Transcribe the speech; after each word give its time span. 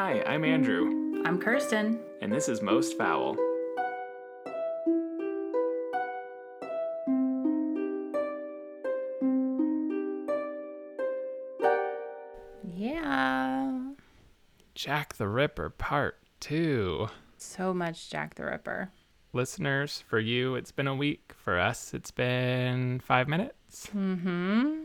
Hi, 0.00 0.22
I'm 0.28 0.44
Andrew, 0.44 1.22
I'm 1.24 1.40
Kirsten. 1.40 1.98
and 2.22 2.32
this 2.32 2.48
is 2.48 2.62
Most 2.62 2.96
Foul. 2.96 3.36
Yeah. 12.76 13.88
Jack 14.76 15.14
the 15.14 15.26
Ripper 15.26 15.70
Part 15.70 16.18
2. 16.38 17.08
So 17.36 17.74
much 17.74 18.08
Jack 18.08 18.36
the 18.36 18.44
Ripper. 18.44 18.92
Listeners, 19.32 20.04
for 20.06 20.20
you, 20.20 20.54
it's 20.54 20.70
been 20.70 20.86
a 20.86 20.94
week. 20.94 21.32
For 21.36 21.58
us, 21.58 21.92
it's 21.92 22.12
been 22.12 23.00
five 23.00 23.26
minutes. 23.26 23.88
Mm-hmm. 23.92 24.84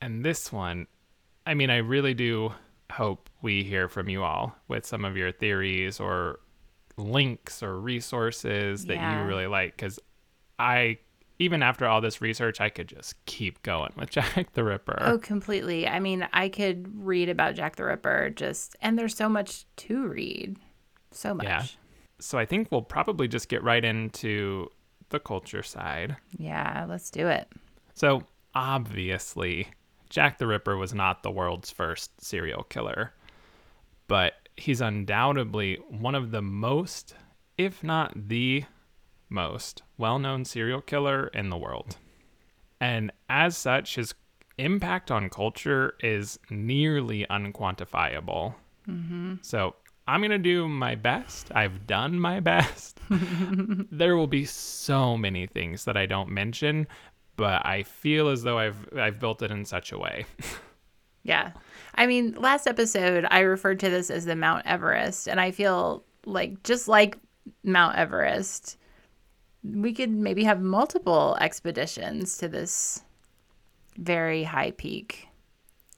And 0.00 0.24
this 0.24 0.52
one, 0.52 0.88
I 1.46 1.54
mean, 1.54 1.70
I 1.70 1.76
really 1.76 2.14
do 2.14 2.52
hope 2.96 3.28
we 3.42 3.62
hear 3.64 3.88
from 3.88 4.08
you 4.08 4.22
all 4.22 4.56
with 4.68 4.86
some 4.86 5.04
of 5.04 5.16
your 5.16 5.32
theories 5.32 6.00
or 6.00 6.40
links 6.96 7.62
or 7.62 7.78
resources 7.80 8.86
that 8.86 8.94
Yeah. 8.94 9.22
you 9.22 9.28
really 9.28 9.46
like. 9.46 9.76
Because 9.76 9.98
I, 10.58 10.98
even 11.38 11.62
after 11.62 11.86
all 11.86 12.00
this 12.00 12.20
research, 12.20 12.60
I 12.60 12.68
could 12.68 12.86
just 12.88 13.14
keep 13.26 13.62
going 13.62 13.92
with 13.96 14.10
Jack 14.16 14.52
the 14.52 14.62
Ripper. 14.64 14.98
Oh, 15.00 15.18
completely. 15.18 15.88
I 15.88 15.98
mean, 15.98 16.26
I 16.32 16.48
could 16.48 16.86
read 17.04 17.28
about 17.28 17.54
Jack 17.56 17.76
the 17.76 17.84
Ripper 17.84 18.30
just, 18.30 18.76
and 18.80 18.98
there's 18.98 19.16
so 19.16 19.28
much 19.28 19.64
to 19.76 20.06
read. 20.06 20.56
So 21.10 21.34
much. 21.34 21.44
Yeah. 21.46 21.64
So 22.20 22.38
I 22.38 22.46
think 22.46 22.70
we'll 22.70 22.82
probably 22.82 23.26
just 23.28 23.48
get 23.48 23.62
right 23.64 23.84
into 23.84 24.68
the 25.10 25.18
culture 25.18 25.62
side. 25.64 26.16
Yeah, 26.38 26.86
let's 26.88 27.10
do 27.10 27.26
it. 27.28 27.48
So, 27.94 28.22
obviously, 28.54 29.68
Jack 30.14 30.38
the 30.38 30.46
Ripper 30.46 30.76
was 30.76 30.94
not 30.94 31.24
the 31.24 31.30
world's 31.32 31.72
first 31.72 32.20
serial 32.20 32.62
killer, 32.62 33.12
but 34.06 34.34
he's 34.56 34.80
undoubtedly 34.80 35.80
one 35.88 36.14
of 36.14 36.30
the 36.30 36.40
most, 36.40 37.16
if 37.58 37.82
not 37.82 38.12
the 38.28 38.62
most, 39.28 39.82
well 39.98 40.20
known 40.20 40.44
serial 40.44 40.80
killer 40.80 41.26
in 41.34 41.50
the 41.50 41.56
world. 41.56 41.96
And 42.80 43.10
as 43.28 43.56
such, 43.56 43.96
his 43.96 44.14
impact 44.56 45.10
on 45.10 45.30
culture 45.30 45.94
is 45.98 46.38
nearly 46.48 47.26
unquantifiable. 47.28 48.54
Mm-hmm. 48.88 49.34
So, 49.42 49.74
I'm 50.06 50.20
going 50.20 50.30
to 50.30 50.38
do 50.38 50.68
my 50.68 50.94
best. 50.94 51.50
I've 51.56 51.88
done 51.88 52.20
my 52.20 52.38
best. 52.52 53.00
there 53.10 54.16
will 54.16 54.28
be 54.28 54.44
so 54.44 55.16
many 55.16 55.48
things 55.48 55.86
that 55.86 55.96
I 55.96 56.06
don't 56.06 56.28
mention, 56.28 56.86
but 57.36 57.64
I 57.66 57.82
feel 57.82 58.28
as 58.28 58.42
though 58.42 58.58
I've 58.58 58.88
I've 58.96 59.18
built 59.18 59.42
it 59.42 59.50
in 59.50 59.64
such 59.64 59.92
a 59.92 59.98
way. 59.98 60.26
Yeah. 61.24 61.52
I 61.94 62.06
mean, 62.06 62.32
last 62.34 62.66
episode, 62.66 63.26
I 63.30 63.40
referred 63.40 63.80
to 63.80 63.90
this 63.90 64.10
as 64.10 64.26
the 64.26 64.36
Mount 64.36 64.66
Everest, 64.66 65.26
and 65.26 65.40
I 65.40 65.50
feel 65.50 66.04
like 66.26 66.62
just 66.62 66.86
like 66.86 67.16
Mount 67.64 67.96
Everest, 67.96 68.76
we 69.62 69.94
could 69.94 70.10
maybe 70.10 70.44
have 70.44 70.60
multiple 70.60 71.36
expeditions 71.40 72.36
to 72.38 72.48
this 72.48 73.02
very 73.96 74.44
high 74.44 74.72
peak. 74.72 75.28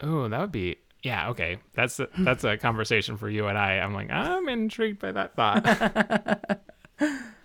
Oh, 0.00 0.28
that 0.28 0.40
would 0.40 0.52
be 0.52 0.76
yeah, 1.02 1.28
okay. 1.30 1.58
That's 1.74 2.00
a, 2.00 2.08
that's 2.18 2.44
a 2.44 2.56
conversation 2.56 3.16
for 3.16 3.28
you 3.28 3.46
and 3.46 3.56
I. 3.56 3.78
I'm 3.78 3.94
like, 3.94 4.10
I'm 4.10 4.48
intrigued 4.48 4.98
by 5.00 5.12
that 5.12 5.36
thought. 5.36 6.60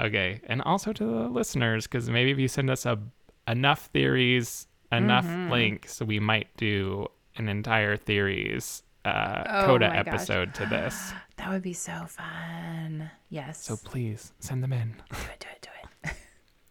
okay, 0.00 0.40
and 0.46 0.62
also 0.62 0.92
to 0.92 1.04
the 1.04 1.28
listeners 1.28 1.86
cuz 1.86 2.08
maybe 2.10 2.30
if 2.30 2.38
you 2.38 2.48
send 2.48 2.70
us 2.70 2.86
a 2.86 2.98
enough 3.46 3.86
theories, 3.86 4.66
enough 4.90 5.26
links, 5.50 6.00
we 6.00 6.18
might 6.20 6.48
do 6.56 7.06
an 7.36 7.48
entire 7.48 7.96
theories 7.96 8.82
uh, 9.04 9.44
Oh 9.46 9.66
coda 9.66 9.88
my 9.88 9.96
gosh. 9.96 10.06
episode 10.06 10.54
to 10.54 10.66
this. 10.66 11.12
That 11.36 11.50
would 11.50 11.62
be 11.62 11.72
so 11.74 12.06
fun. 12.06 13.10
Yes. 13.28 13.62
So 13.64 13.76
please 13.76 14.32
send 14.38 14.62
them 14.62 14.72
in. 14.72 14.94
do 15.10 15.16
it, 15.32 15.40
do 15.40 15.48
it, 15.52 15.62
do 15.62 15.68
it. 16.10 16.16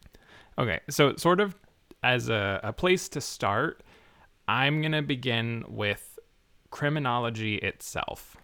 Okay, 0.57 0.79
so 0.89 1.15
sort 1.17 1.39
of 1.41 1.55
as 2.01 2.29
a, 2.29 2.59
a 2.63 2.71
place 2.73 3.09
to 3.09 3.21
start, 3.21 3.83
I'm 4.47 4.81
going 4.81 4.91
to 4.93 5.01
begin 5.01 5.63
with 5.67 6.17
criminology 6.69 7.55
itself. 7.57 8.37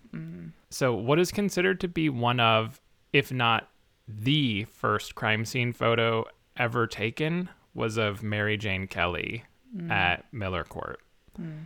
So, 0.70 0.94
what 0.94 1.20
is 1.20 1.32
considered 1.32 1.80
to 1.82 1.88
be 1.88 2.10
one 2.10 2.40
of, 2.40 2.82
if 3.14 3.32
not 3.32 3.70
the 4.10 4.66
first 4.66 5.16
crime 5.16 5.46
scene 5.46 5.72
photo 5.72 6.26
ever 6.58 6.88
taken, 6.88 7.50
was 7.74 7.98
of 7.98 8.24
Mary 8.24 8.58
Jane 8.58 8.88
Kelly 8.88 9.44
mm. 9.76 9.90
at 9.92 10.26
Miller 10.34 10.64
Court. 10.64 11.00
Mm. 11.40 11.66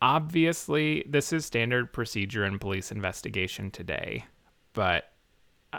Obviously, 0.00 1.04
this 1.08 1.32
is 1.32 1.46
standard 1.46 1.92
procedure 1.92 2.44
in 2.44 2.58
police 2.58 2.90
investigation 2.90 3.70
today, 3.70 4.24
but 4.72 5.12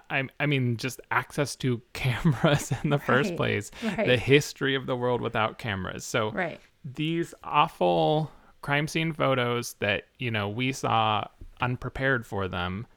I, 0.10 0.28
I 0.40 0.46
mean, 0.46 0.78
just 0.78 1.00
access 1.12 1.56
to 1.58 1.82
cameras 1.94 2.72
in 2.84 2.90
the 2.90 3.00
first 3.00 3.36
place, 3.36 3.72
right. 3.84 4.08
the 4.08 4.18
history 4.18 4.76
of 4.76 4.86
the 4.86 4.96
world 4.96 5.22
without 5.22 5.58
cameras. 5.58 6.06
So, 6.06 6.32
Right. 6.32 6.60
these 6.84 7.34
awful 7.44 8.32
crime 8.62 8.88
scene 8.88 9.14
photos 9.14 9.74
that, 9.80 10.04
you 10.18 10.32
know, 10.32 10.50
we 10.50 10.72
saw 10.72 11.26
unprepared 11.62 12.26
for 12.26 12.48
them 12.48 12.88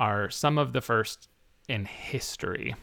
are 0.00 0.30
some 0.30 0.58
of 0.58 0.72
the 0.72 0.80
first 0.80 1.28
in 1.68 1.84
history. 1.84 2.74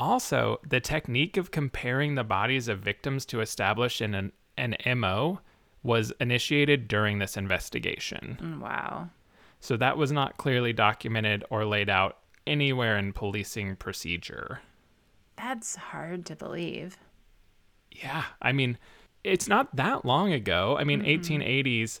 Also, 0.00 0.60
the 0.68 0.80
technique 0.80 1.36
of 1.36 1.50
comparing 1.50 2.14
the 2.14 2.24
bodies 2.24 2.68
of 2.68 2.80
victims 2.80 3.24
to 3.26 3.40
establish 3.40 4.00
an, 4.00 4.32
an, 4.56 4.76
MO 4.98 5.40
was 5.82 6.12
initiated 6.20 6.88
during 6.88 7.18
this 7.18 7.36
investigation. 7.36 8.38
Mm, 8.40 8.60
Wow. 8.60 9.08
So 9.60 9.78
that 9.78 9.96
was 9.96 10.12
not 10.12 10.36
clearly 10.36 10.74
documented 10.74 11.42
or 11.48 11.64
laid 11.64 11.88
out 11.88 12.18
anywhere 12.46 12.98
in 12.98 13.14
policing 13.14 13.76
procedure. 13.76 14.60
That's 15.36 15.76
hard 15.76 16.26
to 16.26 16.36
believe. 16.36 16.98
Yeah, 17.90 18.24
I 18.42 18.52
mean, 18.52 18.76
it's 19.22 19.48
not 19.48 19.74
that 19.76 20.04
long 20.04 20.32
ago. 20.32 20.76
I 20.78 20.84
mean, 20.84 21.00
1880s, 21.02 22.00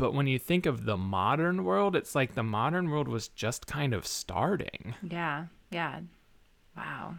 but 0.00 0.14
when 0.14 0.26
you 0.26 0.38
think 0.38 0.64
of 0.64 0.86
the 0.86 0.96
modern 0.96 1.62
world, 1.62 1.94
it's 1.94 2.14
like 2.14 2.34
the 2.34 2.42
modern 2.42 2.88
world 2.88 3.06
was 3.06 3.28
just 3.28 3.66
kind 3.66 3.92
of 3.92 4.06
starting. 4.06 4.94
Yeah. 5.02 5.44
Yeah. 5.70 6.00
Wow. 6.74 7.16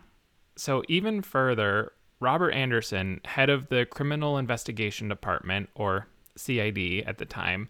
So, 0.56 0.82
even 0.88 1.22
further, 1.22 1.92
Robert 2.20 2.50
Anderson, 2.50 3.22
head 3.24 3.52
of 3.52 3.70
the 3.70 3.86
Criminal 3.86 4.40
Investigation 4.40 5.08
Department, 5.08 5.70
or 5.76 6.08
CID 6.36 7.04
at 7.06 7.20
the 7.20 7.26
time, 7.26 7.70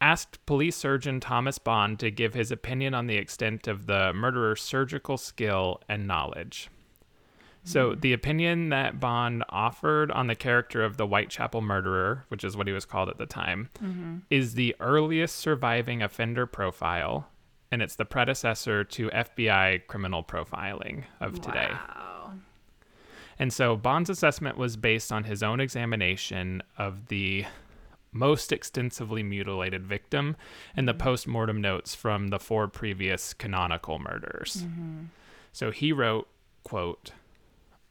asked 0.00 0.44
police 0.44 0.74
surgeon 0.74 1.20
Thomas 1.20 1.58
Bond 1.58 2.00
to 2.00 2.10
give 2.10 2.34
his 2.34 2.50
opinion 2.50 2.94
on 2.94 3.06
the 3.06 3.18
extent 3.18 3.68
of 3.68 3.86
the 3.86 4.12
murderer's 4.12 4.60
surgical 4.60 5.18
skill 5.18 5.80
and 5.88 6.08
knowledge. 6.08 6.68
So, 7.64 7.94
the 7.94 8.12
opinion 8.12 8.70
that 8.70 8.98
Bond 8.98 9.44
offered 9.48 10.10
on 10.10 10.26
the 10.26 10.34
character 10.34 10.82
of 10.82 10.96
the 10.96 11.06
Whitechapel 11.06 11.60
murderer, 11.60 12.24
which 12.28 12.42
is 12.42 12.56
what 12.56 12.66
he 12.66 12.72
was 12.72 12.84
called 12.84 13.08
at 13.08 13.18
the 13.18 13.26
time, 13.26 13.68
mm-hmm. 13.80 14.16
is 14.30 14.54
the 14.54 14.74
earliest 14.80 15.36
surviving 15.36 16.02
offender 16.02 16.44
profile, 16.44 17.28
and 17.70 17.80
it's 17.80 17.94
the 17.94 18.04
predecessor 18.04 18.82
to 18.82 19.10
FBI 19.10 19.86
criminal 19.86 20.24
profiling 20.24 21.04
of 21.20 21.40
today. 21.40 21.68
Wow. 21.70 22.32
And 23.38 23.52
so 23.52 23.76
Bond's 23.76 24.10
assessment 24.10 24.56
was 24.56 24.76
based 24.76 25.12
on 25.12 25.24
his 25.24 25.42
own 25.42 25.60
examination 25.60 26.62
of 26.76 27.08
the 27.08 27.44
most 28.12 28.52
extensively 28.52 29.22
mutilated 29.22 29.86
victim 29.86 30.36
and 30.76 30.86
the 30.86 30.92
mm-hmm. 30.92 31.00
post-mortem 31.00 31.60
notes 31.60 31.94
from 31.94 32.28
the 32.28 32.38
four 32.38 32.68
previous 32.68 33.32
canonical 33.32 33.98
murders. 33.98 34.64
Mm-hmm. 34.66 35.04
So 35.52 35.70
he 35.70 35.92
wrote, 35.92 36.28
quote, 36.62 37.12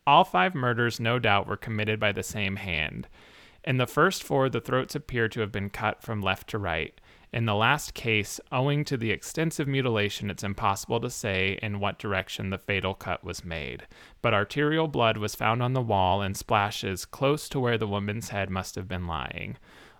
all 0.07 0.23
five 0.23 0.55
murders 0.55 0.99
no 0.99 1.19
doubt 1.19 1.47
were 1.47 1.57
committed 1.57 1.99
by 1.99 2.11
the 2.11 2.23
same 2.23 2.55
hand. 2.55 3.07
In 3.63 3.77
the 3.77 3.85
first 3.85 4.23
four, 4.23 4.49
the 4.49 4.61
throats 4.61 4.95
appear 4.95 5.27
to 5.29 5.41
have 5.41 5.51
been 5.51 5.69
cut 5.69 6.01
from 6.01 6.21
left 6.21 6.49
to 6.49 6.57
right. 6.57 6.99
In 7.31 7.45
the 7.45 7.55
last 7.55 7.93
case, 7.93 8.39
owing 8.51 8.83
to 8.85 8.97
the 8.97 9.11
extensive 9.11 9.67
mutilation, 9.67 10.29
it's 10.29 10.43
impossible 10.43 10.99
to 10.99 11.09
say 11.09 11.57
in 11.61 11.79
what 11.79 11.99
direction 11.99 12.49
the 12.49 12.57
fatal 12.57 12.93
cut 12.93 13.23
was 13.23 13.45
made. 13.45 13.87
But 14.21 14.33
arterial 14.33 14.87
blood 14.87 15.17
was 15.17 15.35
found 15.35 15.63
on 15.63 15.73
the 15.73 15.81
wall 15.81 16.21
in 16.21 16.33
splashes 16.33 17.05
close 17.05 17.47
to 17.49 17.59
where 17.59 17.77
the 17.77 17.87
woman's 17.87 18.29
head 18.29 18.49
must 18.49 18.75
have 18.75 18.87
been 18.87 19.07
lying. 19.07 19.57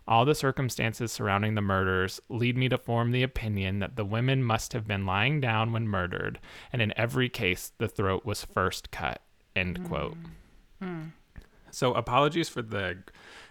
All 0.08 0.26
the 0.26 0.36
circumstances 0.36 1.12
surrounding 1.12 1.56
the 1.56 1.62
murders 1.62 2.20
lead 2.28 2.58
me 2.58 2.68
to 2.68 2.78
form 2.78 3.12
the 3.12 3.24
opinion 3.24 3.80
that 3.80 3.96
the 3.96 4.04
women 4.04 4.44
must 4.44 4.74
have 4.74 4.88
been 4.88 5.06
lying 5.06 5.40
down 5.40 5.72
when 5.72 5.88
murdered, 5.88 6.40
and 6.74 6.82
in 6.82 6.92
every 6.98 7.30
case, 7.30 7.72
the 7.78 7.88
throat 7.88 8.26
was 8.26 8.44
first 8.44 8.92
cut. 8.92 9.22
End 9.56 9.80
mm. 9.80 9.88
quote. 9.88 10.18
Hmm. 10.82 11.04
So 11.72 11.94
apologies 11.94 12.50
for 12.50 12.62
the 12.62 12.98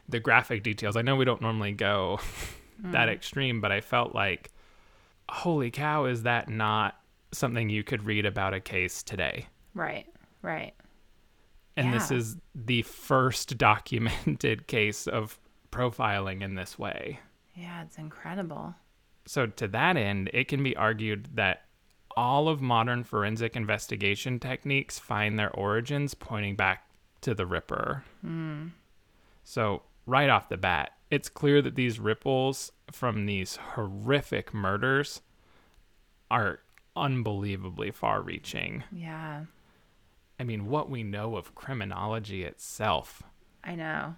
the 0.09 0.21
graphic 0.21 0.63
details. 0.63 0.97
I 0.97 1.03
know 1.03 1.17
we 1.17 1.25
don't 1.25 1.41
normally 1.41 1.73
go 1.73 2.21
that 2.79 3.09
hmm. 3.09 3.13
extreme, 3.13 3.61
but 3.61 3.73
I 3.73 3.81
felt 3.81 4.15
like 4.15 4.51
holy 5.29 5.71
cow, 5.71 6.07
is 6.07 6.25
that 6.25 6.49
not 6.49 6.99
something 7.33 7.69
you 7.69 7.85
could 7.85 8.05
read 8.05 8.27
about 8.27 8.55
a 8.55 8.61
case 8.61 9.03
today? 9.03 9.47
Right. 9.75 10.07
Right. 10.43 10.75
And 11.77 11.95
this 11.95 12.11
is 12.11 12.37
the 12.55 12.83
first 12.83 13.57
documented 13.59 14.67
case 14.67 15.07
of 15.07 15.39
profiling 15.71 16.43
in 16.43 16.55
this 16.55 16.79
way. 16.79 17.21
Yeah, 17.55 17.83
it's 17.83 17.97
incredible. 17.97 18.75
So, 19.27 19.47
to 19.47 19.69
that 19.69 19.97
end, 19.97 20.31
it 20.35 20.49
can 20.49 20.63
be 20.63 20.77
argued 20.77 21.29
that 21.35 21.65
all 22.17 22.49
of 22.49 22.61
modern 22.61 23.05
forensic 23.05 23.57
investigation 23.57 24.39
techniques 24.39 24.99
find 24.99 25.39
their 25.39 25.51
origins 25.51 26.15
pointing 26.15 26.57
back 26.57 26.89
to 27.21 27.35
the 27.35 27.47
Ripper. 27.47 28.05
Hmm. 28.21 28.69
So, 29.45 29.83
right 30.07 30.29
off 30.29 30.49
the 30.49 30.57
bat, 30.57 30.93
it's 31.11 31.29
clear 31.29 31.61
that 31.63 31.75
these 31.75 31.99
ripples 31.99 32.73
from 32.91 33.27
these 33.27 33.57
horrific 33.57 34.55
murders 34.55 35.23
are 36.31 36.61
unbelievably 36.97 37.91
far 37.91 38.23
reaching. 38.23 38.85
Yeah, 38.93 39.45
I 40.41 40.43
mean, 40.43 40.69
what 40.69 40.89
we 40.89 41.03
know 41.03 41.37
of 41.37 41.55
criminology 41.55 42.45
itself. 42.45 43.23
I 43.63 43.75
know. 43.75 44.15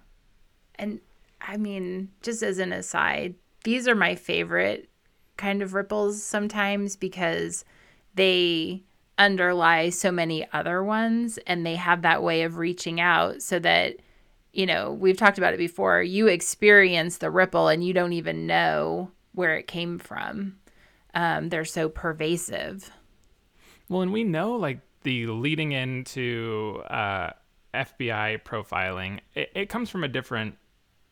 And 0.75 1.01
I 1.41 1.57
mean, 1.57 2.11
just 2.21 2.41
as 2.41 2.59
an 2.59 2.71
aside, 2.71 3.35
these 3.65 3.89
are 3.89 3.95
my 3.95 4.15
favorite 4.15 4.89
kind 5.35 5.61
of 5.61 5.73
ripples 5.73 6.23
sometimes 6.23 6.95
because 6.95 7.65
they 8.15 8.83
underlie 9.17 9.89
so 9.89 10.11
many 10.11 10.47
other 10.53 10.83
ones 10.83 11.37
and 11.45 11.65
they 11.65 11.75
have 11.75 12.01
that 12.01 12.23
way 12.23 12.43
of 12.43 12.57
reaching 12.57 12.99
out 12.99 13.41
so 13.41 13.59
that 13.59 13.95
you 14.53 14.65
know 14.65 14.91
we've 14.91 15.17
talked 15.17 15.37
about 15.37 15.53
it 15.53 15.57
before 15.57 16.01
you 16.01 16.27
experience 16.27 17.17
the 17.17 17.29
ripple 17.29 17.67
and 17.67 17.83
you 17.83 17.93
don't 17.93 18.13
even 18.13 18.47
know 18.47 19.11
where 19.33 19.55
it 19.55 19.67
came 19.67 19.99
from 19.99 20.55
um, 21.13 21.49
they're 21.49 21.63
so 21.65 21.87
pervasive 21.89 22.91
Well, 23.89 24.01
and 24.01 24.11
we 24.13 24.23
know 24.23 24.53
like 24.55 24.79
the 25.03 25.27
leading 25.27 25.73
into 25.73 26.81
uh, 26.89 27.31
FBI 27.73 28.41
profiling, 28.43 29.19
it, 29.35 29.51
it 29.53 29.69
comes 29.69 29.89
from 29.89 30.03
a 30.03 30.07
different 30.07 30.55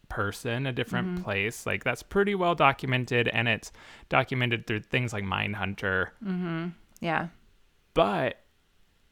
person, 0.10 0.66
a 0.66 0.72
different 0.72 1.24
place. 1.24 1.66
Like 1.66 1.84
that's 1.84 2.02
pretty 2.02 2.34
well 2.34 2.56
documented, 2.56 3.28
and 3.28 3.48
it's 3.48 3.72
documented 4.10 4.66
through 4.68 4.82
things 4.82 5.14
like 5.14 5.24
Mindhunter. 5.24 6.08
Yeah 7.02 7.28
But 7.94 8.38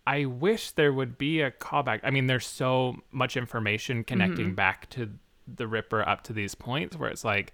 I 0.07 0.25
wish 0.25 0.71
there 0.71 0.91
would 0.91 1.19
be 1.19 1.41
a 1.41 1.51
callback. 1.51 2.00
I 2.03 2.09
mean, 2.09 2.25
there's 2.25 2.47
so 2.47 2.97
much 3.12 3.38
information 3.38 3.97
mm-hmm. 3.97 4.06
connecting 4.06 4.56
back 4.56 4.89
to 4.91 5.12
the 5.47 5.68
Ripper 5.68 6.01
up 6.07 6.24
to 6.24 6.33
these 6.33 6.56
points 6.56 6.97
where 6.97 7.12
it's 7.12 7.24
like, 7.24 7.53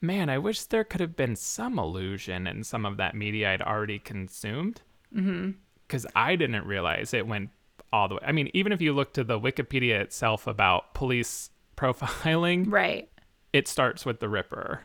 man, 0.00 0.28
I 0.28 0.38
wish 0.38 0.64
there 0.64 0.82
could 0.82 1.00
have 1.00 1.14
been 1.14 1.36
some 1.36 1.78
illusion 1.78 2.48
in 2.48 2.64
some 2.64 2.84
of 2.84 2.96
that 2.96 3.14
media 3.14 3.52
I'd 3.52 3.62
already 3.62 4.00
consumed. 4.00 4.82
Mm-hmm. 5.14 5.52
Because 5.86 6.06
I 6.16 6.34
didn't 6.34 6.66
realize 6.66 7.14
it 7.14 7.28
went 7.28 7.50
all 7.92 8.08
the 8.08 8.16
way. 8.16 8.22
I 8.26 8.32
mean, 8.32 8.50
even 8.52 8.72
if 8.72 8.80
you 8.80 8.92
look 8.92 9.12
to 9.12 9.22
the 9.22 9.38
Wikipedia 9.38 10.00
itself 10.00 10.48
about 10.48 10.92
police 10.92 11.50
profiling, 11.76 12.64
right 12.68 13.08
it 13.52 13.68
starts 13.68 14.04
with 14.04 14.20
the 14.20 14.28
Ripper. 14.28 14.82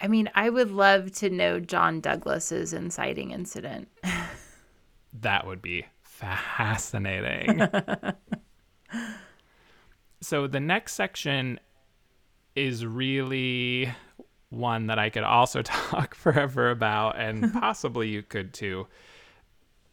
I 0.00 0.08
mean, 0.08 0.30
I 0.34 0.48
would 0.50 0.70
love 0.70 1.12
to 1.16 1.30
know 1.30 1.60
John 1.60 2.00
Douglas's 2.00 2.72
inciting 2.72 3.32
incident. 3.32 3.88
That 5.12 5.46
would 5.46 5.60
be 5.60 5.86
fascinating. 6.02 7.68
so 10.20 10.46
the 10.46 10.60
next 10.60 10.94
section 10.94 11.58
is 12.54 12.84
really 12.84 13.92
one 14.50 14.86
that 14.86 14.98
I 14.98 15.10
could 15.10 15.22
also 15.22 15.62
talk 15.62 16.14
forever 16.14 16.70
about, 16.70 17.18
and 17.18 17.52
possibly 17.60 18.08
you 18.08 18.22
could 18.22 18.52
too. 18.52 18.86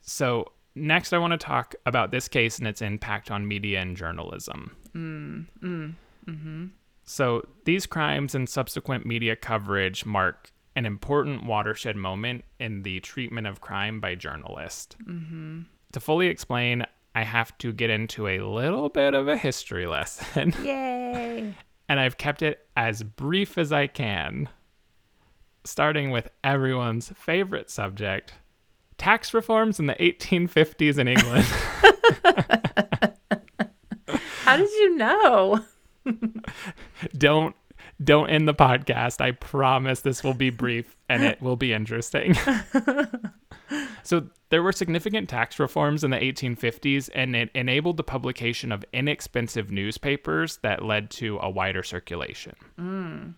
So, 0.01 0.51
next, 0.75 1.13
I 1.13 1.18
want 1.18 1.31
to 1.31 1.38
talk 1.38 1.75
about 1.86 2.12
this 2.12 2.28
case 2.28 2.60
and 2.60 2.68
its 2.68 2.81
impact 2.81 3.31
on 3.31 3.48
media 3.48 3.81
and 3.81 3.98
journalism. 3.98 4.75
Mm, 4.96 5.46
mm, 5.62 5.94
mm-hmm. 6.28 6.66
So, 7.06 7.48
these 7.66 7.86
crimes 7.86 8.34
and 8.34 8.50
subsequent 8.50 9.06
media 9.06 9.36
coverage 9.36 10.06
mark 10.06 10.52
an 10.75 10.86
important 10.86 11.46
watershed 11.46 11.96
moment 11.96 12.44
in 12.60 12.84
the 12.84 13.00
treatment 13.00 13.48
of 13.48 13.62
crime 13.62 14.00
by 14.00 14.13
journalists. 14.16 14.96
Mm-hmm. 15.07 15.62
To 15.94 16.00
fully 16.00 16.28
explain, 16.28 16.86
I 17.13 17.24
have 17.24 17.57
to 17.60 17.72
get 17.72 17.90
into 17.90 18.28
a 18.28 18.42
little 18.42 18.90
bit 18.90 19.13
of 19.13 19.30
a 19.30 19.38
history 19.38 19.88
lesson, 19.88 20.54
Yay! 20.63 21.54
and 21.88 22.00
I've 22.00 22.18
kept 22.18 22.42
it 22.42 22.68
as 22.75 23.04
brief 23.04 23.58
as 23.58 23.72
I 23.72 23.88
can. 23.88 24.50
Starting 25.63 26.12
with 26.12 26.30
everyone's 26.44 27.10
favorite 27.16 27.69
subject 27.69 28.34
tax 28.98 29.34
reforms 29.34 29.80
in 29.80 29.88
the 29.88 29.96
1850s 29.96 30.98
in 30.98 31.08
England. 31.08 31.46
How 34.44 34.58
did 34.58 34.69
you 34.72 34.96
know? 34.96 35.63
don't 37.18 37.56
don't 38.04 38.30
end 38.30 38.48
the 38.48 38.54
podcast. 38.54 39.22
I 39.22 39.31
promise 39.31 40.02
this 40.02 40.24
will 40.24 40.34
be 40.34 40.50
brief 40.50 40.98
and 41.07 41.24
it 41.24 41.42
will 41.42 41.56
be 41.56 41.72
interesting. 41.72 42.36
so 44.04 44.28
there 44.50 44.62
were 44.62 44.72
significant 44.72 45.30
tax 45.30 45.60
reforms 45.60 46.04
in 46.04 46.12
the 46.12 46.18
1850s 46.18 47.10
and 47.16 47.36
it 47.36 47.50
enabled 47.56 47.98
the 47.98 48.04
publication 48.04 48.72
of 48.72 48.84
inexpensive 48.92 49.72
newspapers 49.72 50.57
that 50.57 50.84
led 50.84 51.10
to 51.12 51.40
a 51.42 51.50
wider 51.50 51.84
circulation. 51.84 52.56
Mm. 52.78 53.36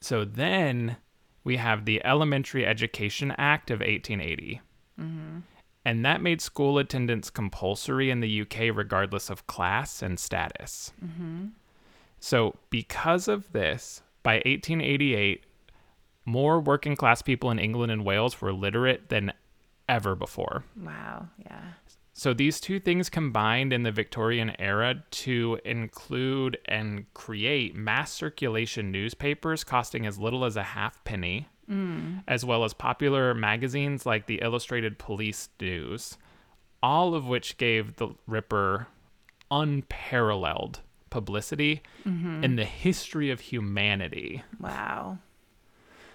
So 0.00 0.24
then 0.24 0.96
we 1.44 1.56
have 1.56 1.84
the 1.84 2.04
Elementary 2.04 2.64
Education 2.64 3.32
Act 3.32 3.70
of 3.70 3.80
1880. 3.80 4.60
Mm-hmm. 5.00 5.38
And 5.84 6.04
that 6.04 6.22
made 6.22 6.40
school 6.40 6.78
attendance 6.78 7.28
compulsory 7.30 8.10
in 8.10 8.20
the 8.20 8.42
UK 8.42 8.74
regardless 8.74 9.30
of 9.30 9.46
class 9.46 10.02
and 10.02 10.18
status. 10.18 10.92
Mm-hmm. 11.04 11.46
So, 12.20 12.56
because 12.70 13.26
of 13.26 13.50
this, 13.52 14.02
by 14.22 14.34
1888, 14.34 15.44
more 16.24 16.60
working 16.60 16.94
class 16.94 17.20
people 17.20 17.50
in 17.50 17.58
England 17.58 17.90
and 17.90 18.04
Wales 18.04 18.40
were 18.40 18.52
literate 18.52 19.08
than 19.08 19.32
ever 19.88 20.14
before. 20.14 20.64
Wow, 20.80 21.26
yeah. 21.44 21.62
So, 22.12 22.32
these 22.32 22.60
two 22.60 22.78
things 22.78 23.08
combined 23.08 23.72
in 23.72 23.82
the 23.82 23.90
Victorian 23.90 24.52
era 24.60 25.02
to 25.10 25.58
include 25.64 26.58
and 26.66 27.12
create 27.12 27.74
mass 27.74 28.12
circulation 28.12 28.92
newspapers 28.92 29.64
costing 29.64 30.06
as 30.06 30.20
little 30.20 30.44
as 30.44 30.56
a 30.56 30.62
half 30.62 31.02
penny, 31.68 32.22
as 32.28 32.44
well 32.44 32.64
as 32.64 32.74
popular 32.74 33.34
magazines 33.34 34.06
like 34.06 34.26
the 34.26 34.40
Illustrated 34.42 34.98
Police 34.98 35.48
News, 35.60 36.18
all 36.82 37.14
of 37.14 37.26
which 37.26 37.56
gave 37.58 37.96
the 37.96 38.08
Ripper 38.26 38.88
unparalleled 39.50 40.80
publicity 41.10 41.82
mm-hmm. 42.06 42.42
in 42.42 42.56
the 42.56 42.64
history 42.64 43.30
of 43.30 43.40
humanity. 43.40 44.42
Wow. 44.58 45.18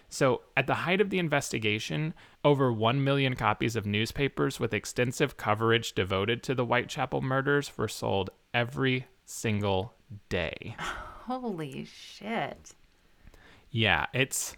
So, 0.09 0.41
at 0.55 0.67
the 0.67 0.73
height 0.73 1.01
of 1.01 1.09
the 1.09 1.19
investigation, 1.19 2.13
over 2.43 2.71
1 2.71 3.03
million 3.03 3.35
copies 3.35 3.75
of 3.75 3.85
newspapers 3.85 4.59
with 4.59 4.73
extensive 4.73 5.35
coverage 5.35 5.93
devoted 5.93 6.43
to 6.43 6.55
the 6.55 6.65
Whitechapel 6.65 7.21
murders 7.21 7.77
were 7.77 7.89
sold 7.89 8.29
every 8.53 9.07
single 9.25 9.93
day. 10.29 10.75
Holy 10.79 11.83
shit. 11.85 12.73
Yeah, 13.69 14.05
it's 14.13 14.55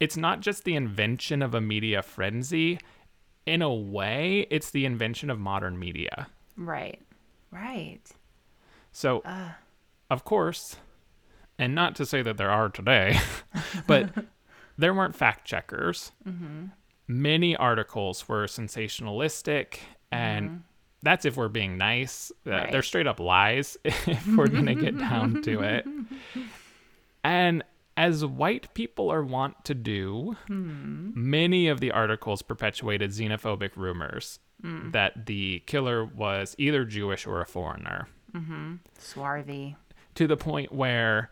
it's 0.00 0.16
not 0.16 0.40
just 0.40 0.64
the 0.64 0.74
invention 0.74 1.42
of 1.42 1.54
a 1.54 1.60
media 1.60 2.02
frenzy. 2.02 2.78
In 3.46 3.62
a 3.62 3.72
way, 3.72 4.46
it's 4.50 4.70
the 4.70 4.84
invention 4.84 5.30
of 5.30 5.38
modern 5.38 5.78
media. 5.78 6.26
Right. 6.56 7.00
Right. 7.52 8.00
So, 8.92 9.22
of 10.10 10.24
course, 10.24 10.76
and 11.58 11.74
not 11.74 11.94
to 11.96 12.06
say 12.06 12.22
that 12.22 12.36
there 12.38 12.50
are 12.50 12.68
today, 12.68 13.18
but 13.86 14.10
there 14.78 14.92
weren't 14.94 15.14
fact 15.14 15.46
checkers. 15.46 16.12
Many 17.08 17.54
articles 17.56 18.28
were 18.28 18.46
sensationalistic, 18.46 19.78
and 20.10 20.64
that's 21.02 21.24
if 21.24 21.36
we're 21.36 21.48
being 21.48 21.78
nice. 21.78 22.32
Uh, 22.44 22.70
They're 22.70 22.82
straight 22.82 23.06
up 23.06 23.20
lies 23.20 23.76
if 23.84 24.26
we're 24.26 24.48
going 24.48 24.66
to 24.66 24.74
get 24.74 24.98
down 24.98 25.40
to 25.42 25.60
it. 25.60 25.86
And 27.22 27.62
as 27.96 28.24
white 28.24 28.72
people 28.74 29.10
are 29.10 29.22
wont 29.22 29.64
to 29.64 29.74
do, 29.74 30.36
hmm. 30.46 31.10
many 31.14 31.68
of 31.68 31.80
the 31.80 31.90
articles 31.90 32.42
perpetuated 32.42 33.10
xenophobic 33.10 33.70
rumors 33.76 34.38
hmm. 34.60 34.90
that 34.90 35.26
the 35.26 35.60
killer 35.66 36.04
was 36.04 36.54
either 36.58 36.84
Jewish 36.84 37.26
or 37.26 37.40
a 37.40 37.46
foreigner. 37.46 38.08
Mm-hmm. 38.34 38.74
Swarthy. 38.98 39.76
to 40.14 40.26
the 40.26 40.36
point 40.36 40.72
where 40.72 41.30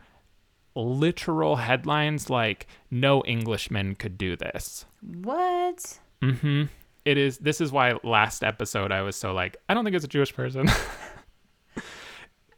literal 0.74 1.56
headlines 1.56 2.30
like 2.30 2.66
no 2.90 3.22
englishman 3.24 3.94
could 3.94 4.16
do 4.16 4.36
this. 4.36 4.86
What? 5.02 5.98
mm-hmm. 6.22 6.64
It 7.04 7.18
is 7.18 7.38
this 7.38 7.60
is 7.60 7.70
why 7.70 7.94
last 8.02 8.42
episode 8.42 8.90
i 8.90 9.02
was 9.02 9.14
so 9.14 9.34
like 9.34 9.58
i 9.68 9.74
don't 9.74 9.84
think 9.84 9.94
it's 9.94 10.06
a 10.06 10.08
jewish 10.08 10.32
person 10.32 10.66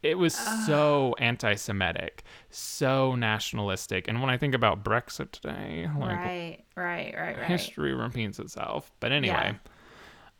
it 0.07 0.17
was 0.17 0.33
so 0.65 1.13
anti-semitic 1.19 2.23
so 2.49 3.13
nationalistic 3.15 4.07
and 4.07 4.21
when 4.21 4.29
i 4.29 4.37
think 4.37 4.55
about 4.55 4.83
brexit 4.83 5.31
today 5.31 5.87
like 5.99 6.17
right, 6.17 6.63
right, 6.75 7.13
right, 7.17 7.37
right. 7.37 7.47
history 7.47 7.93
repeats 7.93 8.39
itself 8.39 8.91
but 8.99 9.11
anyway 9.11 9.51
Yeah. 9.51 9.71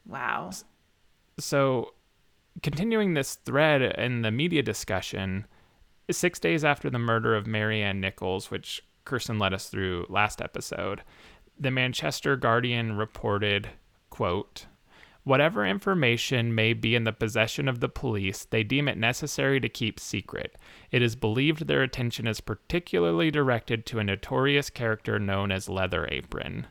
Wow. 0.05 0.51
so 1.39 1.93
continuing 2.63 3.13
this 3.13 3.35
thread 3.35 3.81
in 3.99 4.21
the 4.21 4.31
media 4.31 4.63
discussion 4.63 5.45
six 6.09 6.39
days 6.39 6.63
after 6.63 6.89
the 6.89 6.97
murder 6.99 7.35
of 7.35 7.45
Mary 7.45 7.83
Ann 7.83 7.99
Nichols 7.99 8.49
which 8.49 8.81
Kirsten 9.03 9.37
led 9.39 9.53
us 9.53 9.69
through 9.69 10.05
last 10.09 10.41
episode. 10.41 11.01
The 11.59 11.71
Manchester 11.71 12.35
Guardian 12.35 12.97
reported, 12.97 13.69
quote, 14.09 14.65
Whatever 15.27 15.65
information 15.65 16.55
may 16.55 16.71
be 16.71 16.95
in 16.95 17.03
the 17.03 17.11
possession 17.11 17.67
of 17.67 17.81
the 17.81 17.89
police, 17.89 18.45
they 18.45 18.63
deem 18.63 18.87
it 18.87 18.97
necessary 18.97 19.59
to 19.59 19.67
keep 19.67 19.99
secret. 19.99 20.55
It 20.89 21.01
is 21.01 21.17
believed 21.17 21.67
their 21.67 21.83
attention 21.83 22.27
is 22.27 22.39
particularly 22.39 23.29
directed 23.29 23.85
to 23.87 23.99
a 23.99 24.05
notorious 24.05 24.69
character 24.69 25.19
known 25.19 25.51
as 25.51 25.67
Leather 25.67 26.07
Apron. 26.09 26.67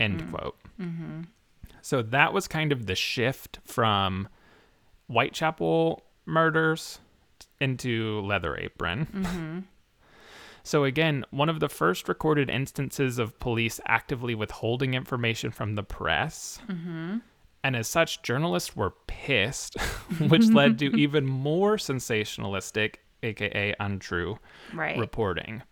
End 0.00 0.22
mm. 0.22 0.30
quote. 0.30 0.56
Mm-hmm. 0.80 1.20
So 1.82 2.00
that 2.00 2.32
was 2.32 2.48
kind 2.48 2.72
of 2.72 2.86
the 2.86 2.94
shift 2.94 3.58
from 3.66 4.28
Whitechapel 5.08 6.02
murders 6.24 7.00
into 7.60 8.22
Leather 8.22 8.56
Apron. 8.56 9.08
Mm-hmm. 9.12 9.58
So, 10.62 10.84
again, 10.84 11.26
one 11.30 11.50
of 11.50 11.60
the 11.60 11.68
first 11.68 12.08
recorded 12.08 12.48
instances 12.48 13.18
of 13.18 13.38
police 13.40 13.78
actively 13.84 14.34
withholding 14.34 14.94
information 14.94 15.50
from 15.50 15.74
the 15.74 15.82
press. 15.82 16.60
Mm-hmm. 16.66 17.18
And 17.62 17.76
as 17.76 17.88
such, 17.88 18.22
journalists 18.22 18.74
were 18.74 18.94
pissed, 19.06 19.78
which 20.18 20.48
led 20.50 20.78
to 20.78 20.96
even 20.96 21.26
more 21.26 21.76
sensationalistic, 21.76 22.96
aka 23.22 23.74
untrue, 23.78 24.38
Right. 24.72 24.98
reporting, 24.98 25.62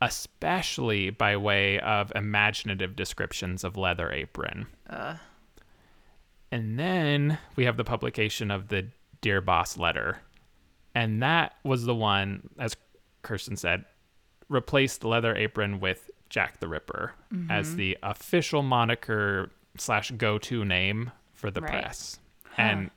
especially 0.00 1.10
by 1.10 1.36
way 1.36 1.78
of 1.80 2.12
imaginative 2.14 2.96
descriptions 2.96 3.64
of 3.64 3.76
Leather 3.76 4.10
Apron. 4.10 4.66
Ugh. 4.90 5.18
And 6.52 6.78
then 6.78 7.38
we 7.56 7.64
have 7.64 7.76
the 7.76 7.84
publication 7.84 8.50
of 8.50 8.68
the 8.68 8.86
Dear 9.20 9.40
Boss 9.40 9.76
letter. 9.76 10.18
And 10.94 11.22
that 11.22 11.54
was 11.64 11.84
the 11.84 11.94
one, 11.94 12.48
as 12.58 12.76
Kirsten 13.22 13.56
said, 13.56 13.84
replaced 14.48 15.00
the 15.00 15.08
Leather 15.08 15.34
Apron 15.36 15.80
with 15.80 16.10
Jack 16.30 16.60
the 16.60 16.68
Ripper 16.68 17.12
as 17.50 17.68
mm-hmm. 17.68 17.76
the 17.76 17.98
official 18.02 18.62
moniker 18.62 19.50
slash 19.80 20.10
go 20.12 20.38
to 20.38 20.64
name 20.64 21.12
for 21.32 21.50
the 21.50 21.60
Right. 21.60 21.70
press. 21.70 22.18
And 22.56 22.90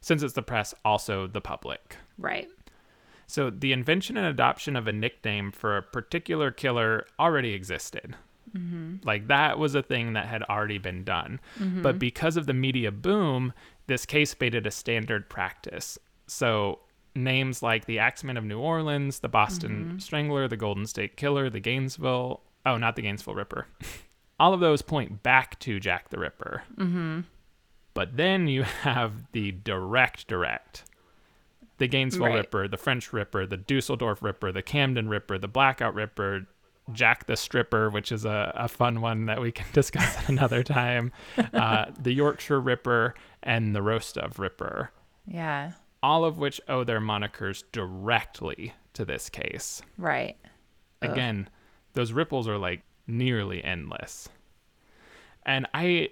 since 0.00 0.22
it's 0.22 0.34
the 0.34 0.42
press, 0.42 0.74
also 0.84 1.26
the 1.26 1.40
public. 1.40 1.96
Right. 2.18 2.48
So 3.26 3.50
the 3.50 3.72
invention 3.72 4.16
and 4.16 4.26
adoption 4.26 4.76
of 4.76 4.86
a 4.86 4.92
nickname 4.92 5.52
for 5.52 5.76
a 5.76 5.82
particular 5.82 6.50
killer 6.50 7.06
already 7.18 7.54
existed. 7.54 8.16
Mm-hmm. 8.56 8.96
Like 9.04 9.28
that 9.28 9.58
was 9.58 9.74
a 9.74 9.82
thing 9.82 10.12
that 10.14 10.26
had 10.26 10.42
already 10.44 10.78
been 10.78 11.04
done. 11.04 11.40
Mm-hmm. 11.58 11.82
But 11.82 11.98
because 11.98 12.36
of 12.36 12.46
the 12.46 12.52
media 12.52 12.90
boom, 12.90 13.52
this 13.86 14.04
case 14.04 14.34
made 14.38 14.54
it 14.54 14.66
a 14.66 14.70
standard 14.70 15.30
practice. 15.30 15.98
So 16.26 16.80
names 17.14 17.62
like 17.62 17.86
the 17.86 17.98
Axeman 17.98 18.36
of 18.36 18.44
New 18.44 18.58
Orleans, 18.58 19.20
the 19.20 19.28
Boston 19.28 19.84
mm-hmm. 19.84 19.98
Strangler, 19.98 20.48
the 20.48 20.56
Golden 20.56 20.86
State 20.86 21.16
Killer, 21.16 21.48
the 21.48 21.60
Gainesville, 21.60 22.40
oh, 22.66 22.76
not 22.76 22.96
the 22.96 23.02
Gainesville 23.02 23.34
Ripper. 23.34 23.66
All 24.42 24.52
of 24.52 24.58
those 24.60 24.82
point 24.82 25.22
back 25.22 25.56
to 25.60 25.78
Jack 25.78 26.08
the 26.10 26.18
Ripper. 26.18 26.64
But 27.94 28.16
then 28.16 28.48
you 28.48 28.62
have 28.64 29.30
the 29.32 29.52
direct 29.52 30.26
direct. 30.26 30.84
The 31.78 31.86
Gainesville 31.88 32.26
Right. 32.26 32.34
Ripper, 32.36 32.66
the 32.68 32.76
French 32.76 33.12
Ripper, 33.12 33.46
the 33.46 33.56
Dusseldorf 33.56 34.22
Ripper, 34.22 34.50
the 34.52 34.62
Camden 34.62 35.08
Ripper, 35.08 35.38
the 35.38 35.48
Blackout 35.48 35.94
Ripper, 35.94 36.46
Jack 36.92 37.26
the 37.26 37.36
Stripper, 37.36 37.90
which 37.90 38.10
is 38.10 38.24
a, 38.24 38.52
a 38.56 38.66
fun 38.68 39.00
one 39.00 39.26
that 39.26 39.40
we 39.40 39.52
can 39.52 39.66
discuss 39.72 40.16
at 40.18 40.28
another 40.28 40.62
time, 40.62 41.12
uh, 41.52 41.86
the 42.00 42.12
Yorkshire 42.12 42.60
Ripper, 42.60 43.14
and 43.42 43.74
the 43.76 43.82
Rostov 43.82 44.38
Ripper, 44.38 44.90
Yeah. 45.26 45.72
all 46.02 46.24
of 46.24 46.38
which 46.38 46.60
owe 46.68 46.82
their 46.84 47.00
monikers 47.00 47.62
directly 47.72 48.74
to 48.94 49.04
this 49.04 49.28
case. 49.28 49.82
Right. 49.98 50.36
Ugh. 51.02 51.10
Again, 51.10 51.48
those 51.94 52.12
ripples 52.12 52.46
are 52.48 52.58
like 52.58 52.82
nearly 53.06 53.62
endless. 53.62 54.28
And 55.44 55.66
I 55.74 56.10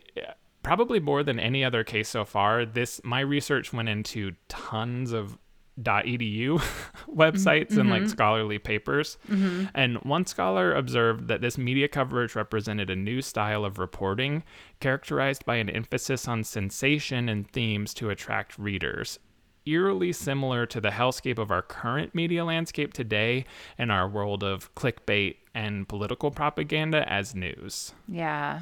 probably 0.62 1.00
more 1.00 1.22
than 1.22 1.38
any 1.38 1.64
other 1.64 1.84
case 1.84 2.08
so 2.08 2.24
far, 2.24 2.64
this 2.64 3.00
my 3.04 3.20
research 3.20 3.72
went 3.72 3.88
into 3.88 4.32
tons 4.48 5.12
of 5.12 5.38
.edu 5.80 6.58
websites 7.08 7.76
and 7.76 7.88
like 7.88 8.02
mm-hmm. 8.02 8.10
scholarly 8.10 8.58
papers. 8.58 9.16
Mm-hmm. 9.28 9.66
And 9.74 9.96
one 9.98 10.26
scholar 10.26 10.74
observed 10.74 11.28
that 11.28 11.40
this 11.40 11.56
media 11.56 11.88
coverage 11.88 12.34
represented 12.34 12.90
a 12.90 12.96
new 12.96 13.22
style 13.22 13.64
of 13.64 13.78
reporting 13.78 14.42
characterized 14.80 15.44
by 15.46 15.56
an 15.56 15.70
emphasis 15.70 16.28
on 16.28 16.44
sensation 16.44 17.28
and 17.28 17.50
themes 17.50 17.94
to 17.94 18.10
attract 18.10 18.58
readers. 18.58 19.18
Eerily 19.66 20.12
similar 20.12 20.66
to 20.66 20.80
the 20.80 20.90
hellscape 20.90 21.38
of 21.38 21.50
our 21.50 21.62
current 21.62 22.14
media 22.14 22.44
landscape 22.44 22.92
today 22.92 23.44
and 23.78 23.92
our 23.92 24.08
world 24.08 24.42
of 24.42 24.74
clickbait 24.74 25.36
and 25.54 25.88
political 25.88 26.30
propaganda 26.30 27.10
as 27.12 27.34
news. 27.34 27.92
Yeah. 28.08 28.60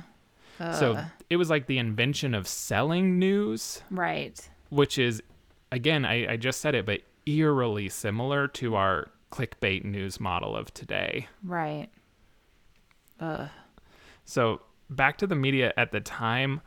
So 0.59 1.01
it 1.31 1.37
was 1.37 1.51
like 1.51 1.67
the 1.67 1.79
invention 1.79 2.35
of 2.35 2.49
selling 2.49 3.17
news 3.19 3.83
right. 3.91 4.49
which 4.71 4.99
is 4.99 5.23
again 5.71 6.05
I, 6.05 6.33
I 6.33 6.37
just 6.37 6.61
said 6.61 6.75
it 6.75 6.85
but 6.85 7.03
eerily 7.27 7.89
similar 7.89 8.49
to 8.49 8.75
our 8.75 9.09
clickbait 9.31 9.85
news 9.85 10.19
model 10.19 10.57
of 10.57 10.75
today 10.75 11.29
Right. 11.45 11.89
Ugh. 13.21 13.49
so 14.25 14.61
back 14.91 15.17
to 15.19 15.29
the 15.29 15.37
media 15.37 15.73
at 15.77 15.93
the 15.93 16.01
time 16.01 16.61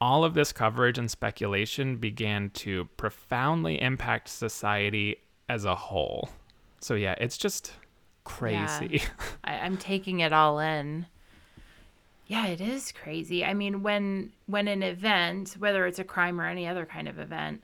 all 0.00 0.22
of 0.24 0.34
this 0.34 0.52
coverage 0.52 0.96
and 0.98 1.10
speculation 1.10 1.96
began 1.96 2.50
to 2.50 2.84
profoundly 2.96 3.80
impact 3.82 4.28
society 4.28 5.16
as 5.48 5.64
a 5.64 5.74
whole 5.74 6.28
so 6.80 6.94
yeah 6.94 7.16
it's 7.18 7.36
just 7.38 7.72
crazy 8.24 9.02
I, 9.44 9.58
I'm 9.58 9.76
taking 9.76 10.20
it 10.20 10.32
all 10.32 10.58
in. 10.58 11.06
Yeah, 12.26 12.46
it 12.46 12.60
is 12.60 12.90
crazy. 12.90 13.44
I 13.44 13.54
mean, 13.54 13.82
when 13.82 14.32
when 14.46 14.66
an 14.68 14.82
event, 14.82 15.56
whether 15.58 15.86
it's 15.86 15.98
a 15.98 16.04
crime 16.04 16.40
or 16.40 16.46
any 16.46 16.66
other 16.66 16.86
kind 16.86 17.08
of 17.08 17.18
event, 17.18 17.62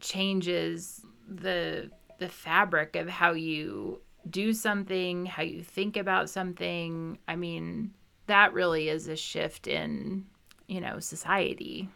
changes 0.00 1.02
the 1.28 1.90
the 2.18 2.28
fabric 2.28 2.96
of 2.96 3.08
how 3.08 3.32
you 3.32 4.00
do 4.28 4.52
something, 4.52 5.26
how 5.26 5.42
you 5.42 5.62
think 5.62 5.96
about 5.96 6.30
something, 6.30 7.18
I 7.28 7.36
mean, 7.36 7.92
that 8.26 8.52
really 8.52 8.88
is 8.88 9.08
a 9.08 9.16
shift 9.16 9.66
in, 9.66 10.26
you 10.66 10.80
know, 10.80 10.98
society. 10.98 11.88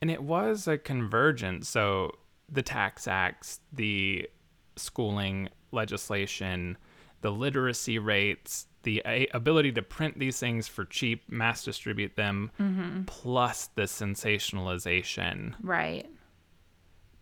And 0.00 0.10
it 0.10 0.22
was 0.22 0.68
a 0.68 0.78
convergence. 0.78 1.68
So 1.68 2.12
the 2.48 2.62
tax 2.62 3.06
acts, 3.06 3.60
the 3.72 4.28
schooling 4.76 5.48
legislation, 5.72 6.76
the 7.20 7.30
literacy 7.30 7.98
rates, 7.98 8.66
the 8.82 9.02
a- 9.04 9.28
ability 9.32 9.72
to 9.72 9.82
print 9.82 10.18
these 10.18 10.38
things 10.38 10.68
for 10.68 10.84
cheap, 10.84 11.30
mass 11.30 11.64
distribute 11.64 12.16
them, 12.16 12.50
mm-hmm. 12.58 13.02
plus 13.04 13.68
the 13.74 13.82
sensationalization. 13.82 15.54
Right. 15.62 16.08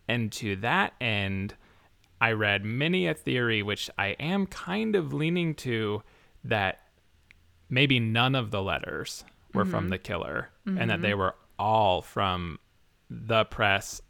And 0.08 0.32
to 0.32 0.56
that 0.56 0.94
end, 1.00 1.54
I 2.20 2.32
read 2.32 2.64
many 2.64 3.06
a 3.06 3.14
theory, 3.14 3.62
which 3.62 3.90
I 3.98 4.08
am 4.20 4.46
kind 4.46 4.96
of 4.96 5.12
leaning 5.12 5.54
to, 5.56 6.02
that 6.44 6.80
maybe 7.68 8.00
none 8.00 8.34
of 8.34 8.50
the 8.50 8.62
letters 8.62 9.24
were 9.54 9.64
from 9.64 9.84
mm-hmm. 9.84 9.90
the 9.90 9.98
killer 9.98 10.50
and 10.66 10.90
that 10.90 11.02
they 11.02 11.10
mm-hmm. 11.10 11.20
were 11.20 11.34
all 11.58 12.02
from 12.02 12.58
the 13.10 13.44
press, 13.46 14.00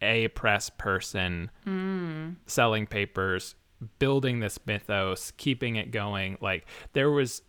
a 0.00 0.28
press 0.28 0.70
person 0.70 1.50
mm. 1.66 2.34
selling 2.46 2.86
papers, 2.86 3.54
building 3.98 4.40
this 4.40 4.58
mythos, 4.66 5.32
keeping 5.36 5.76
it 5.76 5.90
going. 5.90 6.38
Like 6.40 6.66
there 6.92 7.10
was 7.10 7.42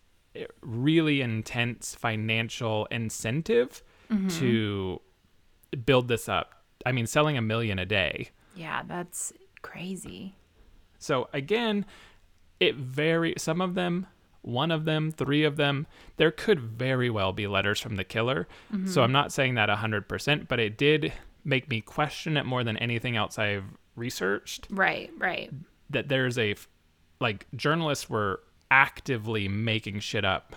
really 0.62 1.22
intense 1.22 1.96
financial 1.96 2.88
incentive 2.88 3.84
mm-hmm. 4.12 4.28
to 4.40 5.02
build 5.86 6.08
this 6.08 6.28
up. 6.28 6.64
I 6.86 6.92
mean, 6.92 7.08
selling 7.08 7.38
a 7.38 7.42
million 7.42 7.80
a 7.80 7.86
day. 7.86 8.30
Yeah, 8.56 8.84
that's 8.88 9.34
crazy. 9.62 10.36
So 11.00 11.30
again, 11.34 11.86
it 12.60 12.76
very 12.76 13.34
some 13.38 13.62
of 13.62 13.76
them, 13.76 14.08
one 14.42 14.72
of 14.72 14.86
them, 14.86 15.12
three 15.12 15.44
of 15.44 15.58
them, 15.58 15.88
there 16.18 16.32
could 16.32 16.60
very 16.60 17.10
well 17.10 17.34
be 17.34 17.48
letters 17.48 17.80
from 17.80 17.96
the 17.96 18.04
killer. 18.04 18.48
So 18.72 18.78
mm-hmm. 18.78 19.00
I'm 19.00 19.12
not 19.12 19.32
saying 19.32 19.56
that 19.56 19.70
100%, 19.70 20.48
but 20.48 20.60
it 20.60 20.78
did 20.78 21.14
make 21.46 21.70
me 21.70 21.82
question 21.82 22.38
it 22.38 22.46
more 22.46 22.64
than 22.64 22.78
anything 22.78 23.16
else 23.18 23.38
I've 23.38 23.66
researched 23.96 24.68
Right, 24.70 25.12
right. 25.18 25.52
That 25.94 26.10
there's 26.10 26.38
a 26.38 26.56
like 27.20 27.48
journalists 27.56 28.10
were 28.10 28.42
actively 28.70 29.48
making 29.48 30.00
shit 30.00 30.26
up 30.26 30.56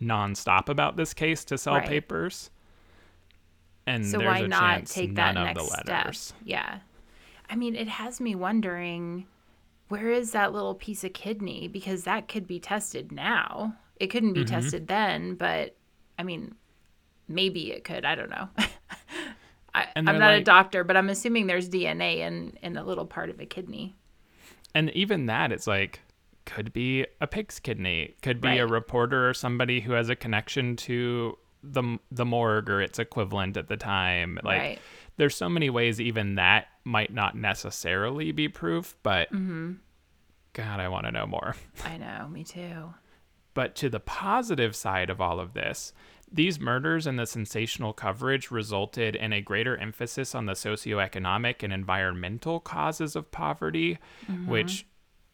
nonstop 0.00 0.68
about 0.68 0.96
this 0.96 1.12
case 1.12 1.44
to 1.44 1.58
sell 1.58 1.74
Right. 1.76 1.88
papers. 1.88 2.50
And 3.86 4.06
So 4.06 4.18
there's 4.18 4.26
why 4.28 4.38
a 4.40 4.48
not 4.48 4.60
chance 4.76 4.94
take 4.94 5.14
that 5.16 5.34
next 5.34 5.54
the 5.58 5.64
step? 6.12 6.36
Yeah. 6.44 6.78
I 7.50 7.56
mean, 7.56 7.74
it 7.74 7.88
has 7.88 8.20
me 8.20 8.34
wondering 8.34 9.26
where 9.88 10.10
is 10.10 10.32
that 10.32 10.52
little 10.52 10.74
piece 10.74 11.02
of 11.04 11.14
kidney 11.14 11.66
because 11.66 12.04
that 12.04 12.28
could 12.28 12.46
be 12.46 12.60
tested 12.60 13.10
now. 13.10 13.74
It 13.96 14.08
couldn't 14.08 14.34
Mm-hmm. 14.34 14.42
be 14.44 14.48
tested 14.48 14.86
then, 14.86 15.34
but 15.34 15.74
I 16.18 16.22
mean, 16.22 16.54
maybe 17.26 17.72
it 17.72 17.84
could. 17.84 18.04
I 18.04 18.14
don't 18.14 18.30
know. 18.30 18.48
I, 19.74 19.86
I'm 19.96 20.04
not 20.04 20.18
they're 20.18 20.34
a 20.36 20.42
doctor, 20.42 20.84
but 20.84 20.96
I'm 20.96 21.08
assuming 21.08 21.46
there's 21.46 21.68
DNA 21.68 22.18
in 22.18 22.58
in 22.62 22.76
a 22.76 22.84
little 22.84 23.06
part 23.06 23.30
of 23.30 23.40
a 23.40 23.46
kidney. 23.46 23.94
And 24.78 24.90
even 24.90 25.26
that 25.26 25.52
it's 25.52 25.66
like 25.66 26.00
could 26.46 26.72
be 26.72 27.04
a 27.20 27.26
pig's 27.26 27.58
kidney, 27.60 28.14
could 28.22 28.40
be 28.40 28.56
a 28.58 28.66
reporter 28.66 29.28
or 29.28 29.34
somebody 29.34 29.80
who 29.80 29.92
has 29.92 30.08
a 30.08 30.16
connection 30.16 30.76
to 30.76 31.36
the 31.62 31.98
the 32.10 32.24
morgue 32.24 32.70
or 32.70 32.80
its 32.80 32.98
equivalent 32.98 33.56
at 33.56 33.68
the 33.68 33.76
time. 33.76 34.38
Like 34.42 34.60
Right. 34.60 34.78
there's 35.16 35.34
so 35.36 35.48
many 35.48 35.68
ways 35.70 36.00
even 36.00 36.36
that 36.36 36.68
might 36.84 37.12
not 37.12 37.34
necessarily 37.36 38.32
be 38.32 38.48
proof, 38.48 38.96
but 39.02 39.30
Mm-hmm. 39.32 39.72
God, 40.54 40.80
I 40.80 40.88
want 40.88 41.04
to 41.06 41.12
know 41.12 41.26
more. 41.26 41.54
I 41.84 41.98
know, 41.98 42.28
me 42.28 42.42
too. 42.42 42.94
But 43.54 43.74
to 43.76 43.88
the 43.90 44.00
positive 44.00 44.74
side 44.74 45.10
of 45.10 45.20
all 45.20 45.38
of 45.40 45.52
this, 45.52 45.92
these 46.30 46.60
murders 46.60 47.06
and 47.06 47.18
the 47.18 47.26
sensational 47.26 47.92
coverage 47.92 48.50
resulted 48.50 49.16
in 49.16 49.32
a 49.32 49.40
greater 49.40 49.76
emphasis 49.76 50.34
on 50.34 50.46
the 50.46 50.52
socioeconomic 50.52 51.62
and 51.62 51.72
environmental 51.72 52.60
causes 52.60 53.16
of 53.16 53.30
poverty, 53.30 53.98
mm-hmm. 54.26 54.48
which 54.48 54.86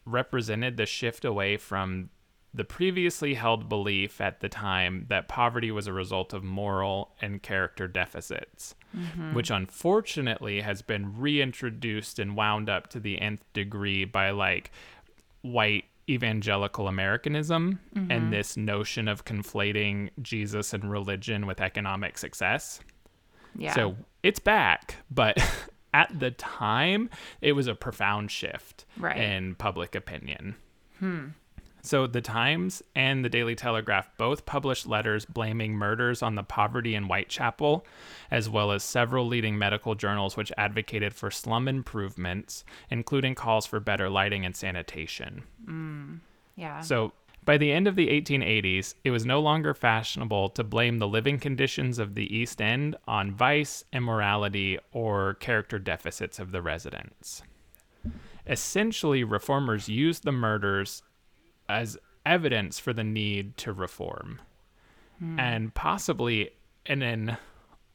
represented 0.05 0.77
the 0.77 0.85
shift 0.85 1.25
away 1.25 1.57
from 1.57 2.09
the 2.53 2.63
previously 2.63 3.33
held 3.33 3.67
belief 3.67 4.21
at 4.21 4.39
the 4.39 4.47
time 4.47 5.05
that 5.09 5.27
poverty 5.27 5.71
was 5.71 5.87
a 5.87 5.93
result 5.93 6.33
of 6.33 6.43
moral 6.43 7.11
and 7.21 7.43
character 7.43 7.85
deficits, 7.87 8.75
mm-hmm. 8.95 9.33
which 9.33 9.51
unfortunately 9.51 10.61
has 10.61 10.81
been 10.81 11.19
reintroduced 11.19 12.17
and 12.17 12.37
wound 12.37 12.69
up 12.69 12.87
to 12.87 12.99
the 12.99 13.19
nth 13.19 13.43
degree 13.51 14.05
by 14.05 14.29
like 14.29 14.71
white 15.41 15.85
evangelical 16.09 16.87
Americanism 16.87 17.79
and 17.95 18.09
mm-hmm. 18.09 18.29
this 18.29 18.57
notion 18.57 19.07
of 19.07 19.25
conflating 19.25 20.09
Jesus 20.21 20.73
and 20.73 20.89
religion 20.89 21.45
with 21.45 21.59
economic 21.61 22.17
success. 22.17 22.79
Yeah. 23.57 23.73
So 23.73 23.95
it's 24.21 24.39
back, 24.39 24.97
but 25.09 25.37
at 25.93 26.19
the 26.19 26.31
time, 26.31 27.09
it 27.41 27.53
was 27.53 27.67
a 27.67 27.75
profound 27.75 28.29
shift 28.31 28.85
Right. 28.97 29.17
in 29.17 29.55
public 29.55 29.95
opinion. 29.95 30.55
Hmm. 30.99 31.27
So 31.85 32.07
the 32.07 32.21
Times 32.21 32.81
and 32.95 33.23
the 33.23 33.29
Daily 33.29 33.53
Telegraph 33.53 34.09
both 34.17 34.47
published 34.47 34.87
letters 34.87 35.23
blaming 35.23 35.73
murders 35.73 36.23
on 36.23 36.33
the 36.33 36.41
poverty 36.41 36.95
in 36.95 37.03
Whitechapel, 37.03 37.85
as 38.31 38.49
well 38.49 38.71
as 38.71 38.83
several 38.83 39.27
leading 39.27 39.55
medical 39.55 39.93
journals 39.93 40.35
which 40.35 40.51
advocated 40.57 41.13
for 41.13 41.29
slum 41.29 41.67
improvements, 41.67 42.63
including 42.89 43.35
calls 43.35 43.67
for 43.67 43.79
better 43.79 44.09
lighting 44.09 44.45
and 44.45 44.55
sanitation. 44.55 45.43
Mm, 45.63 46.21
yeah. 46.55 46.81
So, 46.81 47.13
by 47.43 47.59
the 47.59 47.71
end 47.71 47.87
of 47.87 47.95
the 47.95 48.07
1880s, 48.07 48.95
it 49.03 49.11
was 49.11 49.23
no 49.23 49.39
longer 49.39 49.75
fashionable 49.75 50.49
to 50.49 50.63
blame 50.63 50.97
the 50.97 51.07
living 51.07 51.37
conditions 51.37 51.99
of 51.99 52.15
the 52.15 52.35
East 52.35 52.59
End 52.59 52.95
on 53.07 53.31
vice, 53.31 53.83
immorality, 53.93 54.79
or 54.91 55.35
character 55.35 55.77
deficits 55.77 56.39
of 56.39 56.51
the 56.51 56.63
residents. 56.63 57.43
Essentially, 58.47 59.23
reformers 59.23 59.87
used 59.87 60.23
the 60.23 60.31
murders 60.31 61.03
as 61.67 61.97
evidence 62.25 62.79
for 62.79 62.93
the 62.93 63.03
need 63.03 63.57
to 63.57 63.73
reform. 63.73 64.39
Hmm. 65.19 65.39
And 65.39 65.73
possibly 65.73 66.51
in 66.85 67.01
an 67.01 67.37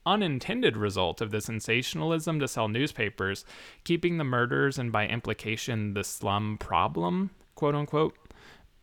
unintended 0.06 0.76
result 0.76 1.20
of 1.20 1.30
the 1.30 1.40
sensationalism 1.40 2.40
to 2.40 2.48
sell 2.48 2.68
newspapers, 2.68 3.44
keeping 3.84 4.16
the 4.16 4.24
murders 4.24 4.78
and 4.78 4.90
by 4.90 5.06
implication 5.06 5.94
the 5.94 6.04
slum 6.04 6.56
problem, 6.58 7.30
quote 7.54 7.74
unquote, 7.74 8.16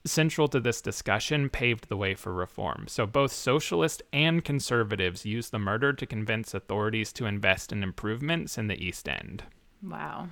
central 0.05 0.47
to 0.47 0.59
this 0.59 0.81
discussion 0.81 1.49
paved 1.49 1.89
the 1.89 1.97
way 1.97 2.13
for 2.13 2.31
reform. 2.31 2.85
So 2.87 3.05
both 3.05 3.31
socialists 3.31 4.01
and 4.13 4.45
conservatives 4.45 5.25
used 5.25 5.51
the 5.51 5.59
murder 5.59 5.91
to 5.91 6.05
convince 6.05 6.53
authorities 6.53 7.11
to 7.13 7.25
invest 7.25 7.71
in 7.71 7.83
improvements 7.83 8.57
in 8.57 8.67
the 8.67 8.81
East 8.81 9.09
End 9.09 9.43
wow. 9.81 10.27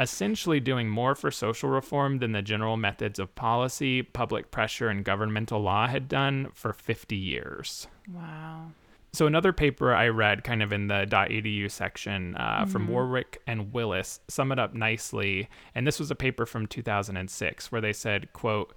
Essentially 0.00 0.60
doing 0.60 0.88
more 0.88 1.14
for 1.14 1.30
social 1.30 1.68
reform 1.68 2.18
than 2.18 2.32
the 2.32 2.42
general 2.42 2.76
methods 2.76 3.18
of 3.18 3.34
policy, 3.34 4.02
public 4.02 4.50
pressure, 4.50 4.88
and 4.88 5.04
governmental 5.04 5.60
law 5.60 5.86
had 5.88 6.08
done 6.08 6.48
for 6.54 6.72
50 6.72 7.16
years. 7.16 7.88
Wow. 8.12 8.70
So, 9.12 9.26
another 9.26 9.52
paper 9.52 9.94
I 9.94 10.08
read 10.08 10.44
kind 10.44 10.62
of 10.62 10.72
in 10.72 10.88
the 10.88 11.06
.edu 11.10 11.70
section 11.70 12.36
uh, 12.36 12.66
from 12.66 12.88
Warwick 12.88 13.40
and 13.46 13.72
Willis 13.72 14.20
sum 14.28 14.52
it 14.52 14.58
up 14.58 14.74
nicely. 14.74 15.48
And 15.74 15.86
this 15.86 15.98
was 15.98 16.10
a 16.10 16.14
paper 16.14 16.44
from 16.46 16.66
2006 16.66 17.72
where 17.72 17.80
they 17.80 17.94
said, 17.94 18.32
quote, 18.32 18.74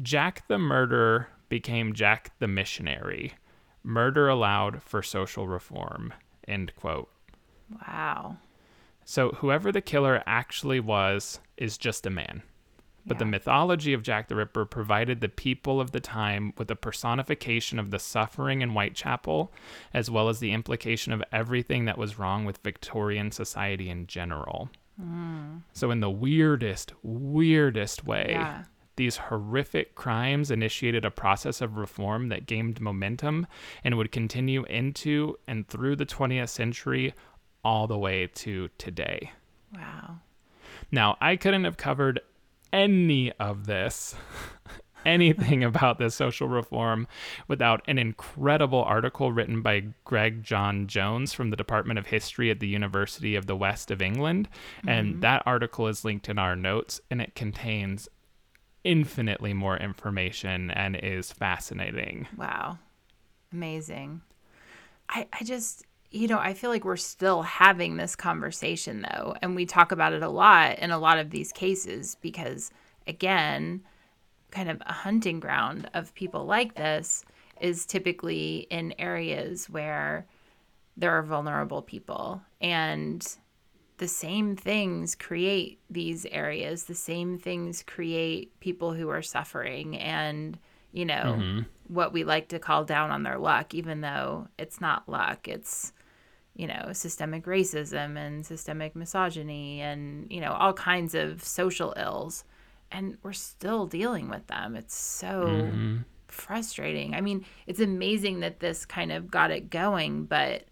Jack 0.00 0.46
the 0.46 0.58
murderer 0.58 1.28
became 1.48 1.94
Jack 1.94 2.30
the 2.38 2.48
missionary. 2.48 3.34
Murder 3.82 4.28
allowed 4.28 4.82
for 4.82 5.02
social 5.02 5.46
reform, 5.48 6.14
end 6.46 6.72
quote. 6.76 7.08
Wow. 7.86 8.36
So 9.08 9.30
whoever 9.30 9.70
the 9.70 9.80
killer 9.80 10.22
actually 10.26 10.80
was 10.80 11.38
is 11.56 11.78
just 11.78 12.04
a 12.06 12.10
man. 12.10 12.42
But 13.08 13.20
the 13.20 13.24
mythology 13.24 13.92
of 13.92 14.02
Jack 14.02 14.26
the 14.26 14.34
Ripper 14.34 14.64
provided 14.64 15.20
the 15.20 15.28
people 15.28 15.80
of 15.80 15.92
the 15.92 16.00
time 16.00 16.52
with 16.58 16.68
a 16.72 16.74
personification 16.74 17.78
of 17.78 17.92
the 17.92 18.00
suffering 18.00 18.62
in 18.62 18.70
Whitechapel, 18.70 19.52
as 19.94 20.10
well 20.10 20.28
as 20.28 20.40
the 20.40 20.50
implication 20.50 21.12
of 21.12 21.22
everything 21.30 21.84
that 21.84 21.98
was 21.98 22.18
wrong 22.18 22.44
with 22.44 22.58
Victorian 22.64 23.30
society 23.30 23.88
in 23.88 24.08
general. 24.08 24.70
Hmm. 25.00 25.58
So, 25.72 25.92
in 25.92 26.00
the 26.00 26.10
weirdest, 26.10 26.94
weirdest 27.04 28.04
way, 28.04 28.30
Yeah. 28.30 28.64
these 28.96 29.18
horrific 29.18 29.94
crimes 29.94 30.50
initiated 30.50 31.04
a 31.04 31.10
process 31.12 31.60
of 31.60 31.76
reform 31.76 32.28
that 32.30 32.46
gained 32.46 32.80
momentum 32.80 33.46
and 33.84 33.96
would 33.96 34.10
continue 34.10 34.64
into 34.64 35.38
and 35.46 35.68
through 35.68 35.94
the 35.94 36.06
20th 36.06 36.48
century 36.48 37.14
all 37.66 37.88
the 37.88 37.98
way 37.98 38.28
to 38.28 38.68
today. 38.78 39.32
Wow. 39.74 40.18
Now, 40.92 41.16
I 41.20 41.34
couldn't 41.34 41.64
have 41.64 41.76
covered 41.76 42.20
any 42.72 43.32
of 43.32 43.66
this, 43.66 44.14
anything 45.04 45.64
about 45.64 45.98
this 45.98 46.14
social 46.14 46.46
reform, 46.46 47.08
without 47.48 47.82
an 47.88 47.98
incredible 47.98 48.84
article 48.84 49.32
written 49.32 49.62
by 49.62 49.86
Greg 50.04 50.44
John 50.44 50.86
Jones 50.86 51.32
from 51.32 51.50
the 51.50 51.56
Department 51.56 51.98
of 51.98 52.06
History 52.06 52.52
at 52.52 52.60
the 52.60 52.68
University 52.68 53.34
of 53.34 53.46
the 53.46 53.56
West 53.56 53.90
of 53.90 54.00
England. 54.00 54.48
And 54.86 55.14
mm-hmm. 55.14 55.20
that 55.22 55.42
article 55.44 55.88
is 55.88 56.04
linked 56.04 56.28
in 56.28 56.38
our 56.38 56.54
notes, 56.54 57.00
and 57.10 57.20
it 57.20 57.34
contains 57.34 58.08
infinitely 58.84 59.54
more 59.54 59.76
information 59.76 60.70
and 60.70 60.94
is 60.94 61.32
fascinating. 61.32 62.28
Wow. 62.36 62.78
Amazing. 63.52 64.20
I, 65.08 65.26
I 65.32 65.42
just, 65.42 65.84
you 66.10 66.28
know, 66.28 66.38
I 66.38 66.54
feel 66.54 66.70
like 66.70 66.84
we're 66.84 66.96
still 66.96 67.42
having 67.42 67.96
this 67.96 68.16
conversation 68.16 69.02
though. 69.02 69.34
And 69.42 69.54
we 69.56 69.66
talk 69.66 69.92
about 69.92 70.12
it 70.12 70.22
a 70.22 70.28
lot 70.28 70.78
in 70.78 70.90
a 70.90 70.98
lot 70.98 71.18
of 71.18 71.30
these 71.30 71.52
cases 71.52 72.16
because, 72.20 72.70
again, 73.06 73.82
kind 74.50 74.70
of 74.70 74.80
a 74.86 74.92
hunting 74.92 75.40
ground 75.40 75.90
of 75.94 76.14
people 76.14 76.46
like 76.46 76.74
this 76.74 77.24
is 77.60 77.86
typically 77.86 78.66
in 78.70 78.94
areas 78.98 79.68
where 79.68 80.26
there 80.96 81.12
are 81.12 81.22
vulnerable 81.22 81.82
people. 81.82 82.40
And 82.60 83.26
the 83.98 84.08
same 84.08 84.56
things 84.56 85.14
create 85.14 85.80
these 85.90 86.26
areas, 86.26 86.84
the 86.84 86.94
same 86.94 87.38
things 87.38 87.82
create 87.82 88.58
people 88.60 88.92
who 88.94 89.08
are 89.08 89.22
suffering 89.22 89.96
and, 89.98 90.58
you 90.96 91.04
know, 91.04 91.36
mm-hmm. 91.38 91.60
what 91.88 92.14
we 92.14 92.24
like 92.24 92.48
to 92.48 92.58
call 92.58 92.82
down 92.82 93.10
on 93.10 93.22
their 93.22 93.36
luck, 93.38 93.74
even 93.74 94.00
though 94.00 94.48
it's 94.58 94.80
not 94.80 95.06
luck. 95.06 95.46
It's, 95.46 95.92
you 96.54 96.66
know, 96.66 96.88
systemic 96.94 97.44
racism 97.44 98.16
and 98.16 98.46
systemic 98.46 98.96
misogyny 98.96 99.82
and, 99.82 100.26
you 100.32 100.40
know, 100.40 100.52
all 100.52 100.72
kinds 100.72 101.14
of 101.14 101.44
social 101.44 101.92
ills. 101.98 102.44
And 102.90 103.18
we're 103.22 103.34
still 103.34 103.86
dealing 103.86 104.30
with 104.30 104.46
them. 104.46 104.74
It's 104.74 104.94
so 104.94 105.44
mm-hmm. 105.44 105.96
frustrating. 106.28 107.14
I 107.14 107.20
mean, 107.20 107.44
it's 107.66 107.80
amazing 107.80 108.40
that 108.40 108.60
this 108.60 108.86
kind 108.86 109.12
of 109.12 109.30
got 109.30 109.50
it 109.50 109.68
going, 109.68 110.24
but 110.24 110.64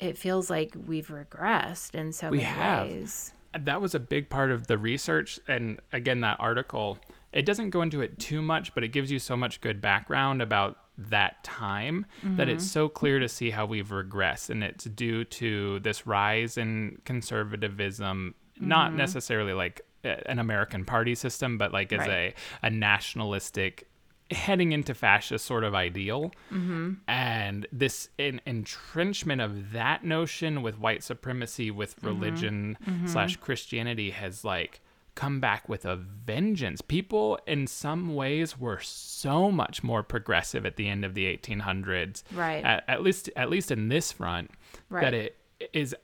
it 0.00 0.16
feels 0.16 0.48
like 0.48 0.74
we've 0.86 1.08
regressed 1.08 1.94
in 1.94 2.12
so 2.12 2.30
We 2.30 2.38
many 2.38 2.48
have. 2.48 2.86
ways. 2.88 3.34
that 3.52 3.82
was 3.82 3.94
a 3.94 4.00
big 4.00 4.30
part 4.30 4.50
of 4.50 4.68
the 4.68 4.78
research 4.78 5.38
and 5.46 5.80
again 5.92 6.22
that 6.22 6.38
article 6.40 6.98
it 7.34 7.44
doesn't 7.44 7.70
go 7.70 7.82
into 7.82 8.00
it 8.00 8.18
too 8.18 8.40
much 8.40 8.74
but 8.74 8.82
it 8.82 8.88
gives 8.88 9.10
you 9.10 9.18
so 9.18 9.36
much 9.36 9.60
good 9.60 9.80
background 9.80 10.40
about 10.40 10.78
that 10.96 11.42
time 11.42 12.06
that 12.22 12.48
it's 12.48 12.64
mm-hmm. 12.64 12.70
so 12.70 12.88
clear 12.88 13.18
to 13.18 13.28
see 13.28 13.50
how 13.50 13.66
we've 13.66 13.88
regressed 13.88 14.48
and 14.48 14.62
it's 14.62 14.84
due 14.84 15.24
to 15.24 15.80
this 15.80 16.06
rise 16.06 16.56
in 16.56 16.96
conservatism 17.04 18.34
not 18.60 18.88
mm-hmm. 18.88 18.98
necessarily 18.98 19.52
like 19.52 19.80
an 20.04 20.38
american 20.38 20.84
party 20.84 21.14
system 21.14 21.58
but 21.58 21.72
like 21.72 21.92
as 21.92 21.98
Right. 22.00 22.34
a, 22.62 22.66
a 22.66 22.70
nationalistic 22.70 23.88
heading 24.30 24.72
into 24.72 24.94
fascist 24.94 25.44
sort 25.44 25.64
of 25.64 25.74
ideal. 25.74 26.32
Mm-hmm. 26.50 26.94
And 27.08 27.66
this 27.72 28.08
en- 28.18 28.40
entrenchment 28.46 29.40
of 29.40 29.72
that 29.72 30.04
notion 30.04 30.62
with 30.62 30.78
white 30.78 31.02
supremacy 31.02 31.70
with 31.70 32.02
religion 32.02 32.78
slash 33.06 33.36
christianity 33.36 34.10
has 34.10 34.44
like 34.44 34.80
come 35.14 35.40
back 35.40 35.68
with 35.68 35.84
a 35.84 35.94
vengeance 35.96 36.80
people 36.80 37.38
in 37.46 37.66
some 37.66 38.14
ways 38.14 38.58
were 38.58 38.80
so 38.80 39.50
much 39.50 39.82
more 39.82 40.02
progressive 40.02 40.66
at 40.66 40.76
the 40.76 40.88
end 40.88 41.04
of 41.04 41.14
the 41.14 41.24
1800s 41.36 42.22
Right. 42.34 42.64
at, 42.64 42.84
at 42.88 43.02
least 43.02 43.30
at 43.36 43.48
least 43.50 43.70
in 43.70 43.88
this 43.88 44.10
front 44.12 44.50
Right. 44.88 45.02
that 45.02 45.14
it 45.14 45.36
is 45.72 45.94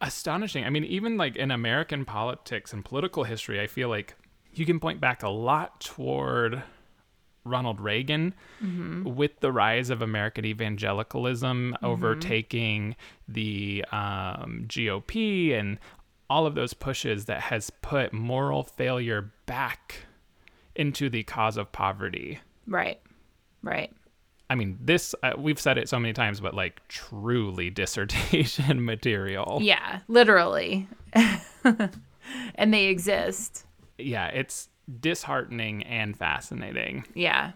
astonishing 0.00 0.64
i 0.64 0.70
mean 0.70 0.84
even 0.84 1.16
like 1.16 1.36
in 1.36 1.52
american 1.52 2.04
politics 2.04 2.72
and 2.72 2.84
political 2.84 3.22
history 3.22 3.60
i 3.60 3.68
feel 3.68 3.88
like 3.88 4.16
you 4.52 4.66
can 4.66 4.80
point 4.80 5.00
back 5.00 5.22
a 5.22 5.28
lot 5.28 5.80
toward 5.80 6.62
Ronald 7.44 7.80
Reagan 7.80 8.34
with 9.04 9.40
the 9.40 9.50
rise 9.50 9.88
of 9.88 10.02
American 10.02 10.44
evangelicalism 10.44 11.76
overtaking 11.82 12.94
the 13.26 13.84
um, 13.90 14.64
GOP 14.66 15.58
and 15.58 15.78
all 16.30 16.46
of 16.46 16.54
those 16.54 16.74
pushes 16.74 17.24
that 17.26 17.40
has 17.40 17.70
put 17.70 18.12
moral 18.12 18.62
failure 18.62 19.32
back 19.46 20.06
into 20.74 21.08
the 21.08 21.22
cause 21.24 21.56
of 21.56 21.72
poverty. 21.72 22.40
Right. 22.66 23.00
Right. 23.62 23.92
I 24.50 24.54
mean, 24.54 24.78
this, 24.80 25.14
uh, 25.22 25.32
we've 25.36 25.60
said 25.60 25.76
it 25.76 25.88
so 25.88 25.98
many 25.98 26.12
times, 26.12 26.40
but 26.40 26.54
like 26.54 26.86
truly 26.88 27.70
dissertation 27.74 28.84
material. 28.84 29.58
Yeah, 29.60 30.00
literally. 30.08 30.88
and 32.54 32.74
they 32.74 32.86
exist. 32.86 33.66
Yeah, 33.98 34.28
it's 34.28 34.68
disheartening 35.00 35.82
and 35.84 36.16
fascinating. 36.16 37.04
Yeah. 37.14 37.52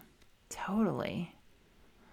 Totally. 0.49 1.33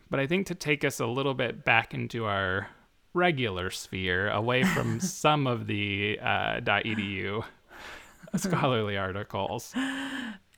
But 0.08 0.20
I 0.20 0.26
think 0.26 0.46
to 0.46 0.54
take 0.54 0.84
us 0.84 0.98
a 0.98 1.06
little 1.06 1.34
bit 1.34 1.64
back 1.64 1.92
into 1.94 2.24
our 2.24 2.68
regular 3.14 3.70
sphere, 3.70 4.30
away 4.30 4.62
from 4.62 5.00
some 5.00 5.46
of 5.46 5.66
the 5.66 6.18
uh, 6.20 6.60
.edu 6.60 7.44
scholarly 8.36 8.96
articles. 8.96 9.74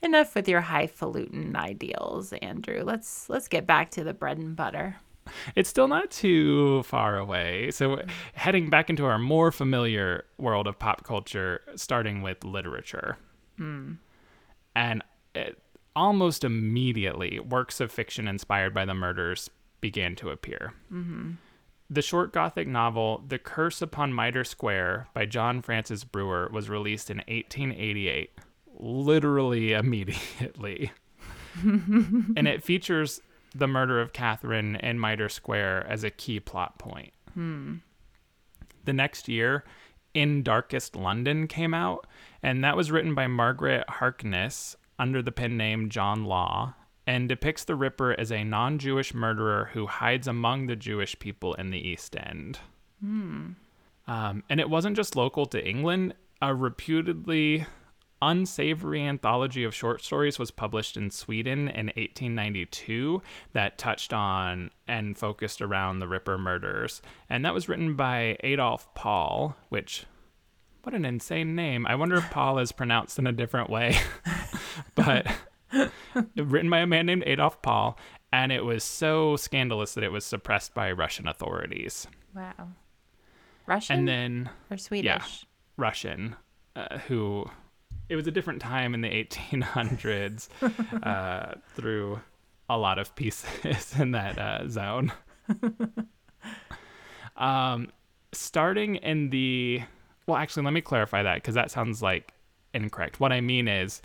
Enough 0.02 0.34
with 0.34 0.48
your 0.48 0.60
highfalutin 0.60 1.54
ideals, 1.54 2.32
Andrew. 2.34 2.82
Let's 2.84 3.28
let's 3.28 3.48
get 3.48 3.66
back 3.66 3.90
to 3.92 4.04
the 4.04 4.12
bread 4.12 4.38
and 4.38 4.56
butter. 4.56 4.96
It's 5.54 5.70
still 5.70 5.86
not 5.86 6.10
too 6.10 6.82
far 6.82 7.16
away. 7.16 7.70
So, 7.70 7.94
uh, 7.94 8.06
heading 8.34 8.70
back 8.70 8.90
into 8.90 9.04
our 9.04 9.18
more 9.18 9.52
familiar 9.52 10.24
world 10.36 10.66
of 10.66 10.78
pop 10.78 11.04
culture, 11.04 11.60
starting 11.76 12.22
with 12.22 12.42
literature. 12.42 13.16
Hmm. 13.56 13.92
And 14.74 15.04
it, 15.34 15.62
almost 15.94 16.42
immediately, 16.42 17.38
works 17.38 17.80
of 17.80 17.92
fiction 17.92 18.26
inspired 18.26 18.74
by 18.74 18.84
the 18.84 18.94
murders 18.94 19.48
began 19.80 20.16
to 20.16 20.30
appear. 20.30 20.74
Mm-hmm. 20.92 21.32
The 21.92 22.00
short 22.00 22.32
Gothic 22.32 22.66
novel 22.66 23.22
The 23.28 23.38
Curse 23.38 23.82
Upon 23.82 24.14
Mitre 24.14 24.44
Square 24.44 25.08
by 25.12 25.26
John 25.26 25.60
Francis 25.60 26.04
Brewer 26.04 26.48
was 26.50 26.70
released 26.70 27.10
in 27.10 27.18
1888, 27.18 28.30
literally 28.78 29.74
immediately. 29.74 30.90
and 31.62 32.48
it 32.48 32.64
features 32.64 33.20
the 33.54 33.66
murder 33.66 34.00
of 34.00 34.14
Catherine 34.14 34.76
in 34.76 34.98
Mitre 34.98 35.28
Square 35.28 35.86
as 35.86 36.02
a 36.02 36.08
key 36.08 36.40
plot 36.40 36.78
point. 36.78 37.12
Hmm. 37.34 37.74
The 38.86 38.94
next 38.94 39.28
year, 39.28 39.62
In 40.14 40.42
Darkest 40.42 40.96
London 40.96 41.46
came 41.46 41.74
out, 41.74 42.06
and 42.42 42.64
that 42.64 42.74
was 42.74 42.90
written 42.90 43.14
by 43.14 43.26
Margaret 43.26 43.84
Harkness 43.90 44.76
under 44.98 45.20
the 45.20 45.30
pen 45.30 45.58
name 45.58 45.90
John 45.90 46.24
Law 46.24 46.72
and 47.06 47.28
depicts 47.28 47.64
the 47.64 47.74
Ripper 47.74 48.18
as 48.18 48.30
a 48.30 48.44
non 48.44 48.78
Jewish 48.78 49.14
murderer 49.14 49.70
who 49.72 49.86
hides 49.86 50.26
among 50.26 50.66
the 50.66 50.76
Jewish 50.76 51.18
people 51.18 51.54
in 51.54 51.70
the 51.70 51.88
East 51.88 52.16
End. 52.16 52.58
Um, 54.06 54.44
and 54.48 54.60
it 54.60 54.70
wasn't 54.70 54.96
just 54.96 55.16
local 55.16 55.46
to 55.46 55.66
England. 55.66 56.14
A 56.40 56.54
reputedly 56.54 57.66
unsavory 58.20 59.02
anthology 59.02 59.64
of 59.64 59.74
short 59.74 60.02
stories 60.02 60.38
was 60.38 60.52
published 60.52 60.96
in 60.96 61.10
Sweden 61.10 61.68
in 61.68 61.86
1892 61.86 63.20
that 63.52 63.76
touched 63.78 64.12
on 64.12 64.70
and 64.86 65.18
focused 65.18 65.60
around 65.60 65.98
the 65.98 66.08
Ripper 66.08 66.38
murders. 66.38 67.02
And 67.28 67.44
that 67.44 67.52
was 67.52 67.68
written 67.68 67.96
by 67.96 68.36
Adolf 68.44 68.92
Paul, 68.94 69.56
which, 69.70 70.06
what 70.84 70.94
an 70.94 71.04
insane 71.04 71.56
name. 71.56 71.84
I 71.86 71.96
wonder 71.96 72.16
if 72.16 72.30
Paul 72.30 72.60
is 72.60 72.70
pronounced 72.70 73.18
in 73.18 73.26
a 73.26 73.32
different 73.32 73.68
way. 73.68 73.96
but 74.94 75.26
written 76.36 76.70
by 76.70 76.78
a 76.78 76.86
man 76.86 77.06
named 77.06 77.24
Adolf 77.26 77.62
Paul. 77.62 77.98
And 78.32 78.50
it 78.50 78.64
was 78.64 78.82
so 78.82 79.36
scandalous 79.36 79.94
that 79.94 80.04
it 80.04 80.12
was 80.12 80.24
suppressed 80.24 80.74
by 80.74 80.90
Russian 80.92 81.28
authorities. 81.28 82.06
Wow. 82.34 82.68
Russian 83.66 84.00
And 84.00 84.08
then 84.08 84.50
or 84.70 84.76
Swedish? 84.76 85.46
Russian, 85.76 86.36
uh, 86.74 86.98
who 86.98 87.46
it 88.08 88.16
was 88.16 88.26
a 88.26 88.30
different 88.30 88.60
time 88.60 88.94
in 88.94 89.00
the 89.00 89.08
1800s 89.08 90.48
uh, 91.02 91.54
through 91.74 92.20
a 92.68 92.78
lot 92.78 92.98
of 92.98 93.14
pieces 93.14 93.94
in 93.98 94.12
that 94.12 94.38
uh, 94.38 94.68
zone. 94.68 95.12
um, 97.36 97.88
starting 98.32 98.96
in 98.96 99.30
the 99.30 99.82
well, 100.26 100.36
actually, 100.36 100.64
let 100.64 100.72
me 100.72 100.80
clarify 100.80 101.22
that 101.22 101.34
because 101.36 101.54
that 101.54 101.70
sounds 101.70 102.00
like 102.00 102.32
incorrect. 102.74 103.18
What 103.18 103.32
I 103.32 103.40
mean 103.40 103.66
is, 103.66 104.00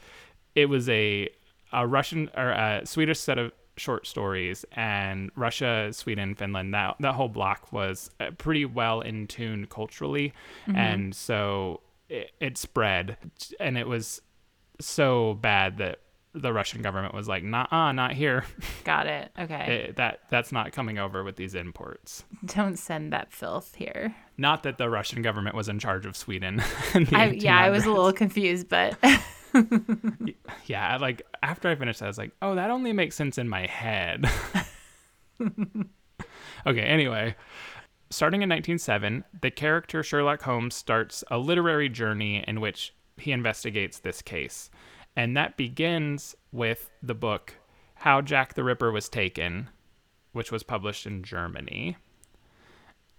it 0.56 0.66
was 0.66 0.90
a 0.90 1.30
a 1.72 1.86
Russian 1.88 2.30
or 2.36 2.50
a 2.52 2.82
Swedish 2.86 3.20
set 3.20 3.38
of 3.38 3.52
short 3.78 4.08
stories, 4.08 4.66
and 4.72 5.30
Russia, 5.36 5.90
Sweden, 5.94 6.34
Finland. 6.36 6.74
That 6.74 6.96
that 7.00 7.14
whole 7.16 7.30
block 7.30 7.72
was 7.72 8.10
uh, 8.20 8.32
pretty 8.38 8.66
well 8.66 9.02
in 9.02 9.28
tune 9.28 9.68
culturally, 9.68 10.34
and 10.74 11.16
so 11.16 11.82
it, 12.10 12.32
it 12.40 12.58
spread, 12.58 13.18
and 13.60 13.78
it 13.78 13.88
was 13.88 14.22
so 14.80 15.34
bad 15.36 15.78
that 15.78 16.00
the 16.34 16.54
Russian 16.54 16.82
government 16.82 17.14
was 17.14 17.28
like, 17.28 17.44
"Nah, 17.44 17.92
not 17.92 18.14
here. 18.14 18.46
Got 18.84 19.08
it. 19.08 19.32
Okay. 19.40 19.88
It- 19.90 19.96
that 19.96 20.22
that's 20.30 20.52
not 20.52 20.72
coming 20.72 20.98
over 21.00 21.24
with 21.24 21.36
these 21.36 21.56
imports." 21.56 22.24
Don't 22.46 22.78
send 22.78 23.12
that 23.14 23.32
filth 23.32 23.76
here. 23.76 24.16
Not 24.38 24.64
that 24.64 24.78
the 24.78 24.90
Russian 24.90 25.22
government 25.22 25.56
was 25.56 25.68
in 25.70 25.80
charge 25.80 26.06
of 26.06 26.16
Sweden. 26.16 26.62
I, 27.12 27.32
yeah, 27.38 27.58
I 27.60 27.70
was 27.70 27.86
a 27.86 27.92
little 27.92 28.14
confused, 28.14 28.70
but 28.70 28.98
Yeah, 30.66 30.98
like 30.98 31.22
after 31.42 31.70
I 31.70 31.76
finished, 31.76 32.00
that, 32.00 32.06
I 32.06 32.10
was 32.10 32.18
like, 32.18 32.32
"Oh, 32.42 32.56
that 32.56 32.70
only 32.70 32.94
makes 32.94 33.16
sense 33.16 33.38
in 33.38 33.48
my 33.48 33.66
head." 33.66 34.30
okay. 36.68 36.82
Anyway, 36.82 37.36
starting 38.10 38.42
in 38.42 38.50
1907, 38.50 39.24
the 39.42 39.52
character 39.52 40.04
Sherlock 40.04 40.42
Holmes 40.42 40.76
starts 40.76 41.24
a 41.32 41.38
literary 41.38 41.90
journey 41.90 42.44
in 42.48 42.60
which 42.60 42.94
he 43.18 43.32
investigates 43.32 44.00
this 44.00 44.22
case, 44.22 44.70
and 45.16 45.38
that 45.38 45.58
begins 45.58 46.36
with 46.52 46.90
the 47.02 47.16
book 47.16 47.56
"How 47.96 48.22
Jack 48.22 48.56
the 48.56 48.64
Ripper 48.64 48.92
Was 48.92 49.10
Taken," 49.10 49.70
which 50.34 50.52
was 50.52 50.64
published 50.64 51.06
in 51.06 51.24
Germany. 51.24 51.98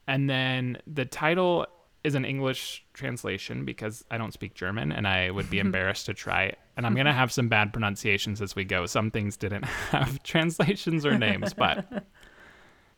And 0.07 0.29
then 0.29 0.79
the 0.87 1.05
title 1.05 1.67
is 2.05 2.15
an 2.15 2.25
English 2.25 2.85
translation 2.95 3.65
because 3.65 4.05
I 4.11 4.19
don't 4.19 4.33
speak 4.33 4.55
German 4.55 4.93
and 4.93 5.07
I 5.07 5.31
would 5.31 5.51
be 5.51 5.59
embarrassed 5.67 6.07
to 6.07 6.15
try 6.15 6.45
it. 6.45 6.59
And 6.77 6.87
I'm 6.87 6.95
going 6.95 7.07
to 7.07 7.13
have 7.13 7.33
some 7.33 7.49
bad 7.49 7.73
pronunciations 7.73 8.41
as 8.41 8.55
we 8.55 8.65
go. 8.65 8.87
Some 8.87 9.11
things 9.11 9.37
didn't 9.37 9.65
have 9.91 10.23
translations 10.23 11.05
or 11.05 11.19
names, 11.19 11.53
but 11.53 12.07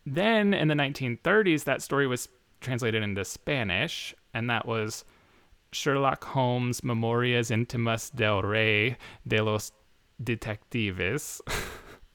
then 0.06 0.54
in 0.54 0.68
the 0.68 0.74
1930s, 0.74 1.64
that 1.64 1.82
story 1.82 2.06
was 2.06 2.28
translated 2.60 3.02
into 3.02 3.24
Spanish, 3.24 4.14
and 4.34 4.50
that 4.50 4.66
was 4.66 5.04
Sherlock 5.72 6.24
Holmes 6.24 6.84
Memorias 6.84 7.50
Intimas 7.50 8.14
del 8.14 8.42
Rey 8.42 8.96
de 9.26 9.42
los 9.42 9.72
Detectives, 10.22 11.40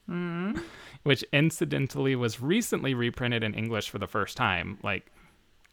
mm-hmm. 0.10 0.60
which 1.04 1.24
incidentally 1.34 2.16
was 2.16 2.42
recently 2.42 2.94
reprinted 2.94 3.44
in 3.44 3.56
English 3.56 3.90
for 3.90 3.98
the 3.98 4.08
first 4.08 4.38
time, 4.38 4.78
like 4.84 5.12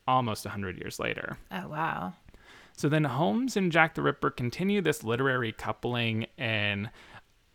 almost 0.06 0.44
100 0.44 0.78
years 0.78 0.98
later. 0.98 1.38
oh 1.50 1.68
wow. 1.68 2.14
So 2.76 2.88
then 2.88 3.04
Holmes 3.04 3.56
and 3.56 3.70
Jack 3.70 3.94
the 3.94 4.02
Ripper 4.02 4.30
continue 4.30 4.80
this 4.80 5.04
literary 5.04 5.52
coupling 5.52 6.26
in 6.38 6.88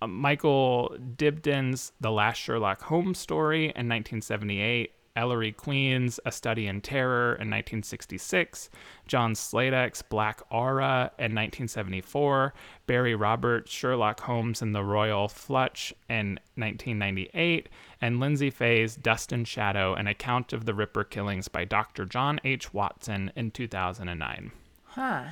uh, 0.01 0.07
Michael 0.07 0.95
Dibdin's 1.15 1.91
The 1.99 2.11
Last 2.11 2.37
Sherlock 2.37 2.81
Holmes 2.83 3.17
Story 3.17 3.63
in 3.63 3.89
1978, 3.89 4.91
Ellery 5.15 5.51
Queen's 5.51 6.19
A 6.23 6.31
Study 6.31 6.67
in 6.67 6.81
Terror 6.81 7.31
in 7.31 7.49
1966, 7.49 8.69
John 9.07 9.33
Sladek's 9.33 10.03
Black 10.03 10.41
Aura 10.51 11.11
in 11.17 11.33
1974, 11.33 12.53
Barry 12.85 13.15
Roberts' 13.15 13.71
Sherlock 13.71 14.19
Holmes 14.19 14.61
and 14.61 14.75
the 14.75 14.83
Royal 14.83 15.27
Flush 15.27 15.91
in 16.07 16.39
1998, 16.55 17.69
and 18.01 18.19
Lyndsay 18.19 18.51
Faye's 18.51 18.95
Dust 18.95 19.31
and 19.31 19.47
Shadow, 19.47 19.93
an 19.93 20.07
account 20.07 20.53
of 20.53 20.65
the 20.65 20.73
Ripper 20.73 21.03
killings 21.03 21.47
by 21.47 21.65
Dr. 21.65 22.05
John 22.05 22.39
H. 22.43 22.73
Watson 22.73 23.31
in 23.35 23.51
2009. 23.51 24.51
Huh. 24.85 25.23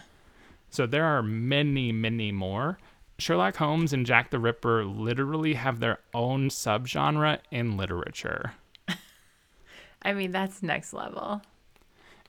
So 0.70 0.86
there 0.86 1.06
are 1.06 1.24
many, 1.24 1.92
many 1.92 2.32
more. 2.32 2.78
Sherlock 3.18 3.56
Holmes 3.56 3.94
and 3.94 4.06
Jack 4.06 4.30
the 4.30 4.40
Ripper 4.40 4.84
literally 4.84 5.54
have 5.54 5.80
their 5.80 6.00
own 6.14 6.50
subgenre 6.50 7.40
in 7.50 7.78
literature. 7.78 8.54
I 10.02 10.14
mean, 10.14 10.32
that's 10.32 10.62
next 10.62 10.94
level. 10.94 11.42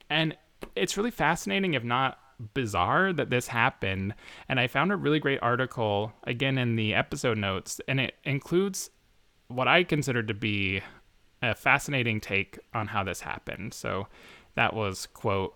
And 0.09 0.37
it's 0.77 0.97
really 0.97 1.11
fascinating, 1.11 1.75
if 1.75 1.83
not 1.83 2.19
bizarre, 2.55 3.13
that 3.13 3.31
this 3.31 3.49
happened. 3.49 4.15
And 4.49 4.61
I 4.61 4.67
found 4.67 4.93
a 4.93 4.97
really 4.97 5.19
great 5.19 5.41
article, 5.43 6.13
again, 6.25 6.59
in 6.59 6.77
the 6.77 6.95
episode 6.95 7.39
notes, 7.39 7.81
and 7.89 8.01
it 8.01 8.15
includes 8.25 8.91
what 9.49 9.69
I 9.69 9.85
considered 9.85 10.29
to 10.29 10.35
be 10.35 10.83
a 11.43 11.55
fascinating 11.55 12.21
take 12.21 12.59
on 12.75 12.89
how 12.89 13.05
this 13.05 13.21
happened. 13.21 13.75
So 13.75 14.09
that 14.55 14.75
was, 14.75 15.07
quote, 15.07 15.55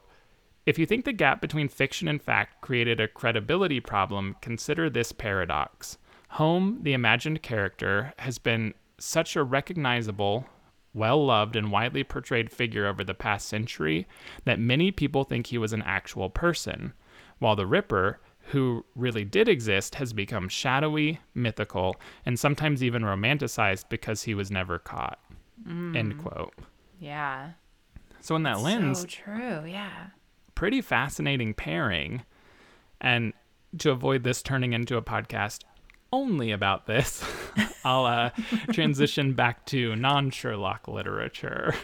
If 0.66 0.78
you 0.78 0.86
think 0.86 1.04
the 1.04 1.12
gap 1.12 1.40
between 1.40 1.68
fiction 1.68 2.08
and 2.08 2.22
fact 2.22 2.60
created 2.60 3.00
a 3.00 3.08
credibility 3.08 3.80
problem, 3.80 4.36
consider 4.40 4.88
this 4.88 5.12
paradox. 5.12 5.98
Holmes, 6.30 6.82
the 6.82 6.92
imagined 6.92 7.42
character, 7.42 8.12
has 8.18 8.38
been 8.38 8.74
such 8.98 9.34
a 9.34 9.42
recognizable, 9.42 10.46
well 10.94 11.24
loved, 11.24 11.56
and 11.56 11.72
widely 11.72 12.04
portrayed 12.04 12.52
figure 12.52 12.86
over 12.86 13.02
the 13.02 13.14
past 13.14 13.48
century 13.48 14.06
that 14.44 14.60
many 14.60 14.92
people 14.92 15.24
think 15.24 15.46
he 15.46 15.58
was 15.58 15.72
an 15.72 15.82
actual 15.82 16.30
person, 16.30 16.92
while 17.38 17.56
the 17.56 17.66
Ripper, 17.66 18.20
who 18.50 18.84
really 18.94 19.24
did 19.24 19.48
exist, 19.48 19.94
has 19.96 20.12
become 20.12 20.48
shadowy, 20.48 21.20
mythical, 21.34 21.96
and 22.26 22.38
sometimes 22.38 22.82
even 22.82 23.02
romanticized 23.02 23.84
because 23.88 24.22
he 24.24 24.34
was 24.34 24.50
never 24.50 24.78
caught. 24.78 25.18
End 25.68 26.18
quote. 26.18 26.54
Yeah. 26.98 27.50
So, 28.20 28.34
in 28.36 28.42
that 28.44 28.60
lens, 28.60 29.00
So 29.00 29.06
true. 29.06 29.64
Yeah. 29.66 30.08
pretty 30.54 30.80
fascinating 30.80 31.54
pairing. 31.54 32.22
And 33.00 33.32
to 33.78 33.90
avoid 33.90 34.24
this 34.24 34.42
turning 34.42 34.72
into 34.72 34.96
a 34.96 35.02
podcast 35.02 35.64
only 36.12 36.50
about 36.50 36.86
this, 36.86 37.22
I'll 37.84 38.04
uh, 38.04 38.30
transition 38.72 39.32
back 39.34 39.64
to 39.66 39.94
non 39.96 40.30
Sherlock 40.30 40.88
literature. 40.88 41.74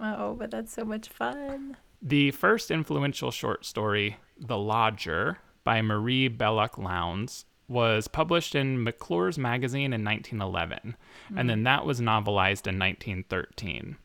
Oh, 0.00 0.34
but 0.34 0.50
that's 0.50 0.72
so 0.72 0.84
much 0.84 1.08
fun. 1.08 1.76
The 2.02 2.32
first 2.32 2.70
influential 2.70 3.30
short 3.30 3.64
story, 3.64 4.16
The 4.38 4.58
Lodger, 4.58 5.38
by 5.64 5.82
Marie 5.82 6.28
Belloc 6.28 6.78
Lowndes, 6.78 7.44
was 7.68 8.08
published 8.08 8.54
in 8.54 8.82
McClure's 8.82 9.38
magazine 9.38 9.92
in 9.92 10.04
1911, 10.04 10.96
and 11.36 11.48
then 11.48 11.60
mm. 11.60 11.64
that 11.64 11.86
was 11.86 12.00
novelized 12.00 12.66
in 12.66 12.78
1913. 12.78 13.96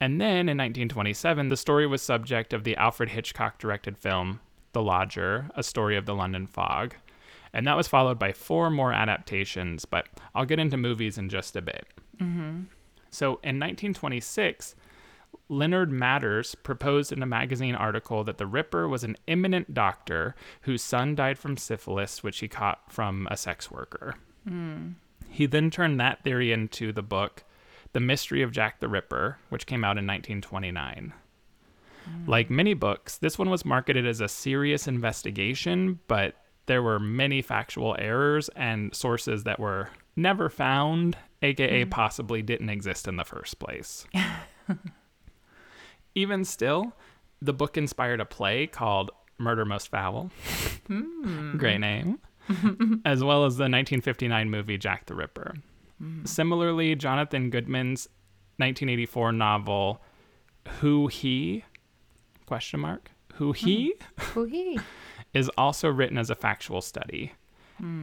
And 0.00 0.20
then 0.20 0.48
in 0.48 0.58
1927, 0.58 1.48
the 1.48 1.56
story 1.56 1.86
was 1.86 2.02
subject 2.02 2.52
of 2.52 2.64
the 2.64 2.76
Alfred 2.76 3.10
Hitchcock 3.10 3.58
directed 3.58 3.96
film 3.96 4.40
The 4.72 4.82
Lodger, 4.82 5.50
A 5.54 5.62
Story 5.62 5.96
of 5.96 6.04
the 6.04 6.14
London 6.14 6.46
Fog. 6.46 6.94
And 7.54 7.66
that 7.66 7.76
was 7.76 7.88
followed 7.88 8.18
by 8.18 8.32
four 8.32 8.68
more 8.68 8.92
adaptations, 8.92 9.84
but 9.84 10.06
I'll 10.34 10.44
get 10.44 10.58
into 10.58 10.76
movies 10.76 11.16
in 11.16 11.28
just 11.28 11.56
a 11.56 11.62
bit. 11.62 11.86
Mm-hmm. 12.20 12.64
So 13.10 13.26
in 13.44 13.60
1926, 13.60 14.74
Leonard 15.48 15.90
Matters 15.90 16.54
proposed 16.54 17.12
in 17.12 17.22
a 17.22 17.26
magazine 17.26 17.74
article 17.74 18.24
that 18.24 18.38
the 18.38 18.46
Ripper 18.46 18.88
was 18.88 19.04
an 19.04 19.16
eminent 19.28 19.74
doctor 19.74 20.34
whose 20.62 20.82
son 20.82 21.14
died 21.14 21.38
from 21.38 21.56
syphilis, 21.56 22.22
which 22.22 22.38
he 22.40 22.48
caught 22.48 22.92
from 22.92 23.28
a 23.30 23.36
sex 23.36 23.70
worker. 23.70 24.14
Hmm. 24.46 24.92
He 25.28 25.46
then 25.46 25.70
turned 25.70 25.98
that 26.00 26.22
theory 26.22 26.52
into 26.52 26.92
the 26.92 27.02
book 27.02 27.44
The 27.92 28.00
Mystery 28.00 28.42
of 28.42 28.52
Jack 28.52 28.80
the 28.80 28.88
Ripper, 28.88 29.38
which 29.48 29.66
came 29.66 29.84
out 29.84 29.98
in 29.98 30.06
1929. 30.06 31.12
Hmm. 32.04 32.30
Like 32.30 32.50
many 32.50 32.74
books, 32.74 33.18
this 33.18 33.38
one 33.38 33.50
was 33.50 33.64
marketed 33.64 34.06
as 34.06 34.20
a 34.20 34.28
serious 34.28 34.86
investigation, 34.86 36.00
but 36.08 36.34
there 36.66 36.82
were 36.82 36.98
many 36.98 37.42
factual 37.42 37.96
errors 37.98 38.48
and 38.56 38.94
sources 38.94 39.44
that 39.44 39.60
were 39.60 39.90
never 40.16 40.48
found, 40.48 41.16
aka 41.42 41.84
hmm. 41.84 41.90
possibly 41.90 42.42
didn't 42.42 42.70
exist 42.70 43.08
in 43.08 43.16
the 43.16 43.24
first 43.24 43.58
place. 43.58 44.06
Even 46.14 46.44
still, 46.44 46.92
the 47.40 47.52
book 47.52 47.76
inspired 47.76 48.20
a 48.20 48.24
play 48.24 48.66
called 48.66 49.10
Murder 49.38 49.64
Most 49.64 49.88
Foul. 49.88 50.30
Hmm. 50.86 51.56
Great 51.56 51.80
name. 51.80 52.18
as 53.04 53.24
well 53.24 53.44
as 53.46 53.56
the 53.56 53.64
1959 53.64 54.50
movie 54.50 54.78
Jack 54.78 55.06
the 55.06 55.14
Ripper. 55.14 55.54
Hmm. 55.98 56.24
Similarly, 56.24 56.94
Jonathan 56.94 57.50
Goodman's 57.50 58.06
1984 58.58 59.32
novel 59.32 60.02
Who 60.80 61.08
He 61.08 61.64
question 62.46 62.80
mark 62.80 63.10
Who 63.34 63.52
He 63.52 63.94
hmm. 63.98 64.22
Who 64.34 64.44
he? 64.44 64.78
is 65.32 65.50
also 65.58 65.88
written 65.88 66.18
as 66.18 66.30
a 66.30 66.34
factual 66.34 66.80
study. 66.80 67.32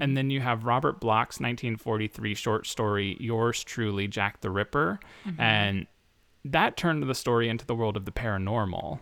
And 0.02 0.18
then 0.18 0.30
you 0.30 0.42
have 0.42 0.66
Robert 0.66 1.00
Bloch's 1.00 1.40
1943 1.40 2.36
short 2.36 2.68
story, 2.68 3.16
Yours 3.20 3.64
Truly, 3.64 4.08
Jack 4.08 4.42
the 4.42 4.50
Ripper. 4.50 5.00
Mm-hmm. 5.26 5.42
And 5.42 5.88
that 6.46 6.78
turned 6.78 7.04
the 7.04 7.16
story 7.16 7.50
into 7.50 7.66
the 7.66 7.76
world 7.76 7.98
of 7.98 8.06
the 8.06 8.12
paranormal. 8.12 9.00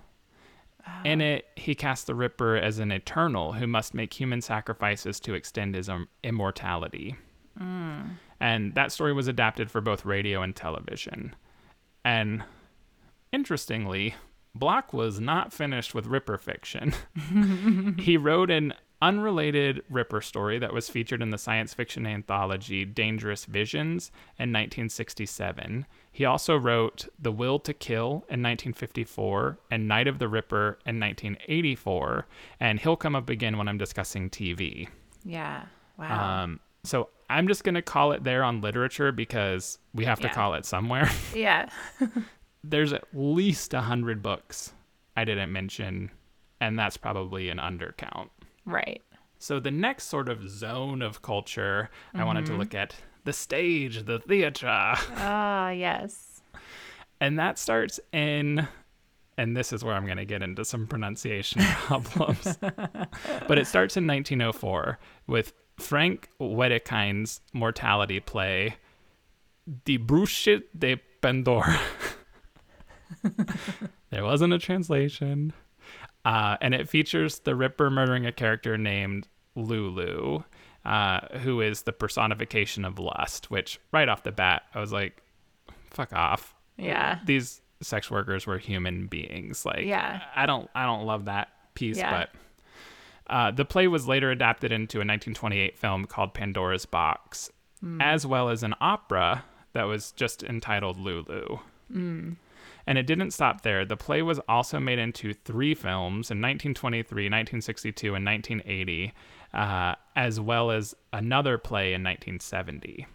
In 1.05 1.21
it, 1.21 1.45
he 1.55 1.75
casts 1.75 2.05
the 2.05 2.15
Ripper 2.15 2.55
as 2.55 2.79
an 2.79 2.91
eternal 2.91 3.53
who 3.53 3.67
must 3.67 3.93
make 3.93 4.13
human 4.13 4.41
sacrifices 4.41 5.19
to 5.21 5.33
extend 5.33 5.75
his 5.75 5.89
immortality. 6.23 7.15
Hmm. 7.57 8.01
And 8.39 8.73
that 8.75 8.91
story 8.91 9.13
was 9.13 9.27
adapted 9.27 9.69
for 9.69 9.81
both 9.81 10.05
radio 10.05 10.41
and 10.41 10.55
television. 10.55 11.35
And 12.03 12.43
interestingly, 13.31 14.15
Bloch 14.55 14.93
was 14.93 15.19
not 15.19 15.53
finished 15.53 15.93
with 15.93 16.07
Ripper 16.07 16.37
fiction. 16.37 16.93
he 17.99 18.17
wrote 18.17 18.49
an 18.49 18.73
unrelated 19.01 19.81
Ripper 19.89 20.21
story 20.21 20.59
that 20.59 20.73
was 20.73 20.89
featured 20.89 21.21
in 21.21 21.29
the 21.29 21.37
science 21.37 21.73
fiction 21.73 22.05
anthology 22.05 22.85
Dangerous 22.85 23.45
Visions 23.45 24.11
in 24.37 24.51
1967. 24.51 25.85
He 26.11 26.25
also 26.25 26.57
wrote 26.57 27.07
The 27.17 27.31
Will 27.31 27.59
to 27.59 27.73
Kill 27.73 28.25
in 28.29 28.41
1954 28.43 29.57
and 29.71 29.87
Night 29.87 30.07
of 30.07 30.19
the 30.19 30.27
Ripper 30.27 30.79
in 30.85 30.99
1984. 30.99 32.27
And 32.59 32.79
he'll 32.79 32.95
come 32.97 33.15
up 33.15 33.29
again 33.29 33.57
when 33.57 33.67
I'm 33.67 33.77
discussing 33.77 34.29
TV. 34.29 34.87
Yeah. 35.23 35.63
Wow. 35.97 36.43
Um, 36.43 36.59
so 36.83 37.09
I'm 37.29 37.47
just 37.47 37.63
going 37.63 37.75
to 37.75 37.81
call 37.81 38.11
it 38.11 38.23
there 38.23 38.43
on 38.43 38.61
literature 38.61 39.11
because 39.11 39.77
we 39.93 40.05
have 40.05 40.19
to 40.21 40.27
Yeah. 40.27 40.33
call 40.33 40.53
it 40.55 40.65
somewhere. 40.65 41.09
yeah. 41.35 41.69
There's 42.63 42.91
at 42.93 43.05
least 43.13 43.73
a 43.73 43.81
hundred 43.81 44.21
books 44.21 44.73
I 45.15 45.23
didn't 45.25 45.51
mention, 45.51 46.11
and 46.59 46.77
that's 46.77 46.97
probably 46.97 47.49
an 47.49 47.57
undercount. 47.57 48.29
Right. 48.65 49.01
So 49.37 49.59
the 49.59 49.71
next 49.71 50.05
sort 50.05 50.27
of 50.29 50.49
zone 50.49 51.01
of 51.01 51.21
culture, 51.21 51.89
I 52.13 52.23
wanted 52.23 52.45
to 52.47 52.53
look 52.53 52.73
at 52.75 52.95
the 53.23 53.33
stage, 53.33 54.03
the 54.05 54.19
theater, 54.19 54.67
Ah, 54.69 55.69
yes. 55.69 56.41
and 57.21 57.37
that 57.39 57.57
starts 57.57 57.99
in. 58.11 58.67
And 59.37 59.55
this 59.55 59.71
is 59.71 59.85
where 59.85 59.95
I'm 59.95 60.03
going 60.05 60.17
to 60.17 60.25
get 60.25 60.41
into 60.41 60.65
some 60.65 60.85
pronunciation 60.85 61.61
problems. 61.85 62.57
but 63.47 63.57
it 63.57 63.67
starts 63.67 63.95
in 63.95 64.05
1904 64.05 64.99
with 65.27 65.53
Frank 65.79 66.27
Wedekind's 66.41 67.39
mortality 67.53 68.19
play, 68.19 68.75
Die 69.85 69.97
Brüche 69.97 70.61
de 70.77 70.97
Pandora. 71.21 71.79
there 74.09 74.25
wasn't 74.25 74.51
a 74.53 74.59
translation. 74.59 75.53
Uh, 76.25 76.57
and 76.61 76.73
it 76.73 76.89
features 76.89 77.39
the 77.39 77.55
Ripper 77.55 77.89
murdering 77.89 78.25
a 78.25 78.31
character 78.31 78.77
named 78.77 79.27
Lulu, 79.55 80.43
uh, 80.85 81.19
who 81.39 81.61
is 81.61 81.83
the 81.83 81.93
personification 81.93 82.85
of 82.85 82.99
lust, 82.99 83.49
which 83.49 83.79
right 83.91 84.07
off 84.09 84.23
the 84.23 84.31
bat, 84.31 84.63
I 84.73 84.79
was 84.79 84.91
like, 84.91 85.21
fuck 85.91 86.13
off. 86.13 86.53
Yeah. 86.77 87.19
These 87.25 87.61
sex 87.81 88.11
workers 88.11 88.45
were 88.45 88.57
human 88.57 89.07
beings. 89.07 89.65
Like, 89.65 89.85
Yeah. 89.85 90.21
I 90.35 90.45
don't, 90.45 90.69
I 90.75 90.85
don't 90.85 91.05
love 91.05 91.25
that 91.25 91.49
piece, 91.73 91.97
Yeah. 91.97 92.11
but 93.27 93.33
uh, 93.33 93.51
the 93.51 93.65
play 93.65 93.87
was 93.87 94.07
later 94.07 94.31
adapted 94.31 94.71
into 94.71 94.97
a 94.97 95.05
1928 95.05 95.77
film 95.77 96.05
called 96.05 96.33
Pandora's 96.33 96.85
Box, 96.85 97.49
as 98.01 98.25
well 98.25 98.49
as 98.49 98.61
an 98.63 98.75
opera 98.81 99.45
that 99.73 99.83
was 99.83 100.11
just 100.13 100.43
entitled 100.43 100.97
Lulu. 100.99 101.59
And 102.89 102.97
it 102.97 103.05
didn't 103.05 103.31
stop 103.31 103.61
there. 103.61 103.85
The 103.85 103.95
play 103.95 104.23
was 104.23 104.39
also 104.49 104.79
made 104.79 104.97
into 104.97 105.31
three 105.31 105.75
films 105.75 106.31
in 106.31 106.39
1923, 106.41 107.25
1962, 107.25 108.15
and 108.15 108.25
1980, 108.25 109.13
uh, 109.53 109.93
as 110.15 110.39
well 110.39 110.71
as 110.71 110.95
another 111.13 111.59
play 111.59 111.93
in 111.93 112.01
1970. 112.01 113.05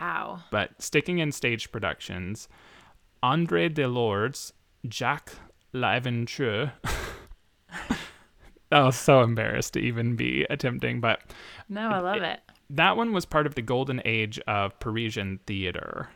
Wow. 0.00 0.40
But 0.50 0.82
sticking 0.82 1.20
in 1.20 1.30
stage 1.30 1.70
productions, 1.70 2.48
Andre 3.22 3.68
Delords, 3.68 4.52
Jacques 4.88 5.34
L'Aventure. 5.72 6.72
I 8.72 8.82
was 8.82 8.96
so 8.96 9.22
embarrassed 9.22 9.74
to 9.74 9.78
even 9.80 10.16
be 10.16 10.46
attempting, 10.50 11.00
but 11.00 11.20
No, 11.68 11.90
I 11.90 12.00
love 12.00 12.22
it. 12.22 12.40
that 12.70 12.96
one 12.96 13.12
was 13.12 13.24
part 13.24 13.46
of 13.46 13.54
the 13.54 13.62
golden 13.62 14.02
age 14.04 14.40
of 14.48 14.78
Parisian 14.80 15.38
theater. 15.46 16.08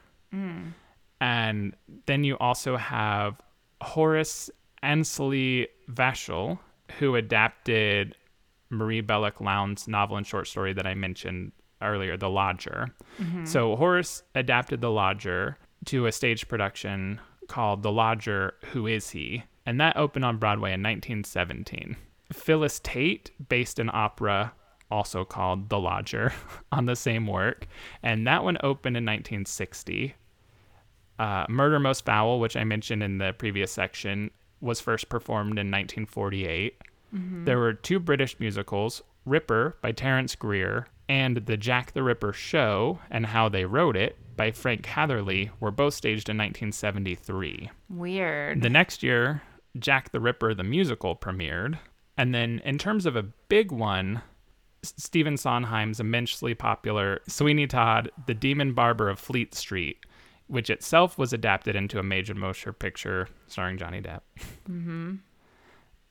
And 1.24 1.74
then 2.04 2.22
you 2.22 2.36
also 2.36 2.76
have 2.76 3.40
Horace 3.80 4.50
Annesley 4.82 5.68
Vachell, 5.90 6.58
who 6.98 7.16
adapted 7.16 8.14
Marie 8.68 9.00
Belloc 9.00 9.40
Lowndes' 9.40 9.88
novel 9.88 10.18
and 10.18 10.26
short 10.26 10.48
story 10.48 10.74
that 10.74 10.86
I 10.86 10.92
mentioned 10.92 11.52
earlier, 11.80 12.18
The 12.18 12.28
Lodger. 12.28 12.88
Mm-hmm. 13.18 13.46
So 13.46 13.74
Horace 13.74 14.22
adapted 14.34 14.82
The 14.82 14.90
Lodger 14.90 15.56
to 15.86 16.04
a 16.04 16.12
stage 16.12 16.46
production 16.46 17.22
called 17.48 17.82
The 17.82 17.92
Lodger, 17.92 18.52
Who 18.72 18.86
Is 18.86 19.08
He? 19.08 19.44
And 19.64 19.80
that 19.80 19.96
opened 19.96 20.26
on 20.26 20.36
Broadway 20.36 20.74
in 20.74 20.82
1917. 20.82 21.96
Phyllis 22.34 22.80
Tate 22.80 23.30
based 23.48 23.78
an 23.78 23.88
opera 23.90 24.52
also 24.90 25.24
called 25.24 25.70
The 25.70 25.80
Lodger 25.80 26.34
on 26.72 26.84
the 26.84 26.96
same 26.96 27.26
work, 27.26 27.66
and 28.02 28.26
that 28.26 28.44
one 28.44 28.58
opened 28.62 28.98
in 28.98 29.06
1960. 29.06 30.16
Uh, 31.18 31.46
Murder 31.48 31.78
Most 31.78 32.04
Foul, 32.04 32.40
which 32.40 32.56
I 32.56 32.64
mentioned 32.64 33.02
in 33.02 33.18
the 33.18 33.32
previous 33.32 33.70
section, 33.70 34.30
was 34.60 34.80
first 34.80 35.08
performed 35.08 35.58
in 35.58 35.70
1948. 35.70 36.80
There 37.44 37.58
were 37.60 37.74
two 37.74 38.00
British 38.00 38.40
musicals, 38.40 39.00
Ripper 39.24 39.76
by 39.80 39.92
Terence 39.92 40.34
Greer 40.34 40.88
and 41.08 41.36
The 41.46 41.56
Jack 41.56 41.92
the 41.92 42.02
Ripper 42.02 42.32
Show 42.32 42.98
and 43.08 43.26
How 43.26 43.48
They 43.48 43.64
Wrote 43.64 43.96
It 43.96 44.16
by 44.36 44.50
Frank 44.50 44.84
Hatherley 44.86 45.50
were 45.60 45.70
both 45.70 45.94
staged 45.94 46.28
in 46.28 46.36
1973. 46.36 47.70
Weird. 47.88 48.62
The 48.62 48.68
next 48.70 49.02
year, 49.02 49.42
Jack 49.78 50.10
the 50.10 50.18
Ripper 50.20 50.54
the 50.54 50.64
musical 50.64 51.14
premiered. 51.14 51.78
And 52.16 52.34
then 52.34 52.60
in 52.64 52.78
terms 52.78 53.06
of 53.06 53.16
a 53.16 53.22
big 53.22 53.70
one, 53.70 54.22
Stephen 54.82 55.36
Sondheim's 55.36 56.00
immensely 56.00 56.54
popular 56.54 57.20
Sweeney 57.28 57.66
Todd, 57.66 58.10
The 58.26 58.34
Demon 58.34 58.72
Barber 58.72 59.08
of 59.08 59.18
Fleet 59.18 59.54
Street, 59.54 60.04
which 60.46 60.70
itself 60.70 61.16
was 61.18 61.32
adapted 61.32 61.74
into 61.76 61.98
a 61.98 62.02
major 62.02 62.34
motion 62.34 62.72
picture 62.74 63.28
starring 63.46 63.78
Johnny 63.78 64.00
Depp. 64.00 64.20
Mm-hmm. 64.68 65.14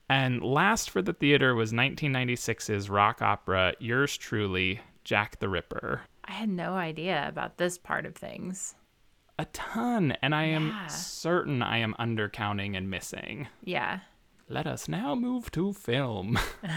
And 0.08 0.42
last 0.42 0.90
for 0.90 1.00
the 1.02 1.12
theater 1.12 1.54
was 1.54 1.72
1996's 1.72 2.90
rock 2.90 3.22
opera 3.22 3.74
Yours 3.78 4.16
Truly, 4.16 4.80
Jack 5.04 5.38
the 5.38 5.48
Ripper. 5.48 6.02
I 6.24 6.32
had 6.32 6.48
no 6.48 6.74
idea 6.74 7.26
about 7.28 7.56
this 7.58 7.78
part 7.78 8.04
of 8.06 8.14
things. 8.14 8.74
A 9.38 9.44
ton, 9.46 10.12
and 10.22 10.34
I 10.34 10.44
am 10.44 10.68
Yeah. 10.68 10.86
certain 10.88 11.62
I 11.62 11.78
am 11.78 11.94
undercounting 11.98 12.76
and 12.76 12.88
missing. 12.90 13.48
Yeah. 13.62 14.00
Let 14.48 14.66
us 14.66 14.88
now 14.88 15.14
move 15.14 15.50
to 15.52 15.72
film. 15.72 16.38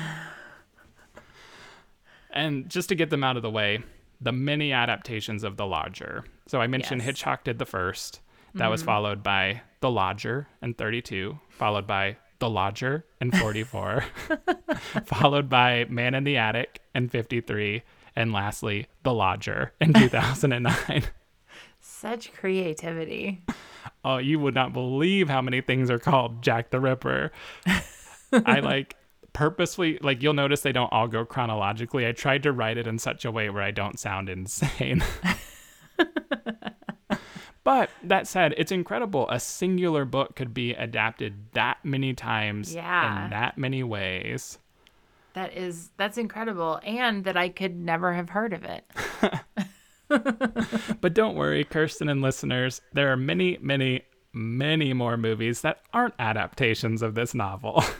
and 2.32 2.70
just 2.70 2.89
to 2.89 2.96
get 2.96 3.10
them 3.10 3.24
out 3.24 3.38
of 3.38 3.43
the 3.43 3.50
way, 3.50 3.84
the 4.19 4.32
many 4.32 4.71
adaptations 4.71 5.43
of 5.43 5.58
The 5.58 5.65
Lodger. 5.65 6.25
So 6.47 6.62
I 6.62 6.67
mentioned 6.67 7.01
Yes. 7.01 7.08
Hitchcock 7.08 7.43
did 7.43 7.60
the 7.60 7.65
first. 7.65 8.21
That 8.56 8.69
was 8.69 8.82
mm-hmm. 8.82 8.88
followed 8.88 9.23
by 9.23 9.62
The 9.82 9.91
Lodger 9.91 10.47
in 10.62 10.73
32, 10.73 11.38
followed 11.49 11.86
by 11.86 12.17
The 12.39 12.49
Lodger 12.49 13.06
in 13.21 13.32
44, 13.32 14.03
followed 15.06 15.49
by 15.49 15.86
Man 15.89 16.15
in 16.15 16.23
the 16.23 16.38
Attic 16.38 16.82
in 16.95 17.10
53, 17.10 17.84
and 18.15 18.34
lastly, 18.34 18.88
The 19.03 19.13
Lodger 19.13 19.73
in 19.80 19.93
2009. 19.93 21.03
Such 21.80 22.34
creativity. 22.34 23.43
Oh, 24.03 24.17
you 24.17 24.39
would 24.39 24.56
not 24.56 24.73
believe 24.73 25.30
how 25.30 25.41
many 25.41 25.62
things 25.62 25.91
are 25.91 25.99
called 25.99 26.41
Jack 26.41 26.71
the 26.71 26.80
Ripper. 26.80 27.32
I 28.34 28.60
like 28.60 28.95
purposefully 29.38 30.00
like 30.02 30.23
you'll 30.23 30.34
notice 30.34 30.62
they 30.62 30.71
don't 30.71 30.91
all 30.91 31.08
go 31.08 31.23
chronologically. 31.23 32.08
I 32.08 32.12
tried 32.12 32.41
to 32.43 32.52
write 32.52 32.78
it 32.78 32.88
in 32.88 32.97
such 32.97 33.23
a 33.23 33.30
way 33.32 33.52
where 33.52 33.62
I 33.62 33.69
don't 33.69 34.00
sound 34.00 34.30
insane. 34.30 35.04
but 37.63 37.91
that 38.04 38.26
said, 38.28 38.56
it's 38.58 38.71
incredible. 38.71 39.30
A 39.30 39.39
singular 39.39 40.06
book 40.06 40.36
could 40.36 40.56
be 40.56 40.71
adapted 40.73 41.36
that 41.54 41.78
many 41.84 42.15
times 42.15 42.73
Yeah. 42.73 43.26
in 43.26 43.30
that 43.30 43.60
many 43.60 43.84
ways. 43.84 44.58
That 45.34 45.56
is 45.56 45.91
that's 45.97 46.17
incredible 46.17 46.80
and 46.84 47.23
that 47.26 47.38
I 47.38 47.50
could 47.50 47.76
never 47.76 48.13
have 48.13 48.30
heard 48.30 48.54
of 48.54 48.63
it. 48.63 48.86
But 51.02 51.13
don't 51.13 51.36
worry, 51.36 51.63
Kirsten 51.65 52.08
and 52.10 52.21
listeners, 52.21 52.82
there 52.93 53.12
are 53.12 53.17
many, 53.17 53.58
many, 53.62 54.04
many 54.34 54.93
more 54.93 55.17
movies 55.17 55.62
that 55.62 55.82
aren't 55.93 56.13
adaptations 56.17 57.02
of 57.02 57.13
this 57.13 57.36
novel. 57.36 57.84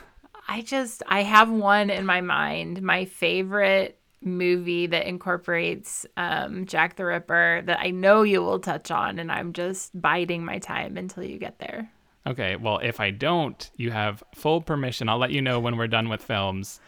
I 0.48 0.62
just 0.62 1.02
I 1.06 1.22
have 1.22 1.50
one 1.50 1.90
in 1.90 2.06
my 2.06 2.20
mind, 2.20 2.82
my 2.82 3.04
favorite 3.04 3.98
movie 4.22 4.86
that 4.86 5.06
incorporates 5.06 6.06
um, 6.16 6.66
Jack 6.66 6.96
the 6.96 7.04
Ripper 7.04 7.62
that 7.66 7.78
I 7.80 7.90
know 7.90 8.22
you 8.22 8.42
will 8.42 8.58
touch 8.58 8.90
on, 8.90 9.18
and 9.18 9.30
I'm 9.30 9.52
just 9.52 10.00
biding 10.00 10.44
my 10.44 10.58
time 10.58 10.96
until 10.96 11.22
you 11.22 11.38
get 11.38 11.58
there. 11.58 11.90
Okay, 12.26 12.56
well, 12.56 12.78
if 12.78 13.00
I 13.00 13.10
don't, 13.10 13.70
you 13.76 13.90
have 13.90 14.22
full 14.34 14.60
permission. 14.60 15.08
I'll 15.08 15.18
let 15.18 15.30
you 15.30 15.40
know 15.40 15.60
when 15.60 15.76
we're 15.76 15.86
done 15.86 16.08
with 16.08 16.22
films, 16.22 16.80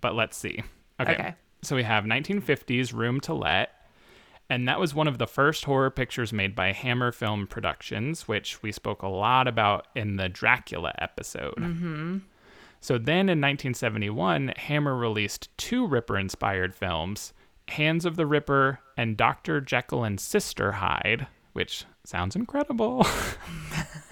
but 0.00 0.14
let's 0.14 0.36
see. 0.36 0.62
Okay. 1.00 1.12
Okay. 1.12 1.34
So 1.62 1.76
we 1.76 1.84
have 1.84 2.04
1950s 2.04 2.92
Room 2.92 3.20
to 3.20 3.34
Let, 3.34 3.70
and 4.50 4.68
that 4.68 4.80
was 4.80 4.94
one 4.94 5.08
of 5.08 5.18
the 5.18 5.26
first 5.26 5.64
horror 5.64 5.90
pictures 5.90 6.32
made 6.32 6.54
by 6.54 6.72
Hammer 6.72 7.12
Film 7.12 7.46
Productions, 7.46 8.26
which 8.26 8.62
we 8.62 8.72
spoke 8.72 9.02
a 9.02 9.08
lot 9.08 9.46
about 9.48 9.86
in 9.94 10.16
the 10.16 10.28
Dracula 10.28 10.92
episode. 10.98 11.54
Mm-hmm. 11.56 12.18
So 12.82 12.98
then 12.98 13.28
in 13.28 13.40
1971, 13.40 14.54
Hammer 14.56 14.96
released 14.96 15.56
two 15.56 15.86
Ripper 15.86 16.18
inspired 16.18 16.74
films 16.74 17.32
Hands 17.68 18.04
of 18.04 18.16
the 18.16 18.26
Ripper 18.26 18.80
and 18.96 19.16
Dr. 19.16 19.60
Jekyll 19.60 20.02
and 20.02 20.18
Sister 20.18 20.72
Hyde, 20.72 21.28
which 21.52 21.84
sounds 22.04 22.34
incredible. 22.34 23.06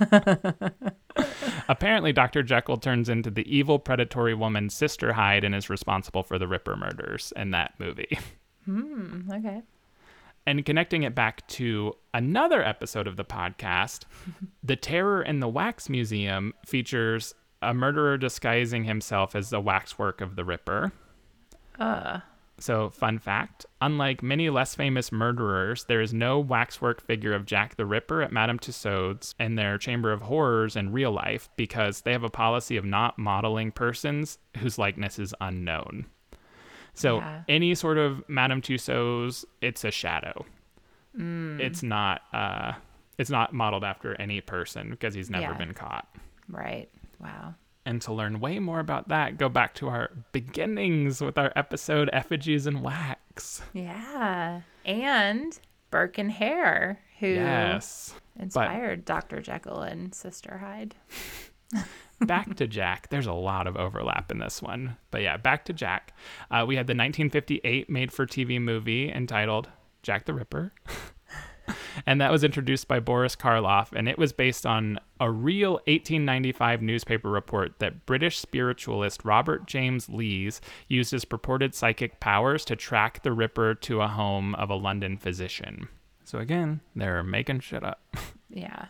Apparently, 1.68 2.12
Dr. 2.12 2.44
Jekyll 2.44 2.76
turns 2.76 3.08
into 3.08 3.28
the 3.28 3.44
evil 3.52 3.80
predatory 3.80 4.34
woman 4.34 4.70
Sister 4.70 5.14
Hyde 5.14 5.42
and 5.42 5.52
is 5.52 5.68
responsible 5.68 6.22
for 6.22 6.38
the 6.38 6.46
Ripper 6.46 6.76
murders 6.76 7.32
in 7.34 7.50
that 7.50 7.74
movie. 7.78 8.18
Hmm, 8.66 9.28
okay. 9.32 9.62
And 10.46 10.64
connecting 10.64 11.02
it 11.02 11.16
back 11.16 11.44
to 11.48 11.94
another 12.14 12.62
episode 12.62 13.08
of 13.08 13.16
the 13.16 13.24
podcast, 13.24 14.04
The 14.62 14.76
Terror 14.76 15.22
in 15.22 15.40
the 15.40 15.48
Wax 15.48 15.88
Museum 15.88 16.54
features 16.64 17.34
a 17.62 17.74
murderer 17.74 18.16
disguising 18.16 18.84
himself 18.84 19.34
as 19.34 19.50
the 19.50 19.60
waxwork 19.60 20.20
of 20.20 20.36
the 20.36 20.44
Ripper. 20.44 20.92
Uh, 21.78 22.20
So, 22.58 22.90
fun 22.90 23.18
fact 23.18 23.64
unlike 23.80 24.22
many 24.22 24.50
less 24.50 24.74
famous 24.74 25.10
murderers, 25.10 25.84
there 25.84 26.02
is 26.02 26.12
no 26.12 26.38
waxwork 26.38 27.00
figure 27.00 27.32
of 27.32 27.46
Jack 27.46 27.76
the 27.76 27.86
Ripper 27.86 28.20
at 28.20 28.32
Madame 28.32 28.58
Tussauds 28.58 29.34
in 29.40 29.54
their 29.54 29.78
Chamber 29.78 30.12
of 30.12 30.20
Horrors 30.22 30.76
in 30.76 30.92
real 30.92 31.10
life 31.10 31.48
because 31.56 32.02
they 32.02 32.12
have 32.12 32.22
a 32.24 32.28
policy 32.28 32.76
of 32.76 32.84
not 32.84 33.18
modeling 33.18 33.70
persons 33.72 34.38
whose 34.58 34.76
likeness 34.78 35.18
is 35.18 35.34
unknown. 35.40 36.04
So, 36.92 37.16
Yeah. 37.18 37.42
any 37.48 37.74
sort 37.74 37.96
of 37.96 38.22
Madame 38.28 38.60
Tussauds, 38.60 39.46
it's 39.62 39.84
a 39.84 39.90
shadow. 39.90 40.44
It's 41.18 41.82
not. 41.82 42.22
Uh, 42.32 42.72
it's 43.18 43.30
not 43.30 43.52
modeled 43.54 43.84
after 43.84 44.14
any 44.20 44.40
person 44.42 44.90
because 44.90 45.14
he's 45.14 45.30
never 45.30 45.52
Yeah. 45.52 45.58
been 45.58 45.72
caught. 45.74 46.06
right. 46.48 46.88
Wow. 47.20 47.54
And 47.86 48.00
to 48.02 48.12
learn 48.12 48.40
way 48.40 48.58
more 48.58 48.78
about 48.80 49.08
that, 49.08 49.38
go 49.38 49.48
back 49.48 49.74
to 49.76 49.88
our 49.88 50.10
beginnings 50.32 51.20
with 51.20 51.38
our 51.38 51.52
episode 51.56 52.10
Effigies 52.12 52.66
and 52.66 52.82
Wax. 52.82 53.62
Yeah. 53.72 54.60
And 54.84 55.58
Burke 55.90 56.18
and 56.18 56.30
Hare, 56.30 57.00
who 57.20 57.26
Yes. 57.28 58.14
inspired 58.38 59.04
Dr. 59.04 59.40
Jekyll 59.40 59.80
and 59.80 60.14
Sister 60.14 60.58
Hyde. 60.58 60.94
back 62.20 62.54
to 62.56 62.66
Jack. 62.66 63.08
There's 63.08 63.26
a 63.26 63.32
lot 63.32 63.66
of 63.66 63.76
overlap 63.76 64.30
in 64.30 64.38
this 64.38 64.60
one. 64.60 64.96
But 65.10 65.22
yeah, 65.22 65.36
back 65.38 65.64
to 65.66 65.72
Jack. 65.72 66.12
Uh, 66.50 66.64
we 66.68 66.76
had 66.76 66.86
the 66.86 66.92
1958 66.92 67.88
made 67.88 68.12
for 68.12 68.26
TV 68.26 68.60
movie 68.60 69.10
entitled 69.10 69.68
Jack 70.02 70.26
the 70.26 70.34
Ripper. 70.34 70.72
and 72.06 72.20
that 72.20 72.30
was 72.30 72.44
introduced 72.44 72.88
by 72.88 73.00
Boris 73.00 73.36
Karloff. 73.36 73.92
And 73.92 74.08
it 74.08 74.18
was 74.18 74.32
based 74.32 74.66
on 74.66 74.98
a 75.18 75.30
real 75.30 75.72
1895 75.72 76.82
newspaper 76.82 77.30
report 77.30 77.78
that 77.78 78.06
British 78.06 78.38
spiritualist 78.38 79.24
Robert 79.24 79.66
James 79.66 80.08
Lees 80.08 80.60
used 80.88 81.10
his 81.10 81.24
purported 81.24 81.74
psychic 81.74 82.20
powers 82.20 82.64
to 82.66 82.76
track 82.76 83.22
the 83.22 83.32
Ripper 83.32 83.74
to 83.74 84.00
a 84.00 84.08
home 84.08 84.54
of 84.56 84.70
a 84.70 84.74
London 84.74 85.16
physician. 85.16 85.88
So 86.24 86.38
again, 86.38 86.80
they're 86.94 87.22
making 87.22 87.60
shit 87.60 87.84
up. 87.84 88.00
Yeah. 88.52 88.86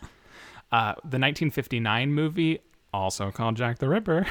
Uh, 0.73 0.95
the 1.03 1.19
1959 1.19 2.15
movie, 2.15 2.61
also 2.93 3.31
called 3.31 3.57
Jack 3.57 3.79
the 3.79 3.89
Ripper, 3.89 4.27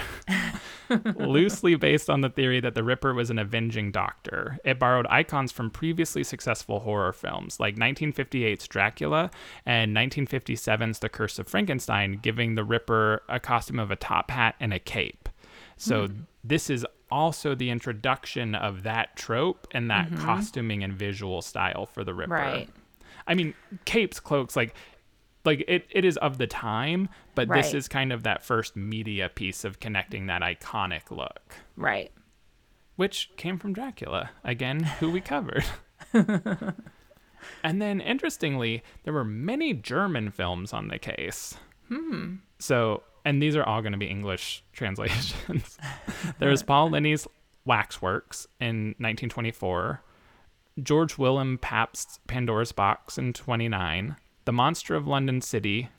loosely 1.15 1.75
based 1.75 2.09
on 2.09 2.21
the 2.21 2.29
theory 2.29 2.59
that 2.59 2.75
the 2.75 2.83
Ripper 2.83 3.13
was 3.13 3.29
an 3.29 3.39
avenging 3.39 3.91
doctor. 3.91 4.59
It 4.63 4.79
borrowed 4.79 5.07
icons 5.09 5.51
from 5.51 5.69
previously 5.69 6.23
successful 6.23 6.81
horror 6.81 7.13
films 7.13 7.59
like 7.59 7.75
1958's 7.75 8.67
Dracula 8.67 9.31
and 9.65 9.95
1957's 9.95 10.99
The 10.99 11.09
Curse 11.09 11.39
of 11.39 11.47
Frankenstein, 11.47 12.19
giving 12.21 12.55
the 12.55 12.63
Ripper 12.63 13.23
a 13.29 13.39
costume 13.39 13.79
of 13.79 13.91
a 13.91 13.95
top 13.95 14.31
hat 14.31 14.55
and 14.59 14.73
a 14.73 14.79
cape. 14.79 15.29
So 15.77 16.07
hmm. 16.07 16.21
this 16.43 16.69
is 16.69 16.85
also 17.11 17.55
the 17.55 17.69
introduction 17.69 18.55
of 18.55 18.83
that 18.83 19.15
trope 19.15 19.67
and 19.71 19.89
that 19.89 20.07
mm-hmm. 20.07 20.23
costuming 20.23 20.83
and 20.83 20.93
visual 20.93 21.41
style 21.41 21.85
for 21.85 22.03
the 22.03 22.13
Ripper. 22.13 22.33
Right. 22.33 22.69
I 23.27 23.35
mean, 23.35 23.53
capes, 23.85 24.19
cloaks, 24.19 24.55
like 24.55 24.73
like 25.45 25.63
it, 25.67 25.85
it 25.89 26.03
is 26.05 26.17
of 26.17 26.37
the 26.37 26.47
time, 26.47 27.09
but 27.35 27.47
this 27.49 27.73
is 27.73 27.87
kind 27.87 28.11
of 28.11 28.23
that 28.23 28.43
first 28.43 28.75
media 28.75 29.29
piece 29.29 29.63
of 29.63 29.79
connecting 29.79 30.25
that 30.27 30.41
iconic 30.41 31.11
look, 31.11 31.55
Right. 31.75 32.11
which 32.97 33.31
came 33.37 33.57
from 33.57 33.73
Dracula, 33.73 34.31
again, 34.43 34.83
who 34.83 35.09
we 35.09 35.21
covered. 35.21 35.63
and 37.63 37.81
then 37.81 38.01
interestingly, 38.01 38.83
there 39.03 39.13
were 39.13 39.23
many 39.25 39.73
German 39.73 40.31
films 40.31 40.73
on 40.73 40.87
the 40.87 40.99
case. 40.99 41.55
Hmm. 41.87 42.35
So, 42.59 43.03
and 43.25 43.41
these 43.41 43.55
are 43.55 43.63
all 43.63 43.81
going 43.81 43.93
to 43.93 43.97
be 43.97 44.07
English 44.07 44.63
translations. 44.73 45.77
There's 46.39 46.63
Paul 46.63 46.89
Leni's 46.91 47.27
Waxworks 47.65 48.47
in 48.59 48.95
1924, 48.99 50.01
George 50.81 51.17
Willem 51.17 51.57
Pabst's 51.57 52.19
Pandora's 52.27 52.71
Box 52.71 53.17
in 53.17 53.33
29, 53.33 54.15
The 54.49 54.53
Monster 54.53 54.95
of 54.95 55.05
London 55.05 55.41
City 55.41 55.89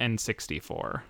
in 0.00 0.16
64. 0.16 1.04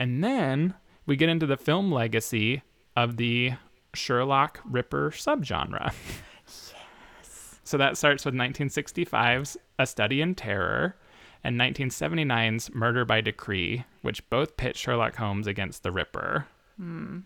And 0.00 0.24
then 0.24 0.72
we 1.04 1.16
get 1.16 1.28
into 1.28 1.44
the 1.44 1.58
film 1.58 1.92
legacy 1.92 2.62
of 2.96 3.18
the 3.18 3.52
Sherlock 3.92 4.60
Ripper 4.64 5.10
subgenre. 5.10 5.92
Yes. 6.46 7.58
So 7.64 7.76
that 7.76 7.98
starts 7.98 8.24
with 8.24 8.32
1965's 8.34 9.58
A 9.78 9.86
Study 9.86 10.22
in 10.22 10.34
Terror 10.34 10.96
and 11.44 11.60
1979's 11.60 12.72
Murder 12.72 13.04
by 13.04 13.20
Decree, 13.20 13.84
which 14.00 14.26
both 14.30 14.56
pit 14.56 14.78
Sherlock 14.78 15.16
Holmes 15.16 15.46
against 15.46 15.82
the 15.82 15.92
Ripper. 15.92 16.46
Hmm. 16.78 17.18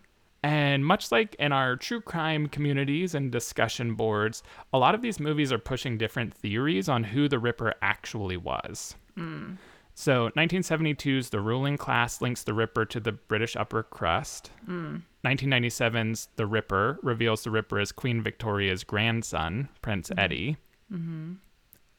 And 0.47 0.85
much 0.85 1.11
like 1.11 1.35
in 1.39 1.51
our 1.51 1.75
true 1.75 1.99
crime 1.99 2.47
communities 2.47 3.13
and 3.13 3.29
discussion 3.29 3.95
boards, 3.95 4.43
a 4.71 4.77
lot 4.77 4.95
of 4.95 5.01
these 5.01 5.19
movies 5.19 5.51
are 5.51 5.57
pushing 5.57 5.97
different 5.97 6.33
theories 6.33 6.87
on 6.87 7.03
who 7.03 7.27
the 7.27 7.37
Ripper 7.37 7.73
actually 7.81 8.37
was. 8.37 8.95
Hmm. 9.15 9.55
So, 9.93 10.29
1972's 10.37 11.31
The 11.31 11.41
Ruling 11.41 11.75
Class 11.75 12.21
links 12.21 12.43
the 12.43 12.53
Ripper 12.53 12.85
to 12.85 13.01
the 13.01 13.11
British 13.11 13.57
upper 13.57 13.83
crust. 13.83 14.51
Hmm. 14.65 14.99
1997's 15.25 16.29
The 16.37 16.45
Ripper 16.45 16.99
reveals 17.03 17.43
the 17.43 17.51
Ripper 17.51 17.79
as 17.79 17.91
Queen 17.91 18.21
Victoria's 18.21 18.85
grandson, 18.85 19.67
Prince 19.81 20.09
mm-hmm. 20.09 20.19
Eddie. 20.19 20.57
Mm-hmm. 20.89 21.33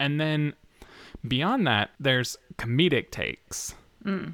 And 0.00 0.18
then 0.18 0.54
beyond 1.26 1.66
that, 1.66 1.90
there's 2.00 2.38
comedic 2.56 3.10
takes. 3.10 3.74
Hmm. 4.02 4.28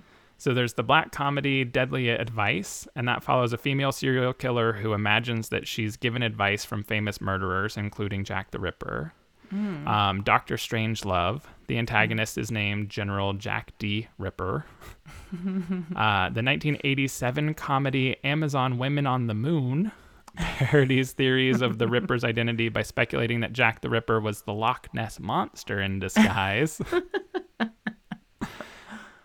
So 0.44 0.52
there's 0.52 0.74
the 0.74 0.82
black 0.82 1.10
comedy 1.10 1.64
Deadly 1.64 2.10
Advice, 2.10 2.86
and 2.94 3.08
that 3.08 3.24
follows 3.24 3.54
a 3.54 3.56
female 3.56 3.92
serial 3.92 4.34
killer 4.34 4.74
who 4.74 4.92
imagines 4.92 5.48
that 5.48 5.66
she's 5.66 5.96
given 5.96 6.20
advice 6.20 6.66
from 6.66 6.84
famous 6.84 7.18
murderers, 7.18 7.78
including 7.78 8.24
Jack 8.24 8.50
the 8.50 8.58
Ripper. 8.58 9.14
Um, 9.50 10.22
Doctor 10.22 10.56
Strangelove, 10.56 11.44
the 11.66 11.78
antagonist 11.78 12.36
is 12.36 12.50
named 12.50 12.90
General 12.90 13.32
Jack 13.32 13.72
D. 13.78 14.08
Ripper. 14.18 14.66
uh, 15.32 16.28
the 16.28 16.42
1987 16.42 17.54
comedy 17.54 18.16
Amazon 18.22 18.76
Women 18.76 19.06
on 19.06 19.28
the 19.28 19.34
Moon 19.34 19.92
parodies 20.36 21.12
theories 21.12 21.62
of 21.62 21.78
the 21.78 21.88
Ripper's 21.88 22.24
identity 22.24 22.68
by 22.68 22.82
speculating 22.82 23.40
that 23.40 23.54
Jack 23.54 23.80
the 23.80 23.88
Ripper 23.88 24.20
was 24.20 24.42
the 24.42 24.52
Loch 24.52 24.92
Ness 24.92 25.18
monster 25.18 25.80
in 25.80 26.00
disguise. 26.00 26.82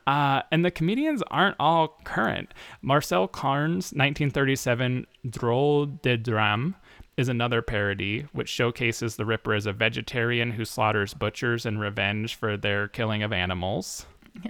Uh, 0.09 0.41
and 0.51 0.65
the 0.65 0.71
comedians 0.71 1.21
aren't 1.29 1.55
all 1.59 1.99
current. 2.03 2.51
Marcel 2.81 3.27
Carné's 3.27 3.93
1937 3.93 5.05
Drôle 5.27 6.01
de 6.01 6.17
Drame 6.17 6.73
is 7.15 7.29
another 7.29 7.61
parody, 7.61 8.25
which 8.31 8.49
showcases 8.49 9.17
the 9.17 9.25
Ripper 9.25 9.53
as 9.53 9.67
a 9.67 9.71
vegetarian 9.71 10.49
who 10.49 10.65
slaughters 10.65 11.13
butchers 11.13 11.63
in 11.63 11.77
revenge 11.77 12.33
for 12.33 12.57
their 12.57 12.87
killing 12.87 13.21
of 13.21 13.31
animals. 13.31 14.07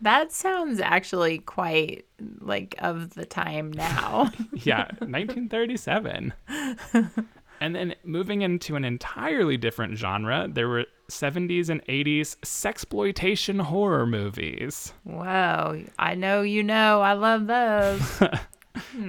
That 0.00 0.32
sounds 0.32 0.80
actually 0.80 1.38
quite 1.38 2.06
like 2.40 2.74
of 2.80 3.14
the 3.14 3.24
time 3.24 3.70
now. 3.70 4.32
Yeah, 4.52 4.86
1937. 4.98 6.32
and 7.62 7.76
then 7.76 7.94
moving 8.02 8.42
into 8.42 8.74
an 8.74 8.84
entirely 8.84 9.56
different 9.56 9.96
genre, 9.96 10.48
there 10.50 10.68
were 10.68 10.84
70s 11.08 11.68
and 11.68 11.80
80s 11.86 12.36
sexploitation 12.38 13.60
horror 13.60 14.04
movies. 14.04 14.92
Wow. 15.04 15.76
I 15.96 16.16
know 16.16 16.42
you 16.42 16.64
know. 16.64 17.00
I 17.00 17.12
love 17.12 17.46
those. 17.46 18.22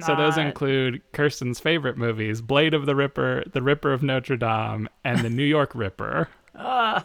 So 0.00 0.14
those 0.14 0.36
include 0.36 1.00
Kirsten's 1.12 1.58
favorite 1.58 1.96
movies, 1.96 2.42
Blade 2.42 2.74
of 2.74 2.84
the 2.84 2.94
Ripper, 2.94 3.44
The 3.50 3.62
Ripper 3.62 3.94
of 3.94 4.02
Notre 4.02 4.36
Dame, 4.36 4.90
and 5.04 5.20
The 5.20 5.30
New 5.30 5.44
York 5.44 5.74
Ripper. 5.74 6.28
uh, 6.54 7.00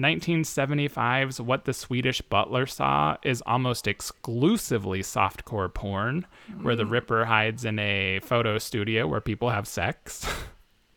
1975's 0.00 1.40
What 1.40 1.64
the 1.64 1.72
Swedish 1.72 2.20
Butler 2.22 2.66
Saw 2.66 3.16
is 3.22 3.42
almost 3.46 3.86
exclusively 3.86 5.00
softcore 5.00 5.72
porn, 5.72 6.26
where 6.62 6.76
the 6.76 6.84
mm. 6.84 6.90
Ripper 6.90 7.24
hides 7.24 7.64
in 7.64 7.78
a 7.78 8.20
photo 8.20 8.58
studio 8.58 9.06
where 9.06 9.20
people 9.20 9.50
have 9.50 9.68
sex. 9.68 10.26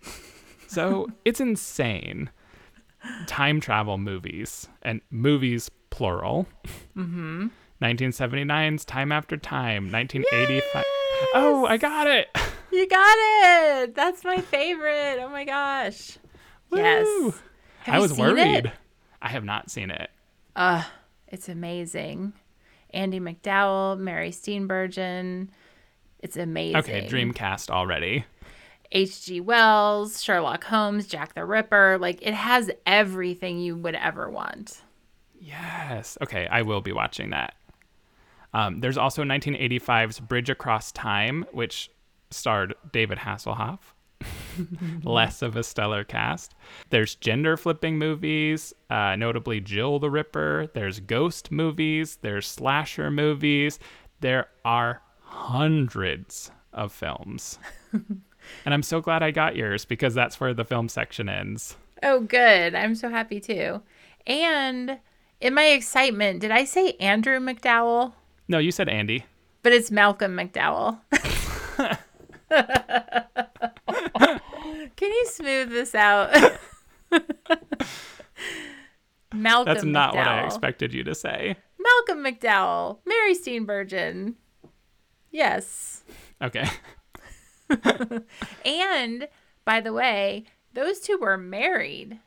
so 0.67 1.07
it's 1.25 1.39
insane. 1.39 2.29
Time 3.27 3.59
travel 3.59 3.97
movies, 3.97 4.67
and 4.81 5.01
movies 5.11 5.69
plural. 5.89 6.47
Mm-hmm. 6.95 7.47
1979's 7.81 8.85
Time 8.85 9.11
After 9.11 9.35
Time, 9.35 9.91
1985. 9.91 10.83
Oh, 11.35 11.65
I 11.65 11.77
got 11.77 12.07
it. 12.07 12.29
You 12.71 12.87
got 12.87 13.15
it. 13.19 13.93
That's 13.93 14.23
my 14.23 14.37
favorite. 14.37 15.19
Oh 15.19 15.29
my 15.29 15.45
gosh. 15.45 16.17
Yes. 16.71 17.35
Have 17.81 17.95
I 17.95 17.99
was 17.99 18.17
worried. 18.17 18.65
It? 18.65 18.71
I 19.23 19.29
have 19.29 19.45
not 19.45 19.71
seen 19.71 19.89
it. 19.89 20.11
Uh, 20.55 20.83
it's 21.29 21.49
amazing. 21.49 22.33
Andy 22.91 23.19
McDowell, 23.19 23.97
Mary 23.97 24.29
Steenburgen. 24.29 25.47
It's 26.19 26.37
amazing. 26.37 26.77
Okay, 26.77 27.07
Dreamcast 27.09 27.69
already. 27.71 28.25
H.G. 28.91 29.41
Wells, 29.41 30.21
Sherlock 30.21 30.65
Holmes, 30.65 31.07
Jack 31.07 31.33
the 31.33 31.45
Ripper. 31.45 31.97
Like 31.99 32.21
it 32.21 32.35
has 32.35 32.69
everything 32.85 33.59
you 33.59 33.75
would 33.75 33.95
ever 33.95 34.29
want. 34.29 34.83
Yes. 35.39 36.17
Okay, 36.21 36.47
I 36.47 36.61
will 36.61 36.81
be 36.81 36.91
watching 36.91 37.31
that. 37.31 37.55
Um, 38.53 38.81
there's 38.81 38.97
also 38.97 39.23
1985's 39.23 40.19
Bridge 40.19 40.49
Across 40.49 40.91
Time, 40.91 41.45
which 41.51 41.89
starred 42.29 42.75
David 42.91 43.17
Hasselhoff. 43.19 43.79
Less 45.03 45.41
of 45.41 45.55
a 45.55 45.63
stellar 45.63 46.03
cast. 46.03 46.55
There's 46.89 47.15
gender 47.15 47.57
flipping 47.57 47.97
movies, 47.97 48.73
uh, 48.89 49.15
notably 49.15 49.59
Jill 49.59 49.99
the 49.99 50.09
Ripper. 50.09 50.69
There's 50.73 50.99
ghost 50.99 51.51
movies. 51.51 52.17
There's 52.21 52.47
slasher 52.47 53.11
movies. 53.11 53.79
There 54.19 54.47
are 54.63 55.01
hundreds 55.21 56.51
of 56.71 56.91
films. 56.91 57.59
and 57.93 58.21
I'm 58.65 58.83
so 58.83 59.01
glad 59.01 59.23
I 59.23 59.31
got 59.31 59.55
yours 59.55 59.85
because 59.85 60.13
that's 60.13 60.39
where 60.39 60.53
the 60.53 60.65
film 60.65 60.89
section 60.89 61.29
ends. 61.29 61.75
Oh, 62.01 62.19
good. 62.21 62.75
I'm 62.75 62.95
so 62.95 63.09
happy 63.09 63.39
too. 63.39 63.81
And 64.27 64.99
in 65.41 65.53
my 65.53 65.65
excitement, 65.65 66.39
did 66.39 66.51
I 66.51 66.65
say 66.65 66.93
Andrew 66.99 67.39
McDowell? 67.39 68.13
No, 68.47 68.57
you 68.57 68.71
said 68.71 68.89
Andy. 68.89 69.25
But 69.61 69.73
it's 69.73 69.91
Malcolm 69.91 70.35
McDowell. 70.35 70.99
This 75.69 75.95
out? 75.95 76.31
Malcolm 79.33 79.73
That's 79.73 79.83
not 79.83 80.15
what 80.15 80.27
I 80.27 80.45
expected 80.45 80.93
you 80.93 81.03
to 81.03 81.15
say. 81.15 81.55
Malcolm 81.79 82.23
McDowell, 82.23 82.99
Mary 83.05 83.35
Steenburgen. 83.35 84.35
Yes. 85.31 86.03
Okay. 86.41 86.67
And 88.65 89.27
by 89.65 89.81
the 89.81 89.93
way, 89.93 90.45
those 90.73 90.99
two 90.99 91.17
were 91.17 91.37
married. 91.37 92.19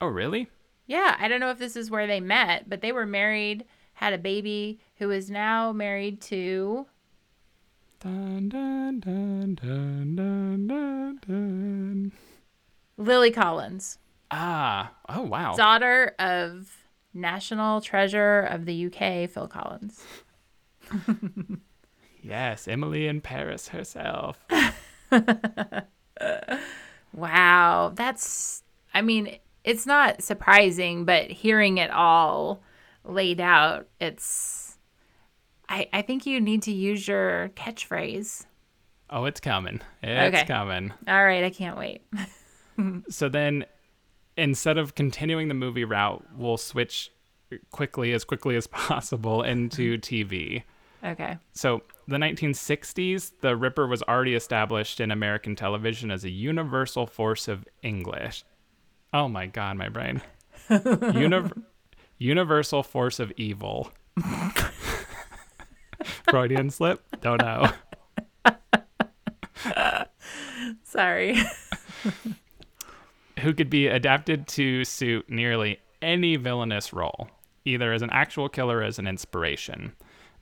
Oh, 0.00 0.08
really? 0.08 0.48
Yeah, 0.86 1.16
I 1.18 1.28
don't 1.28 1.40
know 1.40 1.50
if 1.50 1.58
this 1.58 1.76
is 1.76 1.90
where 1.90 2.06
they 2.06 2.20
met, 2.20 2.68
but 2.68 2.80
they 2.80 2.92
were 2.92 3.06
married, 3.06 3.64
had 3.94 4.12
a 4.12 4.18
baby 4.18 4.80
who 4.96 5.10
is 5.10 5.30
now 5.30 5.72
married 5.72 6.20
to 6.22 6.86
Dun, 7.98 8.50
dun, 8.50 9.00
dun, 9.00 9.54
dun, 9.54 10.14
dun, 10.14 10.66
dun, 10.66 11.20
dun. 11.26 12.12
Lily 12.96 13.30
Collins, 13.30 13.98
Ah. 14.30 14.92
Oh, 15.08 15.22
wow. 15.22 15.54
daughter 15.54 16.14
of 16.18 16.76
National 17.14 17.80
Treasure 17.80 18.40
of 18.40 18.64
the 18.66 18.86
UK, 18.86 19.28
Phil 19.30 19.48
Collins. 19.48 20.02
Yes, 22.22 22.66
Emily 22.66 23.06
in 23.06 23.20
Paris 23.20 23.68
herself. 23.68 24.44
Wow, 27.12 27.92
that's 27.94 28.62
I 28.92 29.00
mean, 29.02 29.38
it's 29.64 29.86
not 29.86 30.22
surprising, 30.22 31.04
but 31.04 31.30
hearing 31.30 31.78
it 31.78 31.90
all 31.90 32.62
laid 33.04 33.40
out, 33.40 33.86
it's 34.00 34.76
I 35.68 35.88
I 35.92 36.02
think 36.02 36.26
you 36.26 36.40
need 36.40 36.62
to 36.62 36.72
use 36.72 37.06
your 37.06 37.50
catchphrase. 37.56 38.46
Oh, 39.08 39.24
it's 39.24 39.40
coming. 39.40 39.80
It's 40.02 40.36
Okay. 40.36 40.46
coming. 40.46 40.92
All 41.06 41.24
right, 41.24 41.44
I 41.44 41.50
can't 41.50 41.78
wait. 41.78 42.02
So 43.08 43.28
then, 43.28 43.64
instead 44.36 44.78
of 44.78 44.94
continuing 44.94 45.48
the 45.48 45.54
movie 45.54 45.84
route, 45.84 46.24
we'll 46.36 46.56
switch 46.56 47.10
quickly, 47.70 48.12
as 48.12 48.24
quickly 48.24 48.56
as 48.56 48.66
possible, 48.66 49.42
into 49.42 49.98
mm-hmm. 49.98 50.14
TV. 50.14 50.62
Okay. 51.04 51.38
So, 51.52 51.82
the 52.08 52.16
1960s, 52.16 53.32
the 53.40 53.56
Ripper 53.56 53.86
was 53.86 54.02
already 54.02 54.34
established 54.34 55.00
in 55.00 55.10
American 55.10 55.54
television 55.56 56.10
as 56.10 56.24
a 56.24 56.30
universal 56.30 57.06
force 57.06 57.48
of 57.48 57.66
English. 57.82 58.44
Oh 59.12 59.28
my 59.28 59.46
God, 59.46 59.76
my 59.76 59.88
brain. 59.88 60.20
Univ- 60.68 61.62
universal 62.18 62.82
force 62.82 63.20
of 63.20 63.32
evil. 63.36 63.92
Freudian 66.28 66.70
slip? 66.70 67.02
Don't 67.20 67.40
know. 67.40 67.70
Sorry. 70.84 71.38
Who 73.40 73.52
could 73.52 73.70
be 73.70 73.86
adapted 73.86 74.46
to 74.48 74.84
suit 74.84 75.28
nearly 75.28 75.78
any 76.00 76.36
villainous 76.36 76.92
role, 76.92 77.28
either 77.64 77.92
as 77.92 78.02
an 78.02 78.10
actual 78.10 78.48
killer 78.48 78.78
or 78.78 78.82
as 78.82 78.98
an 78.98 79.06
inspiration. 79.06 79.94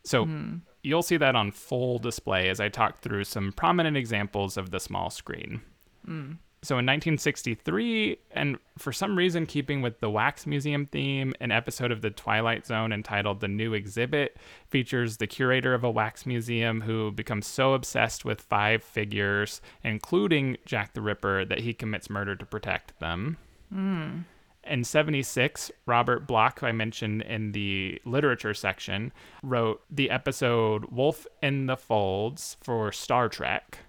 So 0.04 0.26
hmm. 0.26 0.56
you'll 0.82 1.02
see 1.02 1.16
that 1.16 1.34
on 1.34 1.50
full 1.50 1.98
display 1.98 2.48
as 2.48 2.60
I 2.60 2.68
talk 2.68 3.00
through 3.00 3.24
some 3.24 3.52
prominent 3.52 3.96
examples 3.96 4.56
of 4.56 4.70
the 4.70 4.80
small 4.80 5.10
screen. 5.10 5.62
Hmm. 6.04 6.32
So 6.64 6.76
in 6.76 6.86
1963, 6.86 8.16
and 8.30 8.56
for 8.78 8.90
some 8.90 9.18
reason, 9.18 9.44
keeping 9.44 9.82
with 9.82 10.00
the 10.00 10.08
Wax 10.08 10.46
Museum 10.46 10.86
theme, 10.86 11.34
an 11.38 11.52
episode 11.52 11.92
of 11.92 12.00
The 12.00 12.08
Twilight 12.08 12.64
Zone 12.64 12.90
entitled 12.90 13.40
The 13.40 13.48
New 13.48 13.74
Exhibit 13.74 14.38
features 14.70 15.18
the 15.18 15.26
curator 15.26 15.74
of 15.74 15.84
a 15.84 15.90
wax 15.90 16.24
museum 16.24 16.80
who 16.80 17.12
becomes 17.12 17.46
so 17.46 17.74
obsessed 17.74 18.24
with 18.24 18.40
five 18.40 18.82
figures, 18.82 19.60
including 19.82 20.56
Jack 20.64 20.94
the 20.94 21.02
Ripper, 21.02 21.44
that 21.44 21.60
he 21.60 21.74
commits 21.74 22.08
murder 22.08 22.34
to 22.34 22.46
protect 22.46 22.98
them. 22.98 23.36
Hmm. 23.70 24.20
In 24.66 24.84
76, 24.84 25.70
Robert 25.84 26.26
Bloch, 26.26 26.60
who 26.60 26.66
I 26.66 26.72
mentioned 26.72 27.20
in 27.20 27.52
the 27.52 28.00
literature 28.06 28.54
section, 28.54 29.12
wrote 29.42 29.82
the 29.90 30.08
episode 30.08 30.86
Wolf 30.86 31.26
in 31.42 31.66
the 31.66 31.76
Folds 31.76 32.56
for 32.62 32.90
Star 32.90 33.28
Trek. 33.28 33.80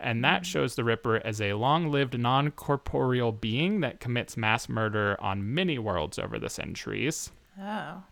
And 0.00 0.24
that 0.24 0.42
mm. 0.42 0.46
shows 0.46 0.74
the 0.74 0.84
Ripper 0.84 1.20
as 1.24 1.40
a 1.40 1.52
long 1.52 1.90
lived 1.90 2.18
non 2.18 2.50
corporeal 2.50 3.32
being 3.32 3.80
that 3.80 4.00
commits 4.00 4.36
mass 4.36 4.68
murder 4.68 5.16
on 5.20 5.54
many 5.54 5.78
worlds 5.78 6.18
over 6.18 6.38
the 6.38 6.48
centuries. 6.48 7.30
Oh. 7.60 8.02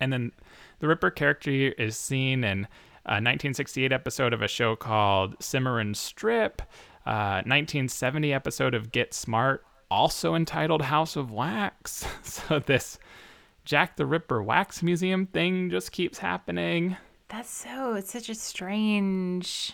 And 0.00 0.12
then 0.12 0.32
the 0.80 0.88
Ripper 0.88 1.10
character 1.10 1.50
is 1.50 1.96
seen 1.96 2.44
in 2.44 2.66
a 3.06 3.20
1968 3.20 3.92
episode 3.92 4.32
of 4.32 4.42
a 4.42 4.48
show 4.48 4.74
called 4.74 5.36
Cimarron 5.40 5.94
Strip, 5.94 6.62
uh, 7.06 7.10
a 7.10 7.44
1970 7.44 8.32
episode 8.32 8.74
of 8.74 8.90
Get 8.90 9.12
Smart, 9.12 9.64
also 9.90 10.34
entitled 10.34 10.82
House 10.82 11.16
of 11.16 11.30
Wax. 11.30 12.06
So 12.22 12.58
this 12.58 12.98
Jack 13.64 13.96
the 13.96 14.06
Ripper 14.06 14.42
Wax 14.42 14.82
Museum 14.82 15.26
thing 15.26 15.70
just 15.70 15.92
keeps 15.92 16.18
happening. 16.18 16.96
That's 17.28 17.50
so, 17.50 17.94
it's 17.94 18.12
such 18.12 18.28
a 18.28 18.34
strange 18.34 19.72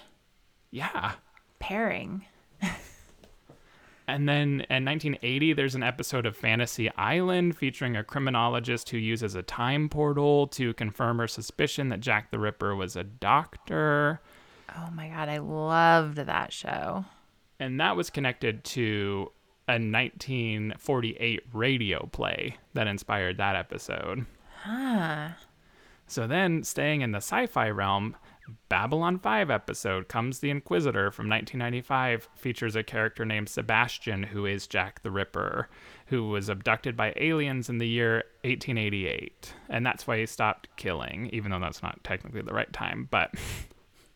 Yeah. 0.70 1.12
Pairing. 1.60 2.24
And 4.10 4.28
then 4.28 4.66
in 4.68 4.84
1980, 4.84 5.52
there's 5.52 5.76
an 5.76 5.84
episode 5.84 6.26
of 6.26 6.36
Fantasy 6.36 6.90
Island 6.96 7.56
featuring 7.56 7.96
a 7.96 8.02
criminologist 8.02 8.90
who 8.90 8.98
uses 8.98 9.36
a 9.36 9.42
time 9.42 9.88
portal 9.88 10.48
to 10.48 10.74
confirm 10.74 11.18
her 11.18 11.28
suspicion 11.28 11.90
that 11.90 12.00
Jack 12.00 12.32
the 12.32 12.40
Ripper 12.40 12.74
was 12.74 12.96
a 12.96 13.04
doctor. 13.04 14.20
Oh 14.76 14.90
my 14.90 15.08
God, 15.10 15.28
I 15.28 15.38
loved 15.38 16.16
that 16.16 16.52
show. 16.52 17.04
And 17.60 17.78
that 17.78 17.94
was 17.94 18.10
connected 18.10 18.64
to 18.64 19.30
a 19.68 19.74
1948 19.74 21.42
radio 21.52 22.06
play 22.06 22.56
that 22.74 22.88
inspired 22.88 23.36
that 23.36 23.54
episode. 23.54 24.26
Huh. 24.64 25.28
So 26.08 26.26
then, 26.26 26.64
staying 26.64 27.02
in 27.02 27.12
the 27.12 27.18
sci 27.18 27.46
fi 27.46 27.70
realm, 27.70 28.16
Babylon 28.68 29.18
5 29.18 29.50
episode 29.50 30.08
Comes 30.08 30.38
the 30.38 30.50
Inquisitor 30.50 31.10
from 31.10 31.28
1995 31.28 32.28
features 32.34 32.76
a 32.76 32.82
character 32.82 33.24
named 33.24 33.48
Sebastian 33.48 34.22
who 34.22 34.46
is 34.46 34.66
Jack 34.66 35.02
the 35.02 35.10
Ripper, 35.10 35.68
who 36.06 36.28
was 36.28 36.48
abducted 36.48 36.96
by 36.96 37.12
aliens 37.16 37.68
in 37.68 37.78
the 37.78 37.88
year 37.88 38.24
1888. 38.42 39.54
And 39.68 39.84
that's 39.84 40.06
why 40.06 40.18
he 40.18 40.26
stopped 40.26 40.68
killing, 40.76 41.28
even 41.32 41.50
though 41.50 41.60
that's 41.60 41.82
not 41.82 42.02
technically 42.04 42.42
the 42.42 42.54
right 42.54 42.72
time. 42.72 43.08
But 43.10 43.34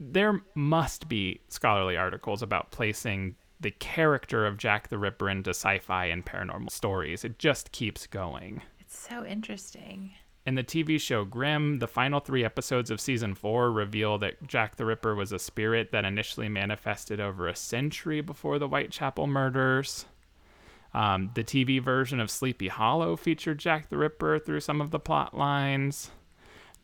there 0.01 0.41
must 0.55 1.09
be 1.09 1.41
scholarly 1.49 1.97
articles 1.97 2.43
about 2.43 2.71
placing 2.71 3.37
the 3.61 3.71
character 3.71 4.47
of 4.47 4.59
Jack 4.59 4.89
the 4.89 4.99
Ripper 4.99 5.31
into 5.31 5.51
sci 5.51 5.79
fi 5.79 6.07
and 6.07 6.25
paranormal 6.25 6.71
stories. 6.71 7.25
It 7.25 7.39
just 7.39 7.73
keeps 7.73 8.07
going. 8.07 8.63
It's 8.79 8.99
so 8.99 9.25
interesting. 9.25 10.13
In 10.47 10.57
the 10.57 10.65
TV 10.65 11.01
show 11.01 11.25
Grimm, 11.25 11.79
the 11.79 11.87
final 11.87 12.21
three 12.21 12.45
episodes 12.45 12.91
of 12.91 13.01
season 13.01 13.35
four 13.35 13.73
reveal 13.73 14.19
that 14.19 14.47
Jack 14.47 14.77
the 14.77 14.85
Ripper 14.85 15.15
was 15.15 15.33
a 15.33 15.39
spirit 15.39 15.91
that 15.93 16.05
initially 16.05 16.51
manifested 16.51 17.19
over 17.19 17.49
a 17.49 17.57
century 17.57 18.21
before 18.21 18.59
the 18.59 18.69
Whitechapel 18.69 19.27
murders. 19.27 20.05
Um, 20.93 21.31
the 21.35 21.43
TV 21.43 21.83
version 21.83 22.21
of 22.21 22.31
Sleepy 22.31 22.69
Hollow 22.69 23.17
featured 23.17 23.59
Jack 23.59 23.89
the 23.89 23.97
Ripper 23.97 24.39
through 24.39 24.61
some 24.61 24.83
of 24.83 24.91
the 24.91 25.01
plot 25.01 25.35
lines. 25.35 26.11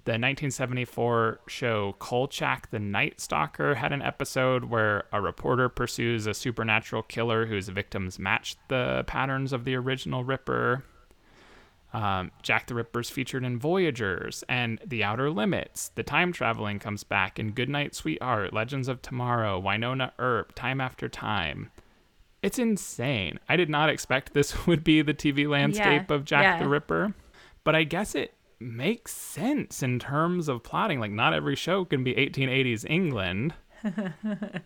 The 0.05 0.13
1974 0.13 1.41
show 1.47 1.95
Kolchak 1.99 2.71
the 2.71 2.79
Night 2.79 3.21
Stalker 3.21 3.75
had 3.75 3.93
an 3.93 4.01
episode 4.01 4.65
where 4.65 5.05
a 5.13 5.21
reporter 5.21 5.69
pursues 5.69 6.27
a 6.27 6.33
supernatural 6.33 7.03
killer 7.03 7.45
whose 7.45 7.69
victims 7.69 8.19
matched 8.19 8.57
the 8.69 9.05
patterns 9.07 9.53
of 9.53 9.67
the 9.67 9.75
original 9.75 10.25
Ripper. 10.25 10.83
Um, 11.93 12.31
Jack 12.43 12.67
the 12.69 12.75
Ripper's 12.75 13.11
featured 13.11 13.45
in 13.45 13.59
Voyagers 13.59 14.45
and 14.49 14.79
The 14.87 15.03
Outer 15.03 15.31
Limits. 15.31 15.89
The 15.97 16.03
time 16.05 16.33
traveling 16.33 16.79
comes 16.79 17.03
back 17.03 17.39
in 17.39 17.51
Goodnight 17.51 17.95
Sweetheart, 17.95 18.53
Legends 18.53 18.87
of 18.89 19.03
Tomorrow, 19.03 19.61
Wynonna 19.61 20.13
Earp, 20.19 20.55
Time 20.55 20.81
After 20.81 21.09
Time. 21.09 21.71
It's 22.43 22.59
insane. 22.59 23.39
I 23.49 23.57
did 23.57 23.69
not 23.69 23.91
expect 23.91 24.33
this 24.35 24.67
would 24.67 24.85
be 24.85 25.03
the 25.03 25.15
TV 25.15 25.49
landscape 25.49 26.07
Yeah, 26.09 26.15
of 26.15 26.25
Jack 26.25 26.43
yeah. 26.43 26.59
the 26.63 26.69
Ripper, 26.69 27.15
but 27.65 27.75
I 27.75 27.83
guess 27.83 28.15
it 28.15 28.35
makes 28.61 29.13
sense 29.13 29.83
in 29.83 29.99
terms 29.99 30.49
of 30.49 30.63
plotting. 30.63 31.01
Like, 31.01 31.11
not 31.11 31.35
every 31.35 31.57
show 31.57 31.85
can 31.85 32.05
be 32.05 32.15
1880s 32.15 32.89
England. 32.89 33.55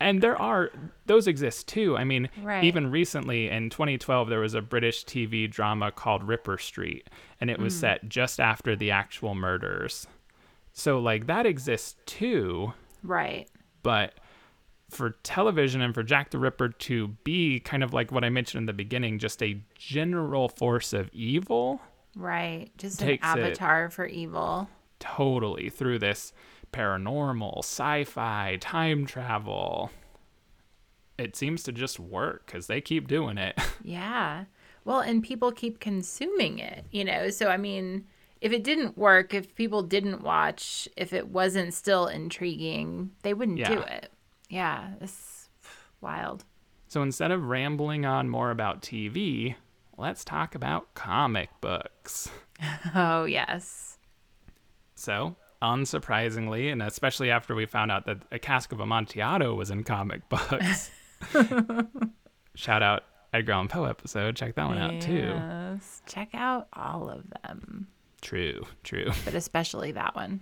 And 0.00 0.22
there 0.22 0.40
are 0.40 0.70
those 1.06 1.26
exist 1.26 1.68
too. 1.68 1.96
I 1.96 2.04
mean, 2.04 2.28
Right. 2.42 2.64
even 2.64 2.90
recently 2.90 3.48
in 3.48 3.70
2012, 3.70 4.28
there 4.28 4.40
was 4.40 4.54
a 4.54 4.62
British 4.62 5.04
TV 5.04 5.48
drama 5.50 5.92
called 5.92 6.24
Ripper 6.24 6.58
Street, 6.58 7.08
and 7.40 7.50
it 7.50 7.58
was 7.58 7.74
mm. 7.74 7.80
set 7.80 8.08
just 8.08 8.40
after 8.40 8.76
the 8.76 8.90
actual 8.90 9.34
murders. 9.34 10.06
So, 10.72 10.98
like, 10.98 11.26
that 11.26 11.46
exists 11.46 11.96
too, 12.06 12.72
Right. 13.02 13.48
but 13.82 14.14
for 14.90 15.10
television 15.22 15.80
and 15.80 15.94
for 15.94 16.02
Jack 16.02 16.30
the 16.30 16.38
Ripper 16.38 16.68
to 16.68 17.08
be 17.24 17.58
kind 17.60 17.82
of 17.82 17.92
like 17.92 18.12
what 18.12 18.24
I 18.24 18.28
mentioned 18.30 18.62
in 18.62 18.66
the 18.66 18.72
beginning, 18.72 19.18
just 19.18 19.42
a 19.42 19.60
general 19.76 20.48
force 20.48 20.92
of 20.92 21.10
evil, 21.12 21.80
Right. 22.16 22.70
Just 22.78 23.02
an 23.02 23.18
avatar 23.22 23.90
for 23.90 24.06
evil. 24.06 24.68
totally 25.00 25.68
through 25.68 25.98
this 25.98 26.32
paranormal, 26.74 27.58
sci 27.58 28.04
fi, 28.04 28.58
time 28.60 29.06
travel. 29.06 29.90
It 31.16 31.36
seems 31.36 31.62
to 31.62 31.72
just 31.72 32.00
work 32.00 32.46
because 32.46 32.66
they 32.66 32.80
keep 32.80 33.06
doing 33.08 33.38
it. 33.38 33.58
Yeah. 33.86 34.44
Well, 34.86 35.00
and 35.00 35.22
people 35.22 35.52
keep 35.52 35.78
consuming 35.78 36.58
it, 36.58 36.86
you 36.90 37.04
know? 37.04 37.28
So, 37.30 37.48
I 37.48 37.58
mean, 37.58 38.06
if 38.40 38.50
it 38.50 38.64
didn't 38.64 38.96
work, 38.96 39.34
if 39.34 39.54
people 39.54 39.82
didn't 39.82 40.22
watch, 40.22 40.88
if 40.96 41.12
it 41.12 41.28
wasn't 41.28 41.74
still 41.74 42.06
intriguing, 42.06 43.10
they 43.22 43.34
wouldn't 43.34 43.62
do 43.64 43.78
it. 43.80 44.10
Yeah. 44.48 44.92
It's 45.02 45.48
wild. 46.00 46.44
So 46.88 47.02
instead 47.02 47.30
of 47.30 47.44
rambling 47.44 48.06
on 48.06 48.28
more 48.30 48.50
about 48.50 48.80
TV, 48.82 49.54
let's 49.98 50.24
talk 50.24 50.54
about 50.54 50.94
comic 50.94 51.50
books. 51.60 52.28
Oh, 52.94 53.24
yes. 53.24 53.98
So, 54.94 55.34
unsurprisingly, 55.62 56.70
and 56.70 56.82
especially 56.82 57.30
after 57.30 57.54
we 57.54 57.66
found 57.66 57.90
out 57.90 58.06
that 58.06 58.18
A 58.30 58.38
Cask 58.38 58.72
of 58.72 58.80
Amontillado 58.80 59.54
was 59.54 59.70
in 59.70 59.84
comic 59.84 60.28
books, 60.28 60.90
shout 62.54 62.82
out 62.82 63.04
Edgar 63.32 63.52
Allan 63.52 63.68
Poe 63.68 63.84
episode. 63.84 64.36
Check 64.36 64.54
that 64.54 64.66
one 64.66 64.78
out 64.78 65.00
too. 65.00 65.80
Check 66.06 66.30
out 66.34 66.68
all 66.72 67.08
of 67.10 67.24
them, 67.42 67.88
True, 68.20 68.64
true. 68.82 69.10
but 69.24 69.34
especially 69.34 69.92
that 69.92 70.14
one. 70.14 70.40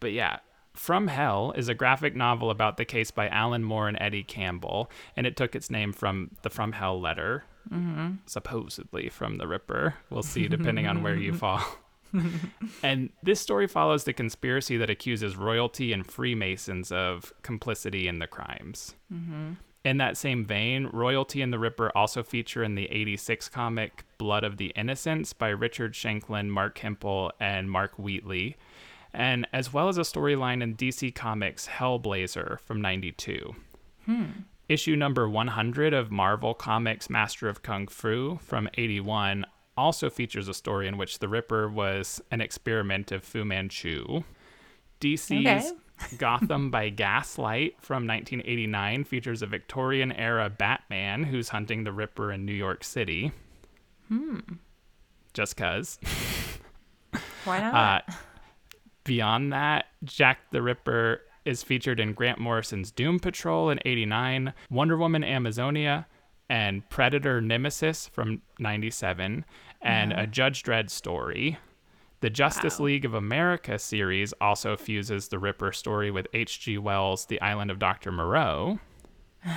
But 0.00 0.12
yeah, 0.12 0.38
From 0.74 1.08
Hell 1.08 1.52
is 1.56 1.68
a 1.68 1.74
graphic 1.74 2.14
novel 2.14 2.50
about 2.50 2.76
the 2.76 2.84
case 2.84 3.10
by 3.10 3.28
Alan 3.28 3.64
Moore 3.64 3.88
and 3.88 3.96
Eddie 4.00 4.22
Campbell, 4.22 4.90
and 5.16 5.26
it 5.26 5.36
took 5.36 5.56
its 5.56 5.70
name 5.70 5.92
from 5.92 6.30
the 6.42 6.50
From 6.50 6.72
Hell 6.72 7.00
letter, 7.00 7.44
mm-hmm. 7.70 8.16
supposedly 8.26 9.08
from 9.08 9.38
the 9.38 9.46
Ripper. 9.48 9.94
We'll 10.10 10.22
see, 10.22 10.46
depending 10.48 10.86
on 10.86 11.02
where 11.02 11.16
you 11.16 11.32
fall. 11.38 11.62
And 12.82 13.10
this 13.22 13.40
story 13.40 13.66
follows 13.66 14.04
the 14.04 14.12
conspiracy 14.12 14.76
that 14.76 14.90
accuses 14.90 15.36
royalty 15.36 15.92
and 15.92 16.06
Freemasons 16.06 16.92
of 16.92 17.32
complicity 17.42 18.08
in 18.08 18.18
the 18.18 18.26
crimes. 18.26 18.94
Mm-hmm. 19.12 19.52
In 19.84 19.98
that 19.98 20.16
same 20.16 20.44
vein, 20.44 20.88
Royalty 20.92 21.42
and 21.42 21.52
the 21.52 21.60
Ripper 21.60 21.92
also 21.94 22.24
feature 22.24 22.64
in 22.64 22.74
the 22.74 22.86
86 22.86 23.48
comic 23.48 24.04
Blood 24.18 24.42
of 24.42 24.56
the 24.56 24.72
Innocents 24.74 25.32
by 25.32 25.48
Richard 25.50 25.94
Shanklin, 25.94 26.50
Mark 26.50 26.76
Hempel, 26.78 27.30
and 27.38 27.70
Mark 27.70 27.96
Wheatley, 27.96 28.56
and 29.14 29.46
as 29.52 29.72
well 29.72 29.88
as 29.88 29.96
a 29.96 30.00
storyline 30.00 30.60
in 30.60 30.74
DC 30.74 31.14
Comics 31.14 31.68
Hellblazer 31.68 32.58
from 32.58 32.80
92. 32.80 33.54
Hmm. 34.06 34.24
Issue 34.68 34.96
number 34.96 35.28
100 35.28 35.94
of 35.94 36.10
Marvel 36.10 36.52
Comics 36.52 37.08
Master 37.08 37.48
of 37.48 37.62
Kung 37.62 37.86
Fu 37.86 38.40
from 38.42 38.68
81 38.74 39.46
also 39.76 40.10
features 40.10 40.48
a 40.48 40.54
story 40.54 40.86
in 40.88 40.96
which 40.96 41.18
the 41.18 41.28
Ripper 41.28 41.68
was 41.68 42.20
an 42.30 42.40
experiment 42.40 43.12
of 43.12 43.22
Fu 43.24 43.44
Manchu. 43.44 44.22
DC's 45.00 45.72
Gotham 46.18 46.70
by 46.70 46.88
Gaslight 46.90 47.76
from 47.80 48.06
1989 48.06 49.04
features 49.04 49.42
a 49.42 49.46
Victorian 49.46 50.12
era 50.12 50.50
Batman 50.50 51.24
who's 51.24 51.50
hunting 51.50 51.84
the 51.84 51.92
Ripper 51.92 52.32
in 52.32 52.44
New 52.44 52.52
York 52.52 52.84
City. 52.84 53.32
Hmm. 54.08 54.40
Just 55.34 55.56
cuz. 55.56 55.98
Why 57.44 57.60
not? 57.60 57.74
Uh, 58.08 58.12
Beyond 59.04 59.52
that, 59.52 59.86
Jack 60.02 60.38
the 60.50 60.60
Ripper 60.60 61.20
is 61.44 61.62
featured 61.62 62.00
in 62.00 62.12
Grant 62.12 62.40
Morrison's 62.40 62.90
Doom 62.90 63.20
Patrol 63.20 63.70
in 63.70 63.78
89, 63.84 64.52
Wonder 64.68 64.96
Woman 64.96 65.22
Amazonia, 65.22 66.08
and 66.48 66.88
Predator 66.88 67.40
Nemesis 67.40 68.08
from 68.08 68.42
97, 68.58 69.44
and 69.82 70.12
a 70.12 70.16
mm-hmm. 70.16 70.30
Judge 70.30 70.62
Dredd 70.62 70.90
story. 70.90 71.58
The 72.20 72.30
Justice 72.30 72.78
Wow. 72.78 72.86
League 72.86 73.04
of 73.04 73.14
America 73.14 73.78
series 73.78 74.32
also 74.40 74.76
fuses 74.76 75.28
the 75.28 75.38
Ripper 75.38 75.72
story 75.72 76.10
with 76.10 76.26
H.G. 76.32 76.78
Wells' 76.78 77.26
The 77.26 77.40
Island 77.40 77.70
of 77.70 77.78
Dr. 77.78 78.10
Moreau. 78.10 78.78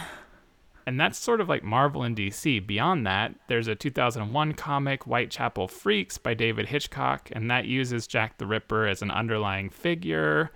And 0.88 1.00
that's 1.00 1.20
sort 1.20 1.40
of 1.40 1.48
like 1.48 1.64
Marvel 1.64 2.02
and 2.02 2.18
DC. 2.18 2.66
Beyond 2.66 3.06
that, 3.06 3.36
there's 3.48 3.68
a 3.68 3.76
2001 3.76 4.54
comic, 4.54 5.04
Whitechapel 5.04 5.68
Freaks, 5.68 6.18
by 6.18 6.34
David 6.34 6.66
Hitchcock, 6.66 7.30
and 7.32 7.52
that 7.52 7.66
uses 7.66 8.08
Jack 8.08 8.40
the 8.40 8.48
Ripper 8.48 8.88
as 8.88 9.04
an 9.04 9.12
underlying 9.12 9.70
figure. 9.70 10.50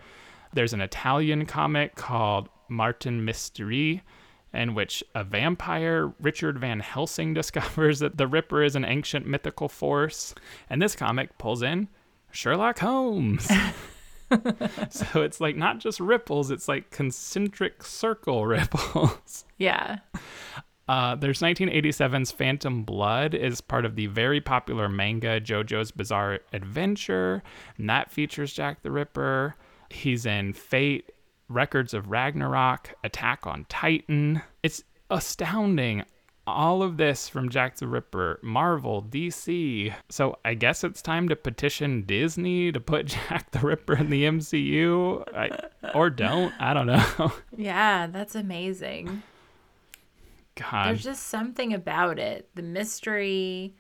There's 0.51 0.73
an 0.73 0.81
Italian 0.81 1.45
comic 1.45 1.93
called 1.93 2.49
Martin 2.67 3.23
Mystery, 3.23 4.01
in 4.53 4.75
which 4.75 5.03
a 5.15 5.23
vampire, 5.23 6.13
Richard 6.19 6.59
Van 6.59 6.79
Helsing, 6.79 7.33
discovers 7.35 7.99
that 7.99 8.17
the 8.17 8.27
Ripper 8.27 8.63
is 8.63 8.75
an 8.75 8.85
ancient 8.85 9.25
mythical 9.25 9.69
force. 9.69 10.35
And 10.69 10.81
this 10.81 10.95
comic 10.95 11.37
pulls 11.37 11.61
in 11.61 11.87
Sherlock 12.31 12.79
Holmes. 12.79 13.49
so 14.89 15.21
it's 15.21 15.39
like 15.39 15.55
not 15.55 15.79
just 15.79 15.99
ripples, 15.99 16.51
it's 16.51 16.67
like 16.67 16.91
concentric 16.91 17.83
circle 17.83 18.45
ripples. 18.47 19.45
Yeah. 19.57 19.99
Uh, 20.87 21.15
there's 21.15 21.39
1987's 21.39 22.31
Phantom 22.31 22.83
Blood 22.83 23.33
is 23.33 23.61
part 23.61 23.85
of 23.85 23.95
the 23.95 24.07
very 24.07 24.41
popular 24.41 24.89
manga 24.89 25.39
JoJo's 25.39 25.91
Bizarre 25.91 26.39
Adventure, 26.51 27.41
and 27.77 27.89
that 27.89 28.11
features 28.11 28.51
Jack 28.51 28.83
the 28.83 28.91
Ripper. 28.91 29.55
He's 29.89 30.25
in 30.25 30.51
Fate, 30.53 31.12
Records 31.53 31.93
of 31.93 32.09
Ragnarok, 32.09 32.95
Attack 33.03 33.45
on 33.47 33.65
Titan. 33.69 34.41
It's 34.63 34.83
astounding. 35.09 36.03
All 36.45 36.83
of 36.83 36.97
this 36.97 37.29
from 37.29 37.49
Jack 37.49 37.77
the 37.77 37.87
Ripper, 37.87 38.39
Marvel, 38.43 39.01
DC. 39.01 39.93
So 40.09 40.39
I 40.43 40.55
guess 40.55 40.83
it's 40.83 41.01
time 41.01 41.29
to 41.29 41.37
petition 41.37 42.03
Disney 42.05 42.71
to 42.73 42.81
put 42.81 43.05
Jack 43.29 43.51
the 43.51 43.59
Ripper 43.59 43.95
in 43.95 44.09
the 44.09 44.25
MCU. 44.25 45.23
I, 45.33 45.89
or 45.93 46.09
don't. 46.09 46.53
I 46.59 46.73
don't 46.73 46.87
know. 46.87 47.31
Yeah, 47.57 48.07
that's 48.07 48.35
amazing. 48.35 49.23
God. 50.55 50.87
There's 50.87 51.03
just 51.03 51.27
something 51.27 51.73
about 51.73 52.19
it. 52.19 52.49
The 52.55 52.61
mystery, 52.61 53.75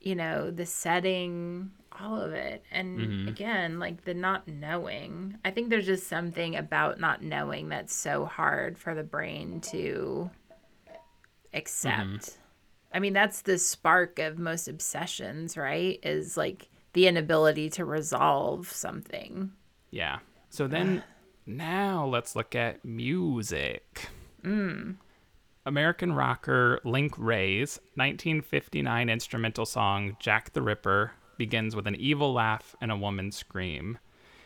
you 0.00 0.14
know, 0.14 0.50
the 0.50 0.66
setting, 0.66 1.70
all 2.00 2.20
of 2.20 2.32
it. 2.32 2.64
And 2.70 2.98
Mm-hmm. 3.00 3.28
again, 3.28 3.78
like 3.78 4.04
the 4.04 4.14
not 4.14 4.46
knowing. 4.48 5.38
I 5.44 5.50
think 5.50 5.70
there's 5.70 5.86
just 5.86 6.06
something 6.08 6.56
about 6.56 7.00
not 7.00 7.22
knowing 7.22 7.68
that's 7.68 7.94
so 7.94 8.24
hard 8.24 8.78
for 8.78 8.94
the 8.94 9.02
brain 9.02 9.60
to 9.72 10.30
accept. 11.54 12.00
Mm-hmm. 12.00 12.38
I 12.94 12.98
mean, 12.98 13.12
that's 13.12 13.42
the 13.42 13.58
spark 13.58 14.18
of 14.18 14.38
most 14.38 14.68
obsessions, 14.68 15.56
right? 15.56 15.98
Is 16.02 16.36
like 16.36 16.68
the 16.92 17.06
inability 17.06 17.70
to 17.70 17.84
resolve 17.84 18.70
something. 18.70 19.52
Yeah. 19.90 20.18
So 20.50 20.66
then 20.68 21.02
now 21.46 22.06
let's 22.06 22.36
look 22.36 22.54
at 22.54 22.84
music. 22.84 24.08
American 25.64 26.12
rocker 26.12 26.80
Link 26.84 27.14
Wray's 27.16 27.78
1959 27.94 29.08
instrumental 29.08 29.64
song 29.64 30.16
Jack 30.18 30.52
the 30.52 30.60
Ripper 30.62 31.12
begins 31.42 31.74
with 31.74 31.88
an 31.88 31.96
evil 31.96 32.32
laugh 32.32 32.76
and 32.80 32.92
a 32.92 32.96
woman's 32.96 33.36
scream. 33.36 33.98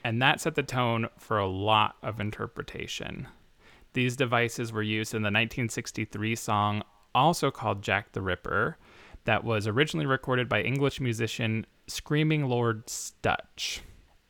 And 0.03 0.23
that 0.23 0.41
set 0.41 0.55
the 0.55 0.63
tone 0.63 1.09
for 1.19 1.37
a 1.37 1.47
lot 1.47 1.97
of 2.03 2.21
interpretation. 2.21 3.29
These 3.93 4.17
devices 4.17 4.73
were 4.73 4.83
used 4.83 5.13
in 5.13 5.21
the 5.21 5.27
1963 5.27 6.35
song, 6.37 6.83
also 7.15 7.51
called 7.51 7.83
Jack 7.83 8.13
the 8.13 8.23
Ripper, 8.23 8.79
that 9.27 9.45
was 9.45 9.67
originally 9.67 10.07
recorded 10.07 10.49
by 10.49 10.63
English 10.63 10.99
musician 10.99 11.67
Screaming 11.87 12.47
Lord 12.49 12.89
Sutch. 12.89 13.83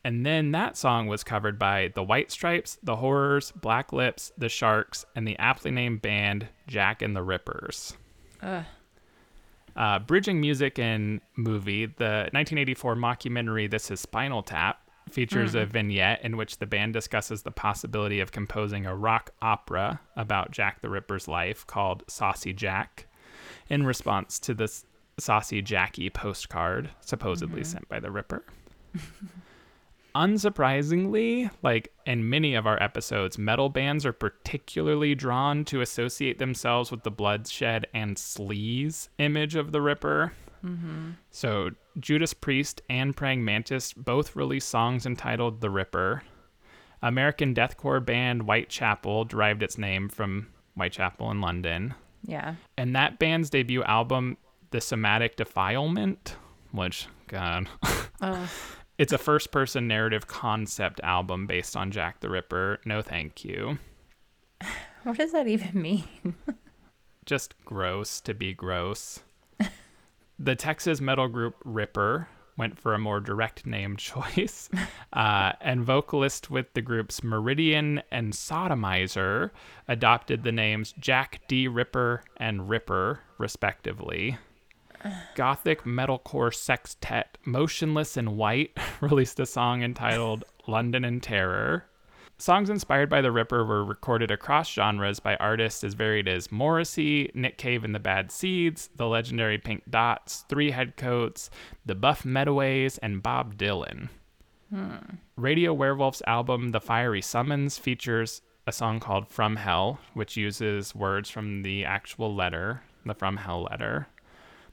And 0.02 0.26
then 0.26 0.50
that 0.50 0.76
song 0.76 1.06
was 1.06 1.22
covered 1.22 1.60
by 1.60 1.92
the 1.94 2.02
White 2.02 2.32
Stripes, 2.32 2.78
the 2.82 2.96
Horrors, 2.96 3.52
Black 3.52 3.92
Lips, 3.92 4.32
the 4.36 4.48
Sharks, 4.48 5.04
and 5.14 5.24
the 5.24 5.38
aptly 5.38 5.70
named 5.70 6.02
band 6.02 6.48
Jack 6.66 7.00
and 7.00 7.14
the 7.14 7.22
Rippers. 7.22 7.96
Uh, 9.76 9.98
bridging 9.98 10.40
music 10.40 10.78
and 10.78 11.20
movie, 11.36 11.86
the 11.86 12.28
1984 12.32 12.96
mockumentary 12.96 13.70
This 13.70 13.90
Is 13.90 14.00
Spinal 14.00 14.42
Tap 14.42 14.80
features 15.10 15.54
a 15.54 15.66
vignette 15.66 16.22
in 16.22 16.36
which 16.36 16.58
the 16.58 16.66
band 16.66 16.92
discusses 16.92 17.42
the 17.42 17.50
possibility 17.50 18.18
of 18.20 18.32
composing 18.32 18.86
a 18.86 18.96
rock 18.96 19.30
opera 19.40 20.00
about 20.16 20.50
Jack 20.50 20.80
the 20.80 20.88
Ripper's 20.88 21.28
life 21.28 21.66
called 21.66 22.02
Saucy 22.08 22.52
Jack 22.52 23.06
in 23.68 23.86
response 23.86 24.38
to 24.40 24.54
this 24.54 24.84
Saucy 25.18 25.62
Jacky 25.62 26.10
postcard 26.10 26.90
supposedly 27.00 27.62
sent 27.64 27.88
by 27.88 28.00
the 28.00 28.10
Ripper. 28.10 28.44
Unsurprisingly, 30.16 31.50
like 31.62 31.92
in 32.06 32.30
many 32.30 32.54
of 32.54 32.66
our 32.66 32.82
episodes, 32.82 33.36
metal 33.36 33.68
bands 33.68 34.06
are 34.06 34.14
particularly 34.14 35.14
drawn 35.14 35.62
to 35.66 35.82
associate 35.82 36.38
themselves 36.38 36.90
with 36.90 37.02
the 37.02 37.10
bloodshed 37.10 37.86
and 37.92 38.16
sleaze 38.16 39.08
image 39.18 39.56
of 39.56 39.72
the 39.72 39.82
Ripper. 39.82 40.32
Mm-hmm. 40.64 41.10
So, 41.30 41.72
Judas 42.00 42.32
Priest 42.32 42.80
and 42.88 43.14
Praying 43.14 43.44
Mantis 43.44 43.92
both 43.92 44.34
released 44.34 44.70
songs 44.70 45.04
entitled 45.04 45.60
The 45.60 45.68
Ripper. 45.68 46.22
American 47.02 47.54
deathcore 47.54 48.04
band 48.04 48.42
Whitechapel 48.42 49.26
derived 49.26 49.62
its 49.62 49.76
name 49.76 50.08
from 50.08 50.48
Whitechapel 50.76 51.30
in 51.30 51.42
London. 51.42 51.94
Yeah. 52.24 52.54
And 52.78 52.96
that 52.96 53.18
band's 53.18 53.50
debut 53.50 53.82
album, 53.84 54.38
The 54.70 54.80
Somatic 54.80 55.36
Defilement, 55.36 56.36
which, 56.72 57.06
God, 57.28 57.68
Oh, 58.22 58.48
it's 58.98 59.12
a 59.12 59.18
first 59.18 59.50
person 59.50 59.88
narrative 59.88 60.26
concept 60.26 61.00
album 61.02 61.46
based 61.46 61.76
on 61.76 61.90
Jack 61.90 62.20
the 62.20 62.30
Ripper. 62.30 62.80
No, 62.84 63.02
thank 63.02 63.44
you. 63.44 63.78
what 65.02 65.18
does 65.18 65.32
that 65.32 65.46
even 65.46 65.80
mean? 65.80 66.34
Just 67.24 67.54
gross 67.64 68.20
to 68.22 68.34
be 68.34 68.54
gross. 68.54 69.20
the 70.38 70.54
Texas 70.54 71.00
metal 71.00 71.28
group 71.28 71.56
Ripper 71.64 72.28
went 72.56 72.78
for 72.78 72.94
a 72.94 72.98
more 72.98 73.20
direct 73.20 73.66
name 73.66 73.96
choice. 73.98 74.68
Uh, 75.12 75.52
and 75.60 75.84
vocalist 75.84 76.50
with 76.50 76.72
the 76.74 76.82
groups 76.82 77.22
Meridian 77.22 78.02
and 78.10 78.32
Sodomizer 78.32 79.50
adopted 79.88 80.42
the 80.42 80.52
names 80.52 80.94
Jack 80.98 81.40
D. 81.48 81.68
Ripper 81.68 82.22
and 82.38 82.68
Ripper, 82.68 83.20
respectively. 83.38 84.38
Gothic 85.34 85.82
metalcore 85.84 86.54
sextet 86.54 87.38
Motionless 87.44 88.16
in 88.16 88.36
White 88.36 88.76
released 89.00 89.40
a 89.40 89.46
song 89.46 89.82
entitled 89.82 90.44
London 90.66 91.04
in 91.04 91.20
Terror. 91.20 91.86
Songs 92.38 92.68
inspired 92.68 93.08
by 93.08 93.22
the 93.22 93.32
Ripper 93.32 93.64
were 93.64 93.82
recorded 93.84 94.30
across 94.30 94.70
genres 94.70 95.20
by 95.20 95.36
artists 95.36 95.82
as 95.82 95.94
varied 95.94 96.28
as 96.28 96.52
Morrissey, 96.52 97.30
Nick 97.34 97.56
Cave 97.56 97.82
and 97.82 97.94
the 97.94 97.98
Bad 97.98 98.30
Seeds, 98.30 98.90
the 98.96 99.06
legendary 99.06 99.56
Pink 99.56 99.84
Dots, 99.88 100.44
Three 100.48 100.70
Headcoats, 100.70 101.48
the 101.86 101.94
Buff 101.94 102.24
Medways, 102.24 102.98
and 103.02 103.22
Bob 103.22 103.56
Dylan. 103.56 104.10
Hmm. 104.70 104.96
Radio 105.36 105.72
Werewolf's 105.72 106.22
album 106.26 106.70
The 106.72 106.80
Fiery 106.80 107.22
Summons 107.22 107.78
features 107.78 108.42
a 108.66 108.72
song 108.72 109.00
called 109.00 109.28
From 109.28 109.56
Hell, 109.56 110.00
which 110.12 110.36
uses 110.36 110.94
words 110.94 111.30
from 111.30 111.62
the 111.62 111.84
actual 111.84 112.34
letter, 112.34 112.82
the 113.06 113.14
From 113.14 113.36
Hell 113.36 113.62
letter. 113.70 114.08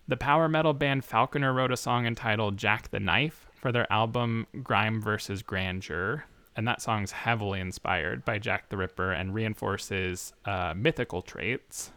The 0.07 0.17
power 0.17 0.49
metal 0.49 0.73
band 0.73 1.05
Falconer 1.05 1.53
wrote 1.53 1.71
a 1.71 1.77
song 1.77 2.05
entitled 2.05 2.57
Jack 2.57 2.91
the 2.91 2.99
Knife 2.99 3.47
for 3.55 3.71
their 3.71 3.91
album 3.91 4.47
Grime 4.61 5.01
versus 5.01 5.41
Grandeur, 5.41 6.25
and 6.55 6.67
that 6.67 6.81
song's 6.81 7.11
heavily 7.11 7.59
inspired 7.61 8.25
by 8.25 8.37
Jack 8.37 8.69
the 8.69 8.77
Ripper 8.77 9.11
and 9.13 9.33
reinforces 9.33 10.33
uh, 10.45 10.73
mythical 10.75 11.21
traits. 11.21 11.91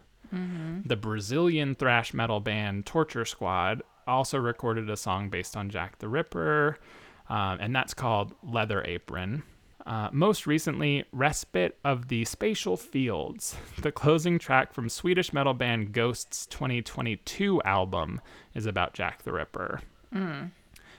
The 0.85 0.95
Brazilian 0.95 1.75
thrash 1.75 2.13
metal 2.13 2.39
band 2.39 2.85
Torture 2.85 3.25
Squad 3.25 3.81
also 4.07 4.37
recorded 4.37 4.89
a 4.89 4.97
song 4.97 5.29
based 5.29 5.57
on 5.57 5.69
Jack 5.69 5.99
the 5.99 6.07
Ripper, 6.07 6.77
um, 7.29 7.57
and 7.59 7.75
that's 7.75 7.93
called 7.93 8.33
Leather 8.41 8.83
Apron. 8.85 9.43
Uh, 9.87 10.09
most 10.11 10.45
recently, 10.45 11.05
Respite 11.13 11.77
of 11.85 12.09
the 12.09 12.25
Spitalfields, 12.25 13.55
the 13.81 13.91
closing 13.91 14.37
track 14.37 14.73
from 14.73 14.89
Swedish 14.89 15.31
metal 15.31 15.53
band 15.53 15.93
Ghost's 15.93 16.45
2022 16.47 17.61
album, 17.63 18.19
is 18.53 18.65
about 18.65 18.93
Jack 18.93 19.23
the 19.23 19.31
Ripper. 19.31 19.79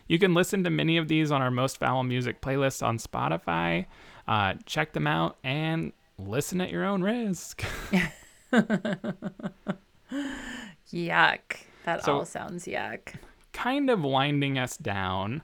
You 0.07 0.18
can 0.18 0.32
listen 0.32 0.64
to 0.64 0.70
many 0.70 0.97
of 0.97 1.07
these 1.09 1.30
on 1.30 1.43
our 1.43 1.51
Most 1.51 1.76
Foul 1.78 2.03
Music 2.03 2.41
playlist 2.41 2.82
on 2.86 2.97
Spotify. 2.99 3.84
Uh, 4.26 4.55
check 4.64 4.93
them 4.95 5.07
out 5.07 5.36
and 5.45 5.93
listen 6.18 6.61
at 6.62 6.70
your 6.70 6.84
own 6.84 7.03
risk. 7.03 7.62
Yuck. 10.93 11.41
That 11.84 12.05
So- 12.05 12.18
all 12.18 12.24
sounds 12.24 12.64
yuck. 12.66 13.14
kind 13.53 13.91
of 13.91 14.03
winding 14.03 14.59
us 14.59 14.76
down, 14.76 15.43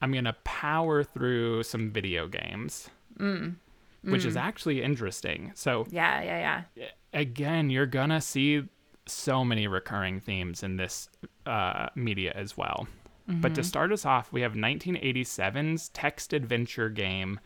I'm 0.00 0.12
going 0.12 0.24
to 0.24 0.36
power 0.44 1.02
through 1.02 1.62
some 1.62 1.90
video 1.90 2.28
games, 2.28 2.90
mm. 3.18 3.54
which 4.02 4.24
is 4.24 4.34
mm. 4.34 4.40
actually 4.40 4.82
interesting. 4.82 5.52
So, 5.54 5.86
Yeah, 5.90 6.22
yeah, 6.22 6.62
yeah. 6.76 6.86
again, 7.12 7.70
you're 7.70 7.86
going 7.86 8.10
to 8.10 8.20
see 8.20 8.64
so 9.06 9.44
many 9.44 9.66
recurring 9.68 10.20
themes 10.20 10.62
in 10.62 10.76
this 10.76 11.08
uh, 11.46 11.88
media 11.94 12.32
as 12.34 12.56
well. 12.56 12.86
But 13.28 13.54
to 13.56 13.60
mm-hmm. 13.60 13.66
start 13.66 13.92
us 13.92 14.06
off, 14.06 14.32
we 14.32 14.42
have 14.42 14.52
1987's 14.52 15.88
text 15.88 16.32
adventure 16.32 16.88
game, 16.88 17.40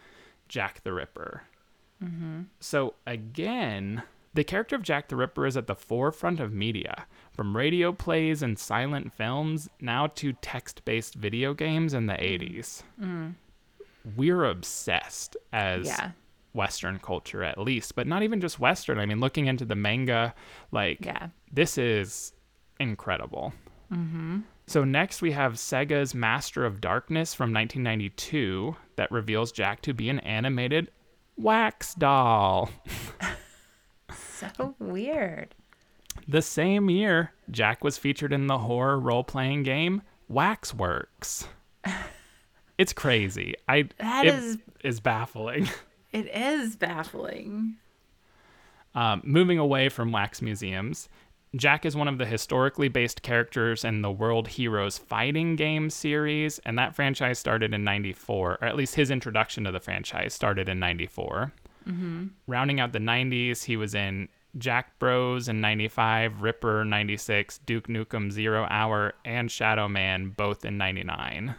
Jack 0.46 0.82
the 0.82 0.92
Ripper. 0.92 1.44
Mm-hmm. 2.04 2.42
So, 2.60 2.94
again, 3.06 4.02
the 4.34 4.44
character 4.44 4.76
of 4.76 4.82
Jack 4.82 5.08
the 5.08 5.16
Ripper 5.16 5.46
is 5.46 5.56
at 5.56 5.66
the 5.66 5.74
forefront 5.74 6.40
of 6.40 6.52
media, 6.52 7.06
from 7.32 7.56
radio 7.56 7.92
plays 7.92 8.42
and 8.42 8.58
silent 8.58 9.12
films 9.12 9.68
now 9.80 10.06
to 10.08 10.32
text 10.34 10.84
based 10.84 11.14
video 11.14 11.52
games 11.54 11.94
in 11.94 12.06
the 12.06 12.14
mm. 12.14 12.58
80s. 12.58 12.82
Mm. 13.00 13.34
We're 14.16 14.44
obsessed 14.44 15.36
as 15.52 15.86
Yeah. 15.86 16.12
Western 16.52 16.98
culture, 16.98 17.44
at 17.44 17.58
least, 17.58 17.94
but 17.94 18.06
not 18.06 18.22
even 18.22 18.40
just 18.40 18.58
Western. 18.58 18.98
I 18.98 19.06
mean, 19.06 19.20
looking 19.20 19.46
into 19.46 19.64
the 19.64 19.76
manga, 19.76 20.34
like, 20.72 21.04
Yeah. 21.04 21.28
this 21.52 21.78
is 21.78 22.32
incredible. 22.78 23.52
Mm-hmm. 23.92 24.40
So 24.66 24.84
next 24.84 25.20
we 25.20 25.32
have 25.32 25.54
Sega's 25.54 26.14
Master 26.14 26.64
of 26.64 26.80
Darkness 26.80 27.34
from 27.34 27.52
1992 27.52 28.76
that 28.96 29.10
reveals 29.10 29.50
Jack 29.50 29.82
to 29.82 29.92
be 29.92 30.08
an 30.08 30.20
animated 30.20 30.90
wax 31.36 31.94
doll. 31.94 32.70
So 34.40 34.74
weird. 34.78 35.54
The 36.26 36.42
same 36.42 36.90
year, 36.90 37.32
Jack 37.50 37.84
was 37.84 37.98
featured 37.98 38.32
in 38.32 38.46
the 38.46 38.58
horror 38.58 38.98
role-playing 38.98 39.62
game 39.62 40.02
Waxworks. 40.28 41.46
It's 42.78 42.94
crazy. 42.94 43.54
I 43.68 43.90
That 43.98 44.24
it 44.24 44.34
is- 44.34 44.58
is 44.82 45.00
baffling. 45.00 45.68
It 46.12 46.26
is 46.34 46.74
baffling. 46.76 47.76
Um, 48.94 49.20
moving 49.22 49.58
away 49.58 49.88
from 49.90 50.10
wax 50.10 50.40
museums, 50.42 51.08
Jack 51.54 51.84
is 51.84 51.94
one 51.94 52.08
of 52.08 52.18
the 52.18 52.24
historically 52.26 52.88
based 52.88 53.22
characters 53.22 53.84
in 53.84 54.00
the 54.02 54.10
World 54.10 54.48
Heroes 54.48 54.96
Fighting 54.98 55.54
Game 55.56 55.88
series, 55.90 56.58
and 56.60 56.76
that 56.78 56.96
franchise 56.96 57.38
started 57.38 57.72
in 57.74 57.84
94, 57.84 58.58
or 58.60 58.64
at 58.66 58.76
least 58.76 58.94
his 58.96 59.10
introduction 59.10 59.62
to 59.64 59.70
the 59.72 59.78
franchise 59.78 60.32
started 60.34 60.68
in 60.68 60.80
94. 60.80 61.52
Mm-hmm. 61.90 62.26
Rounding 62.46 62.80
out 62.80 62.92
the 62.92 62.98
90s, 62.98 63.64
he 63.64 63.76
was 63.76 63.94
in 63.94 64.28
Jack 64.58 64.98
Bros 64.98 65.48
in 65.48 65.60
95, 65.60 66.42
Ripper 66.42 66.84
96, 66.84 67.58
Duke 67.58 67.88
Nukem 67.88 68.30
Zero 68.30 68.66
Hour, 68.68 69.14
and 69.24 69.50
Shadow 69.50 69.88
Man 69.88 70.30
both 70.30 70.64
in 70.64 70.76
99. 70.76 71.54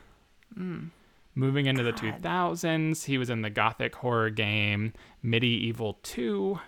Mm. 0.57 0.89
Moving 1.33 1.65
into 1.65 1.83
the 1.83 1.93
2000s, 1.93 3.05
he 3.05 3.17
was 3.17 3.29
in 3.29 3.41
the 3.41 3.49
gothic 3.49 3.95
horror 3.95 4.29
game 4.29 4.93
MediEvil 5.23 5.95
2. 6.03 6.59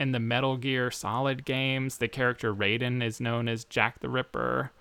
In 0.00 0.12
the 0.12 0.18
Metal 0.18 0.56
Gear 0.56 0.90
Solid 0.90 1.44
games, 1.44 1.98
the 1.98 2.08
character 2.08 2.54
Raiden 2.54 3.04
is 3.04 3.20
known 3.20 3.48
as 3.48 3.64
Jack 3.64 4.00
the 4.00 4.08
Ripper. 4.08 4.72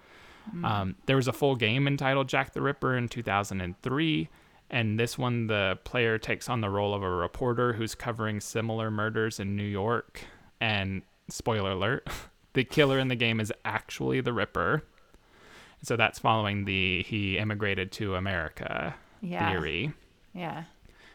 Mm. 0.56 0.66
Um, 0.66 0.96
there 1.06 1.18
was 1.18 1.28
a 1.28 1.34
full 1.34 1.56
game 1.56 1.88
entitled 1.88 2.28
Jack 2.28 2.54
the 2.54 2.62
Ripper 2.62 2.98
in 2.98 3.08
2003. 3.08 4.30
And 4.72 4.99
this 4.99 5.17
one, 5.17 5.47
the 5.47 5.80
player 5.84 6.17
takes 6.17 6.47
on 6.47 6.61
the 6.61 6.70
role 6.70 6.93
of 6.93 7.01
a 7.01 7.09
reporter 7.09 7.74
who's 7.74 7.95
covering 7.95 8.39
similar 8.39 8.91
murders 8.91 9.39
in 9.39 9.55
New 9.55 9.63
York. 9.63 10.22
And 10.61 11.01
spoiler 11.30 11.72
alert, 11.72 12.07
the 12.53 12.63
killer 12.63 12.99
in 12.99 13.07
the 13.07 13.15
game 13.15 13.39
is 13.39 13.51
actually 13.65 14.22
the 14.22 14.34
Ripper. 14.34 14.84
So 15.82 15.95
that's 15.95 16.20
following 16.20 16.65
the 16.65 17.03
he 17.03 17.38
immigrated 17.38 17.91
to 17.93 18.15
America 18.15 18.93
Yeah. 19.22 19.49
theory. 19.51 19.93
Yeah. 20.34 20.65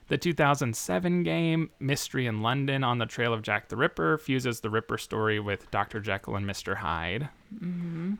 The 0.08 0.18
2007 0.18 1.22
game, 1.22 1.70
Mystery 1.80 2.26
in 2.26 2.42
London 2.42 2.84
on 2.84 2.98
the 2.98 3.06
Trail 3.06 3.32
of 3.32 3.40
Jack 3.42 3.68
the 3.68 3.76
Ripper, 3.76 4.18
fuses 4.18 4.60
the 4.60 4.68
Ripper 4.68 4.98
story 4.98 5.40
with 5.40 5.70
Dr. 5.70 5.98
Jekyll 6.00 6.36
and 6.36 6.44
Mr. 6.46 6.76
Hyde. 6.76 7.28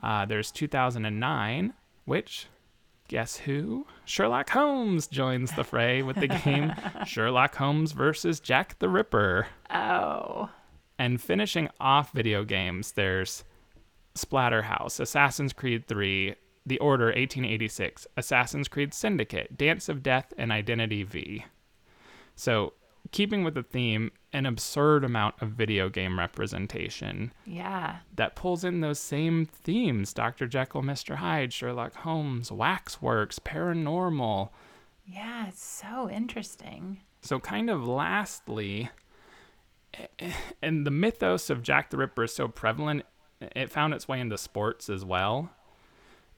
Uh, 0.03 0.25
there's 0.25 0.51
2009, 0.51 1.75
which, 2.07 2.47
guess 3.09 3.37
who? 3.37 3.87
Sherlock 4.05 4.51
Holmes 4.51 5.07
joins 5.07 5.53
the 5.53 5.65
fray 5.65 6.03
with 6.03 6.17
the 6.17 6.29
game 6.29 6.73
Sherlock 7.07 7.57
Holmes 7.57 7.93
versus 7.93 8.41
Jack 8.41 8.79
the 8.79 8.89
Ripper. 8.89 9.47
Oh. 9.71 10.51
And 10.99 11.21
finishing 11.21 11.69
off 11.81 12.13
video 12.13 12.45
games, 12.45 12.93
there's 12.93 13.45
Splatterhouse, 14.15 15.01
Assassin's 15.01 15.53
Creed 15.53 15.87
3, 15.87 16.35
The 16.67 16.79
Order 16.79 17.07
1886, 17.07 18.07
Assassin's 18.17 18.69
Creed 18.69 18.95
Syndicate, 18.95 19.57
Dance 19.57 19.89
of 19.89 20.03
Death, 20.03 20.33
and 20.39 20.53
Identity 20.53 21.03
V. 21.03 21.45
So, 22.37 22.75
keeping 23.11 23.45
with 23.45 23.55
the 23.55 23.63
theme, 23.63 24.13
an 24.35 24.45
absurd 24.45 25.05
amount 25.05 25.35
of 25.41 25.51
video 25.51 25.89
game 25.89 26.19
representation 26.19 27.33
Yeah. 27.47 27.99
that 28.17 28.35
pulls 28.35 28.65
in 28.65 28.81
those 28.81 28.99
same 28.99 29.47
themes 29.47 30.13
Dr. 30.13 30.47
Jekyll, 30.47 30.83
Mr. 30.83 31.17
Hyde, 31.17 31.53
Sherlock 31.53 31.95
Holmes, 31.95 32.51
Waxworks, 32.53 33.39
Paranormal. 33.39 34.51
Yeah. 35.07 35.47
It's 35.49 35.65
so 35.65 36.11
interesting. 36.11 37.01
So, 37.23 37.39
kind 37.41 37.71
of 37.71 37.87
lastly, 37.87 38.91
and 40.61 40.87
the 40.87 40.91
mythos 40.91 41.49
of 41.51 41.63
Jack 41.63 41.91
the 41.91 41.97
Ripper 41.97 42.25
is 42.25 42.35
so 42.35 42.49
prevalent, 42.49 43.05
it 43.41 43.71
found 43.71 43.95
its 43.95 44.09
way 44.09 44.21
into 44.21 44.37
sports 44.37 44.91
as 44.91 45.05
well. 45.05 45.51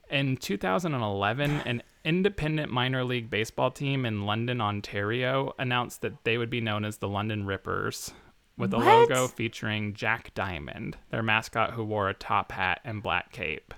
In 0.09 0.37
2011, 0.37 1.51
an 1.65 1.81
independent 2.07 2.71
minor 2.71 3.03
league 3.03 3.29
baseball 3.29 3.69
team 3.69 4.05
in 4.05 4.25
London, 4.25 4.61
Ontario 4.61 5.53
announced 5.59 6.01
that 6.01 6.23
they 6.23 6.37
would 6.37 6.49
be 6.49 6.61
known 6.61 6.85
as 6.85 6.97
the 6.97 7.07
London 7.07 7.45
Rippers, 7.45 8.13
with 8.57 8.73
a 8.73 8.77
What? 8.77 8.85
logo 8.85 9.27
featuring 9.27 9.93
Jack 9.93 10.33
Diamond, 10.33 10.95
their 11.11 11.21
mascot 11.21 11.71
who 11.73 11.83
wore 11.83 12.07
a 12.09 12.13
top 12.13 12.53
hat 12.53 12.79
and 12.85 13.03
black 13.03 13.31
cape. 13.33 13.73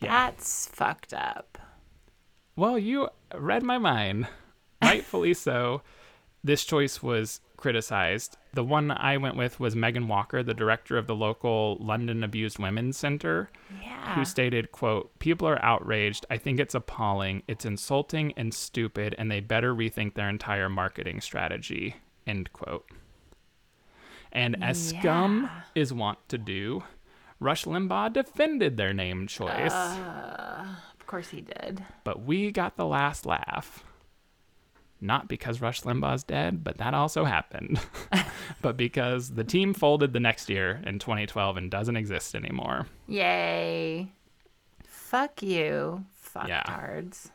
Yeah. 0.00 0.30
That's 0.30 0.66
fucked 0.68 1.12
up. 1.12 1.58
Well, 2.56 2.78
you 2.78 3.10
read 3.34 3.62
my 3.62 3.76
mind. 3.76 4.26
Rightfully 4.82 5.34
so. 5.34 5.82
This 6.42 6.64
choice 6.64 7.02
was 7.02 7.42
criticized. 7.58 8.38
The 8.52 8.64
one 8.64 8.90
I 8.90 9.16
went 9.16 9.36
with 9.36 9.60
was 9.60 9.76
Megan 9.76 10.08
Walker, 10.08 10.42
the 10.42 10.54
director 10.54 10.98
of 10.98 11.06
the 11.06 11.14
local 11.14 11.76
London 11.80 12.24
Abused 12.24 12.58
Women's 12.58 12.96
Center, 12.96 13.48
Yeah. 13.80 14.14
who 14.16 14.24
stated, 14.24 14.72
quote, 14.72 15.16
People 15.20 15.46
are 15.46 15.64
outraged. 15.64 16.26
I 16.30 16.36
think 16.36 16.58
it's 16.58 16.74
appalling. 16.74 17.42
It's 17.46 17.64
insulting 17.64 18.32
and 18.36 18.52
stupid, 18.52 19.14
and 19.18 19.30
they 19.30 19.38
better 19.40 19.72
rethink 19.74 20.14
their 20.14 20.28
entire 20.28 20.68
marketing 20.68 21.20
strategy. 21.20 21.96
End 22.26 22.52
quote. 22.52 22.88
And 24.32 24.62
as 24.62 24.88
Scum 24.88 25.48
is 25.74 25.92
wont 25.92 26.18
to 26.28 26.38
do, 26.38 26.82
Rush 27.40 27.64
Limbaugh 27.64 28.12
defended 28.12 28.76
their 28.76 28.92
name 28.92 29.26
choice 29.26 29.72
uh, 29.72 30.66
Of 30.98 31.06
course 31.06 31.28
he 31.30 31.40
did. 31.40 31.84
but 32.04 32.22
we 32.24 32.50
got 32.52 32.76
the 32.76 32.86
last 32.86 33.26
laugh. 33.26 33.84
Not 35.00 35.28
because 35.28 35.60
Rush 35.60 35.82
Limbaugh's 35.82 36.24
dead, 36.24 36.62
but 36.62 36.78
that 36.78 36.92
also 36.94 37.24
happened. 37.24 37.80
but 38.62 38.76
because 38.76 39.30
the 39.30 39.44
team 39.44 39.72
folded 39.74 40.12
the 40.12 40.20
next 40.20 40.48
year 40.50 40.82
in 40.84 40.98
2012 40.98 41.56
and 41.56 41.70
doesn't 41.70 41.96
exist 41.96 42.34
anymore. 42.34 42.86
Yay. 43.08 44.08
Fuck 44.84 45.42
you. 45.42 46.04
Fuck 46.12 46.48
Yeah. 46.48 46.62
cards. 46.64 47.30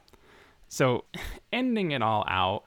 So, 0.67 1.05
ending 1.53 1.91
it 1.91 2.01
all 2.01 2.23
out, 2.27 2.63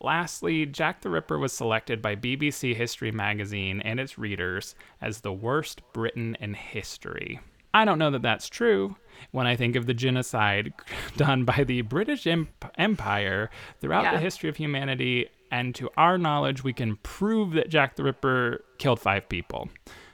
lastly, 0.00 0.64
Jack 0.66 1.00
the 1.00 1.10
Ripper 1.10 1.38
was 1.38 1.52
selected 1.52 2.00
by 2.00 2.14
BBC 2.16 2.74
History 2.74 3.10
magazine 3.12 3.80
and 3.80 3.98
its 3.98 4.18
readers 4.18 4.74
as 5.00 5.20
the 5.20 5.32
worst 5.32 5.82
Briton 5.92 6.36
in 6.40 6.54
history. 6.54 7.40
I 7.74 7.84
don't 7.84 7.98
know 7.98 8.10
that 8.12 8.22
that's 8.22 8.48
true 8.48 8.96
when 9.32 9.46
I 9.46 9.56
think 9.56 9.76
of 9.76 9.86
the 9.86 9.94
genocide 9.94 10.72
done 11.16 11.44
by 11.44 11.64
the 11.64 11.82
British 11.82 12.26
Emp- 12.26 12.64
Empire 12.78 13.50
throughout 13.80 14.04
Yeah. 14.04 14.12
the 14.14 14.20
history 14.20 14.48
of 14.48 14.56
humanity, 14.56 15.28
and 15.50 15.74
to 15.76 15.88
our 15.96 16.18
knowledge, 16.18 16.64
we 16.64 16.72
can 16.72 16.96
prove 16.96 17.52
that 17.52 17.68
Jack 17.70 17.96
the 17.96 18.02
Ripper 18.04 18.64
killed 18.78 19.00
five 19.00 19.28
people. 19.28 19.68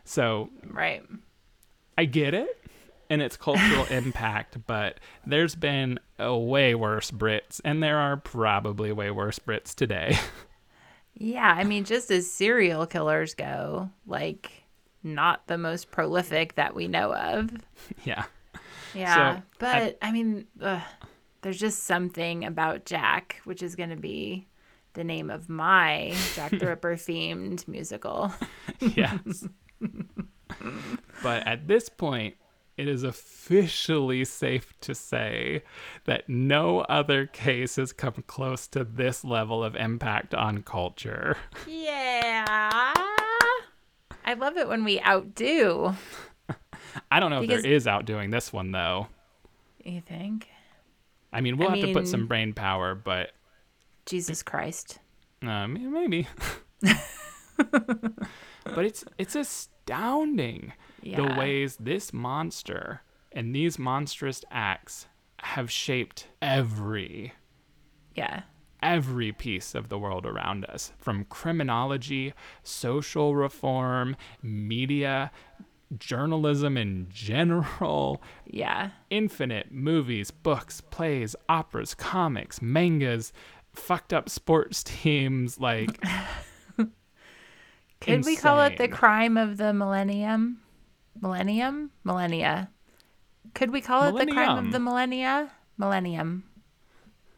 So, 0.04 0.50
Right. 0.66 1.02
I 1.96 2.04
get 2.06 2.34
it 2.34 2.58
and 3.10 3.20
its 3.22 3.36
cultural 3.36 3.84
impact, 3.90 4.58
but 4.66 4.98
there's 5.26 5.54
been 5.54 5.98
a 6.18 6.36
way 6.36 6.74
worse 6.74 7.10
Brits, 7.10 7.60
and 7.64 7.82
there 7.82 7.98
are 7.98 8.16
probably 8.16 8.92
way 8.92 9.10
worse 9.10 9.38
Brits 9.38 9.74
today. 9.74 10.18
Yeah, 11.14 11.54
I 11.56 11.64
mean, 11.64 11.84
just 11.84 12.10
as 12.10 12.30
serial 12.30 12.86
killers 12.86 13.34
go, 13.34 13.90
like, 14.06 14.50
not 15.02 15.46
the 15.46 15.58
most 15.58 15.90
prolific 15.90 16.54
that 16.54 16.74
we 16.74 16.88
know 16.88 17.14
of. 17.14 17.50
yeah. 18.04 18.24
Yeah, 18.94 19.36
So, 19.36 19.42
but 19.58 19.98
I, 20.02 20.12
mean, 20.12 20.46
ugh, 20.60 20.80
there's 21.42 21.58
just 21.58 21.84
something 21.84 22.44
about 22.44 22.84
Jack, 22.84 23.40
which 23.44 23.62
is 23.62 23.76
going 23.76 23.90
to 23.90 23.96
be 23.96 24.46
the 24.94 25.04
name 25.04 25.30
of 25.30 25.48
my 25.48 26.14
Jack 26.34 26.50
the 26.50 26.66
Ripper 26.68 26.96
themed 26.96 27.66
musical. 27.68 28.32
Yes. 28.80 29.46
but 31.22 31.46
at 31.46 31.68
this 31.68 31.88
point, 31.88 32.34
it 32.76 32.88
is 32.88 33.02
officially 33.04 34.24
safe 34.24 34.72
to 34.80 34.94
say 34.94 35.62
that 36.04 36.28
no 36.28 36.80
other 36.80 37.26
case 37.26 37.76
has 37.76 37.92
come 37.92 38.24
close 38.26 38.66
to 38.68 38.82
this 38.82 39.24
level 39.24 39.62
of 39.62 39.76
impact 39.76 40.34
on 40.34 40.62
culture. 40.62 41.36
Yeah. 41.66 42.44
I 44.24 44.34
love 44.36 44.56
it 44.56 44.68
when 44.68 44.84
we 44.84 45.00
outdo. 45.02 45.94
I 47.10 47.20
don't 47.20 47.30
know 47.30 47.40
Because- 47.40 47.58
if 47.58 47.62
there 47.64 47.72
is 47.72 47.86
outdoing 47.86 48.30
this 48.30 48.52
one 48.52 48.72
though. 48.72 49.08
You 49.84 50.00
think? 50.00 50.48
I 51.32 51.40
mean, 51.40 51.56
we'll 51.56 51.68
I 51.70 51.76
have 51.76 51.86
to 51.86 51.92
put 51.92 52.06
some 52.06 52.26
brain 52.26 52.52
power, 52.52 52.94
but 52.94 53.32
Jesus 54.06 54.42
Christ. 54.42 54.98
uh, 55.42 55.66
maybe. 55.66 56.28
but 57.56 58.84
it's 58.84 59.04
it's 59.18 59.34
astounding 59.34 60.72
Yeah. 61.02 61.16
the 61.16 61.34
ways 61.38 61.76
this 61.78 62.12
monster 62.12 63.02
and 63.32 63.54
these 63.54 63.78
monstrous 63.78 64.44
acts 64.50 65.06
have 65.40 65.70
shaped 65.70 66.28
every 66.40 67.32
Yeah. 68.14 68.42
every 68.82 69.32
piece 69.32 69.74
of 69.74 69.88
the 69.88 69.98
world 69.98 70.26
around 70.26 70.64
us 70.66 70.92
from 70.98 71.24
criminology, 71.24 72.34
social 72.62 73.34
reform, 73.34 74.16
media, 74.42 75.30
journalism 75.98 76.76
in 76.76 77.08
general, 77.10 78.22
Yeah. 78.46 78.90
infinite 79.10 79.72
movies, 79.72 80.30
books, 80.30 80.80
plays, 80.80 81.34
operas, 81.48 81.94
comics, 81.94 82.62
mangas, 82.62 83.32
fucked 83.72 84.12
up 84.12 84.28
sports 84.28 84.82
teams 84.84 85.58
like 85.58 86.00
Could 88.00 88.24
we 88.24 88.36
call 88.36 88.60
it 88.62 88.78
the 88.78 88.88
crime 88.88 89.36
of 89.36 89.56
the 89.58 89.72
millennium? 89.72 90.60
Millennium? 91.20 91.90
Millennia. 92.04 92.68
Could 93.54 93.70
we 93.70 93.80
call 93.80 94.16
it 94.16 94.26
the 94.26 94.32
crime 94.32 94.58
of 94.58 94.72
the 94.72 94.80
millennia? 94.80 95.52
Millennium. 95.78 96.44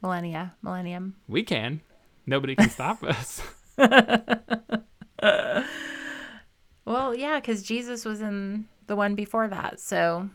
Millennia. 0.02 0.54
Millennium. 0.62 1.16
we 1.28 1.42
can. 1.42 1.80
Nobody 2.26 2.54
can 2.56 2.70
stop 2.70 3.02
us. 3.02 3.42
Well, 6.84 7.14
yeah, 7.14 7.40
because 7.40 7.62
Jesus 7.62 8.04
was 8.04 8.20
in 8.20 8.66
the 8.86 8.96
one 8.96 9.14
before 9.14 9.48
that. 9.48 9.80
So, 9.80 10.28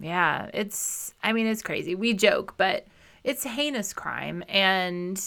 yeah, 0.00 0.50
it's, 0.52 1.14
I 1.22 1.32
mean, 1.32 1.46
it's 1.46 1.62
crazy. 1.62 1.94
We 1.94 2.14
joke, 2.14 2.54
but 2.56 2.86
it's 3.24 3.44
a 3.44 3.48
heinous 3.48 3.92
crime 3.92 4.44
and 4.48 5.20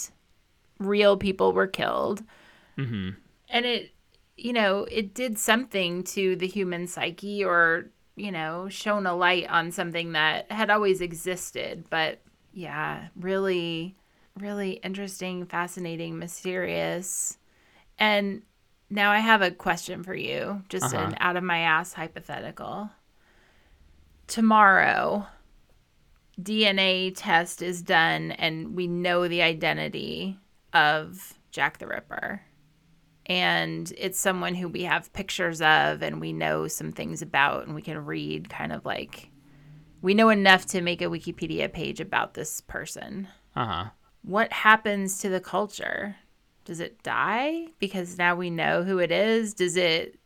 real 0.78 1.16
people 1.16 1.52
were 1.52 1.66
killed. 1.66 2.22
hmm 2.76 3.10
And 3.48 3.66
it, 3.66 3.92
you 4.36 4.52
know, 4.52 4.86
it 4.90 5.14
did 5.14 5.38
something 5.38 6.02
to 6.04 6.36
the 6.36 6.46
human 6.46 6.86
psyche 6.86 7.44
or, 7.44 7.90
you 8.16 8.32
know, 8.32 8.68
shone 8.68 9.06
a 9.06 9.14
light 9.14 9.48
on 9.50 9.70
something 9.72 10.12
that 10.12 10.50
had 10.50 10.70
always 10.70 11.00
existed. 11.00 11.84
But 11.90 12.20
yeah, 12.52 13.08
really, 13.16 13.96
really 14.38 14.72
interesting, 14.84 15.46
fascinating, 15.46 16.18
mysterious. 16.18 17.38
And 17.98 18.42
now 18.90 19.10
I 19.12 19.18
have 19.20 19.40
a 19.42 19.50
question 19.50 20.02
for 20.02 20.14
you, 20.14 20.62
just 20.68 20.92
Uh-huh. 20.94 21.06
an 21.06 21.16
out 21.20 21.36
of 21.36 21.44
my 21.44 21.58
ass 21.60 21.92
hypothetical. 21.94 22.90
Tomorrow, 24.26 25.26
DNA 26.40 27.12
test 27.14 27.62
is 27.62 27.82
done 27.82 28.32
and 28.32 28.74
we 28.74 28.86
know 28.86 29.26
the 29.28 29.42
identity 29.42 30.38
of 30.72 31.34
Jack 31.50 31.78
the 31.78 31.86
Ripper. 31.86 32.42
And 33.26 33.92
it's 33.98 34.18
someone 34.18 34.54
who 34.54 34.68
we 34.68 34.84
have 34.84 35.12
pictures 35.12 35.60
of 35.60 36.02
and 36.02 36.20
we 36.20 36.32
know 36.32 36.68
some 36.68 36.92
things 36.92 37.22
about 37.22 37.66
and 37.66 37.74
we 37.74 37.82
can 37.82 38.04
read 38.04 38.48
kind 38.48 38.72
of 38.72 38.84
like 38.84 39.30
we 40.02 40.14
know 40.14 40.30
enough 40.30 40.64
to 40.66 40.80
make 40.80 41.02
a 41.02 41.06
Wikipedia 41.06 41.70
page 41.70 42.00
about 42.00 42.34
this 42.34 42.60
person. 42.62 43.28
Uh 43.54 43.66
huh. 43.66 43.84
What 44.22 44.52
happens 44.52 45.18
to 45.18 45.28
the 45.28 45.40
culture? 45.40 46.16
Does 46.64 46.80
it 46.80 47.02
die 47.02 47.66
because 47.78 48.18
now 48.18 48.34
we 48.34 48.50
know 48.50 48.82
who 48.82 48.98
it 48.98 49.10
is? 49.10 49.54
Does 49.54 49.76
it 49.76 50.18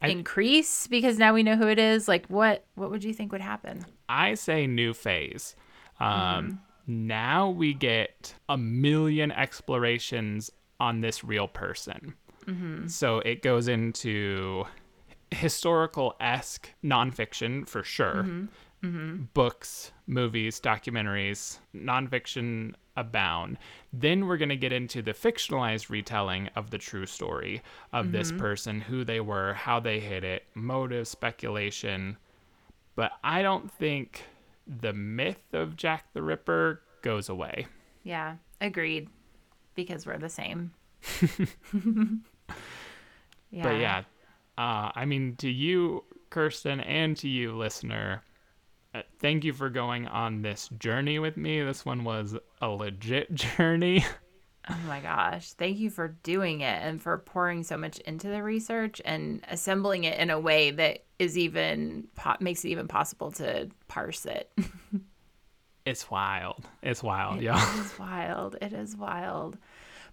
I- 0.00 0.08
increase 0.08 0.86
because 0.86 1.18
now 1.18 1.34
we 1.34 1.42
know 1.42 1.56
who 1.56 1.68
it 1.68 1.78
is? 1.78 2.08
Like 2.08 2.26
what 2.26 2.64
what 2.74 2.90
would 2.90 3.04
you 3.04 3.12
think 3.14 3.32
would 3.32 3.40
happen? 3.40 3.84
I 4.08 4.34
say 4.34 4.66
new 4.66 4.94
phase. 4.94 5.54
Um, 5.98 6.08
mm-hmm. 6.10 7.06
Now 7.06 7.50
we 7.50 7.74
get 7.74 8.34
a 8.48 8.56
million 8.56 9.30
explorations 9.30 10.50
on 10.80 11.00
this 11.02 11.22
real 11.22 11.46
person. 11.46 12.14
Mm-hmm. 12.46 12.88
So 12.88 13.18
it 13.20 13.42
goes 13.42 13.68
into 13.68 14.64
historical 15.30 16.16
esque 16.20 16.70
nonfiction 16.82 17.68
for 17.68 17.84
sure. 17.84 18.26
Mm-hmm. 18.82 19.24
Books, 19.34 19.92
movies, 20.10 20.60
documentaries, 20.60 21.58
nonfiction 21.74 22.74
abound. 22.96 23.56
Then 23.92 24.26
we're 24.26 24.36
going 24.36 24.50
to 24.50 24.56
get 24.56 24.72
into 24.72 25.00
the 25.00 25.14
fictionalized 25.14 25.88
retelling 25.88 26.48
of 26.56 26.70
the 26.70 26.78
true 26.78 27.06
story 27.06 27.62
of 27.92 28.12
this 28.12 28.32
person, 28.32 28.80
who 28.80 29.04
they 29.04 29.20
were, 29.20 29.54
how 29.54 29.80
they 29.80 30.00
hit 30.00 30.24
it, 30.24 30.44
motive, 30.54 31.06
speculation. 31.08 32.16
But 32.96 33.12
I 33.22 33.42
don't 33.42 33.70
think 33.70 34.24
the 34.66 34.92
myth 34.92 35.54
of 35.54 35.76
Jack 35.76 36.12
the 36.12 36.22
Ripper 36.22 36.82
goes 37.02 37.28
away. 37.28 37.66
Yeah, 38.02 38.36
agreed. 38.60 39.08
Because 39.74 40.04
we're 40.04 40.18
the 40.18 40.28
same. 40.28 40.72
yeah. 43.50 43.62
But 43.62 43.78
yeah, 43.78 44.02
uh, 44.58 44.90
I 44.94 45.04
mean, 45.06 45.36
to 45.36 45.48
you, 45.48 46.04
Kirsten, 46.28 46.80
and 46.80 47.16
to 47.18 47.28
you, 47.28 47.56
listener, 47.56 48.22
Uh, 48.94 49.02
thank 49.20 49.44
you 49.44 49.52
for 49.52 49.70
going 49.70 50.06
on 50.08 50.42
this 50.42 50.68
journey 50.78 51.18
with 51.18 51.36
me. 51.36 51.62
This 51.62 51.84
one 51.84 52.02
was 52.04 52.36
a 52.60 52.68
legit 52.68 53.32
journey. 53.56 54.04
Oh 54.68 54.78
my 54.86 55.00
gosh. 55.00 55.52
Thank 55.52 55.78
you 55.78 55.90
for 55.90 56.08
doing 56.22 56.60
it 56.60 56.82
and 56.82 57.00
for 57.00 57.18
pouring 57.18 57.62
so 57.62 57.76
much 57.76 57.98
into 58.00 58.28
the 58.28 58.42
research 58.42 59.00
and 59.04 59.42
assembling 59.48 60.04
it 60.04 60.18
in 60.18 60.30
a 60.30 60.38
way 60.40 60.70
that 60.72 61.04
is 61.18 61.38
even 61.38 62.08
po- 62.14 62.36
makes 62.40 62.64
it 62.64 62.68
even 62.68 62.88
possible 62.88 63.30
to 63.32 63.68
parse 63.88 64.26
it. 64.26 64.50
It's 65.86 66.10
wild. 66.10 66.68
It's 66.82 67.02
wild, 67.02 67.38
It 67.38 67.44
y'all. 67.44 67.80
is 67.80 67.92
wild. 67.98 68.56
It 68.60 68.74
is 68.74 68.94
wild. 68.96 69.56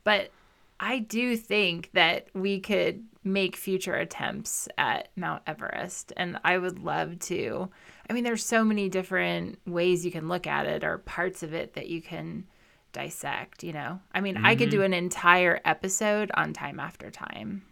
But 0.05 0.31
I 0.79 0.99
do 0.99 1.35
think 1.35 1.91
that 1.93 2.27
we 2.33 2.61
could 2.61 3.03
make 3.25 3.57
future 3.57 3.93
attempts 3.93 4.69
at 4.77 5.09
Mount 5.17 5.43
Everest. 5.45 6.13
And 6.15 6.39
I 6.45 6.57
would 6.57 6.79
love 6.79 7.19
to. 7.19 7.69
I 8.09 8.13
mean, 8.13 8.23
there's 8.23 8.45
so 8.45 8.63
many 8.63 8.89
different 8.89 9.59
ways 9.65 10.05
you 10.05 10.11
can 10.11 10.27
look 10.27 10.47
at 10.47 10.65
it 10.65 10.83
or 10.83 10.99
parts 10.99 11.43
of 11.43 11.53
it 11.53 11.73
that 11.73 11.87
you 11.87 12.01
can 12.01 12.45
dissect, 12.93 13.63
you 13.63 13.73
know? 13.73 13.99
I 14.13 14.21
mean, 14.21 14.37
I 14.37 14.55
could 14.55 14.69
mm-hmm. 14.69 14.79
do 14.79 14.83
an 14.83 14.93
entire 14.93 15.59
episode 15.65 16.31
on 16.33 16.53
time 16.53 16.79
after 16.79 17.11
time. 17.11 17.63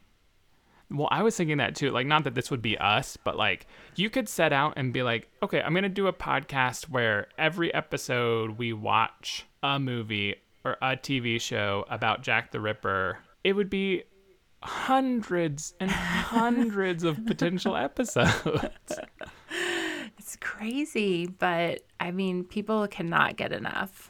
Well, 0.92 1.08
I 1.10 1.24
was 1.24 1.36
thinking 1.36 1.58
that 1.58 1.76
too. 1.76 1.90
Like, 1.92 2.06
not 2.06 2.26
that 2.26 2.36
this 2.36 2.52
would 2.52 2.62
be 2.62 2.78
us, 2.78 3.18
but 3.18 3.36
like, 3.38 3.66
you 3.96 4.10
could 4.10 4.30
set 4.30 4.54
out 4.54 4.74
and 4.78 4.94
be 4.94 5.04
like, 5.04 5.28
okay, 5.42 5.62
I'm 5.62 5.74
going 5.74 5.84
to 5.84 5.90
do 5.90 6.08
a 6.08 6.14
podcast 6.14 6.90
where 6.90 7.28
every 7.38 7.74
episode 7.74 8.58
we 8.58 8.72
watch 8.72 9.46
a 9.64 9.80
movie 9.80 10.36
or 10.64 10.74
a 10.82 10.96
TV 10.96 11.42
show 11.42 11.86
about 11.90 12.22
Jack 12.22 12.52
the 12.52 12.60
Ripper. 12.60 13.20
It 13.44 13.54
would 13.54 13.70
be 13.70 14.04
hundreds 14.62 15.74
and 15.80 15.90
hundreds 15.90 17.04
of 17.04 17.26
potential 17.26 17.76
episodes. 17.78 19.00
It's 20.26 20.38
crazy, 20.38 21.28
but 21.28 21.82
I 22.00 22.10
mean, 22.10 22.46
people 22.46 22.88
cannot 22.88 23.36
get 23.36 23.54
enough. 23.54 24.10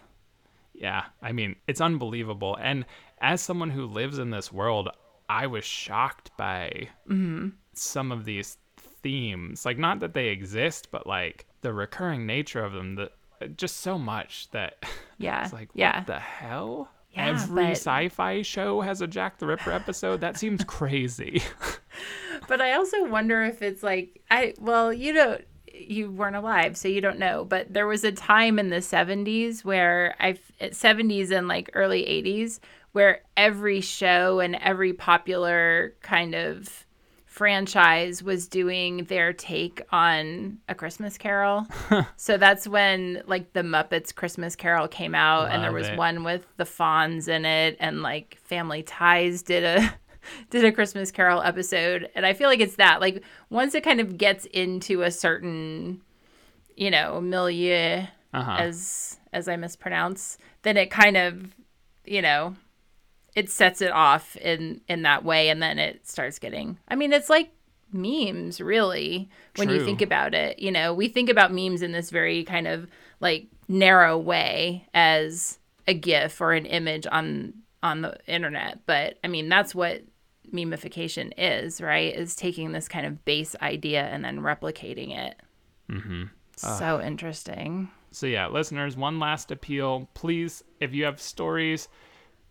Yeah, 0.74 1.04
I 1.22 1.34
mean, 1.34 1.58
it's 1.68 1.82
unbelievable. 1.82 2.58
And 2.62 2.86
as 3.20 3.42
someone 3.42 3.70
who 3.70 3.86
lives 3.86 4.18
in 4.18 4.30
this 4.30 4.50
world, 4.50 4.88
I 5.28 5.48
was 5.48 5.66
shocked 5.66 6.32
by 6.38 6.88
mm-hmm. 7.10 7.50
some 7.74 8.14
of 8.14 8.24
these 8.24 8.58
themes. 8.78 9.66
Like, 9.66 9.78
not 9.78 10.00
that 10.00 10.14
they 10.14 10.30
exist, 10.30 10.88
but 10.90 11.06
like 11.06 11.48
the 11.60 11.74
recurring 11.74 12.26
nature 12.26 12.64
of 12.64 12.72
them. 12.72 12.96
That 12.96 13.12
just 13.58 13.82
so 13.82 13.98
much 13.98 14.50
that 14.52 14.86
Yeah. 15.18 15.44
it's 15.44 15.52
like, 15.52 15.68
yeah. 15.74 15.98
what 15.98 16.08
the 16.08 16.20
hell? 16.20 16.92
Yeah, 17.12 17.28
Every 17.28 17.64
but- 17.66 17.72
sci-fi 17.72 18.42
show 18.42 18.80
has 18.80 19.02
a 19.02 19.08
Jack 19.08 19.38
the 19.38 19.48
Ripper 19.48 19.74
episode. 19.74 20.22
That 20.22 20.38
seems 20.38 20.64
crazy. 20.68 21.44
But 22.48 22.62
I 22.62 22.74
also 22.74 23.06
wonder 23.06 23.42
if 23.44 23.62
it's 23.62 23.82
like 23.82 24.22
I 24.30 24.54
well, 24.60 24.94
you 24.94 25.14
don't 25.14 25.46
you 25.78 26.12
weren't 26.12 26.36
alive, 26.36 26.78
so 26.78 26.88
you 26.88 27.02
don't 27.02 27.20
know. 27.20 27.46
But 27.46 27.74
there 27.74 27.88
was 27.88 28.04
a 28.04 28.12
time 28.12 28.60
in 28.60 28.70
the 28.70 28.82
seventies 28.82 29.64
where 29.66 30.16
I 30.20 30.38
seventies 30.72 31.32
and 31.32 31.48
like 31.48 31.70
early 31.74 32.06
eighties 32.06 32.60
where 32.92 33.22
every 33.36 33.82
show 33.82 34.40
and 34.40 34.56
every 34.56 34.94
popular 34.94 35.94
kind 36.02 36.34
of 36.34 36.86
franchise 37.26 38.24
was 38.24 38.48
doing 38.48 39.04
their 39.04 39.34
take 39.34 39.82
on 39.92 40.58
a 40.70 40.74
Christmas 40.74 41.18
Carol. 41.18 41.68
so 42.16 42.38
that's 42.38 42.66
when 42.66 43.22
like 43.28 43.52
the 43.52 43.64
Muppets 43.64 44.16
Christmas 44.16 44.56
Carol 44.56 44.88
came 44.88 45.14
out 45.14 45.52
and 45.52 45.62
there 45.62 45.74
was 45.74 45.90
it. 45.90 45.98
one 45.98 46.24
with 46.24 46.46
the 46.56 46.64
Fonz 46.64 47.28
in 47.28 47.44
it 47.44 47.76
and 47.82 48.02
like 48.02 48.38
Family 48.46 48.82
Ties 48.82 49.42
did 49.44 49.66
a 49.66 49.94
did 50.50 50.66
a 50.66 50.72
Christmas 50.72 51.12
Carol 51.12 51.42
episode, 51.42 52.10
and 52.16 52.26
I 52.26 52.34
feel 52.34 52.50
like 52.50 52.60
it's 52.60 52.76
that. 52.78 53.02
Like 53.02 53.24
once 53.50 53.76
it 53.76 53.84
kind 53.84 54.00
of 54.00 54.18
gets 54.18 54.46
into 54.46 55.02
a 55.02 55.12
certain, 55.12 56.02
you 56.76 56.92
know, 56.92 57.22
milieu, 57.22 58.04
Uh-huh. 58.34 58.58
as 58.60 59.18
as 59.34 59.48
I 59.48 59.56
mispronounce, 59.56 60.38
then 60.64 60.78
it 60.78 60.90
kind 60.92 61.18
of, 61.18 61.54
you 62.06 62.22
know, 62.22 62.56
it 63.36 63.50
sets 63.50 63.82
it 63.82 63.92
off 63.92 64.36
in 64.38 64.82
in 64.88 65.02
that 65.04 65.24
way, 65.24 65.50
and 65.50 65.62
then 65.62 65.80
it 65.80 66.08
starts 66.08 66.40
getting. 66.40 66.78
I 66.88 66.96
mean, 66.96 67.12
it's 67.14 67.30
like 67.30 67.52
memes, 67.92 68.60
really, 68.60 69.30
when 69.56 69.70
you 69.70 69.86
think 69.86 70.02
about 70.02 70.34
it. 70.34 70.60
You 70.60 70.72
know, 70.72 70.94
we 70.94 71.08
think 71.08 71.30
about 71.30 71.54
memes 71.54 71.82
in 71.82 71.92
this 71.94 72.10
very 72.10 72.44
kind 72.44 72.68
of 72.68 72.88
like 73.22 73.48
narrow 73.68 74.18
way 74.18 74.88
as 74.94 75.60
a 75.88 75.94
GIF 75.94 76.42
or 76.42 76.54
an 76.54 76.66
image 76.66 77.08
on 77.12 77.54
on 77.84 78.02
the 78.02 78.18
internet, 78.28 78.80
but 78.86 79.18
I 79.24 79.28
mean, 79.28 79.48
that's 79.48 79.76
what 79.76 80.02
memification 80.56 81.32
is, 81.38 81.82
right? 81.82 82.14
Is 82.14 82.36
taking 82.36 82.72
this 82.72 82.88
kind 82.88 83.06
of 83.06 83.26
base 83.26 83.56
idea 83.62 84.04
and 84.04 84.24
then 84.24 84.40
replicating 84.40 85.16
it. 85.16 85.36
Mm-hmm. 85.92 86.24
So 86.58 87.02
interesting. 87.02 87.90
So 88.12 88.28
yeah, 88.28 88.48
listeners, 88.48 88.96
one 88.96 89.20
last 89.20 89.52
appeal. 89.52 90.08
Please, 90.14 90.64
if 90.80 90.94
you 90.94 91.04
have 91.04 91.20
stories, 91.20 91.90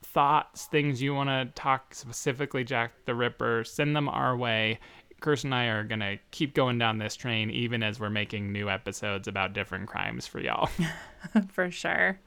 thoughts, 0.03 0.67
things 0.67 1.01
you 1.01 1.15
want 1.15 1.31
to 1.31 1.51
talk 1.55 1.95
specifically 1.95 2.65
Jack 2.65 2.93
the 3.07 3.15
Ripper, 3.15 3.65
send 3.65 3.97
them 3.97 4.09
our 4.09 4.37
way. 4.37 4.79
Kirsten 5.21 5.55
and 5.55 5.55
I 5.55 5.65
are 5.67 5.85
gonna 5.85 6.19
keep 6.33 6.55
going 6.55 6.77
down 6.77 6.99
this 6.99 7.17
train 7.17 7.51
even 7.51 7.83
as 7.83 7.99
we're 7.99 8.11
making 8.11 8.53
new 8.53 8.69
episodes 8.69 9.27
about 9.27 9.55
different 9.55 9.89
crimes 9.89 10.27
for 10.27 10.39
y'all. 10.39 10.69
For 11.49 11.71
sure. 11.71 12.21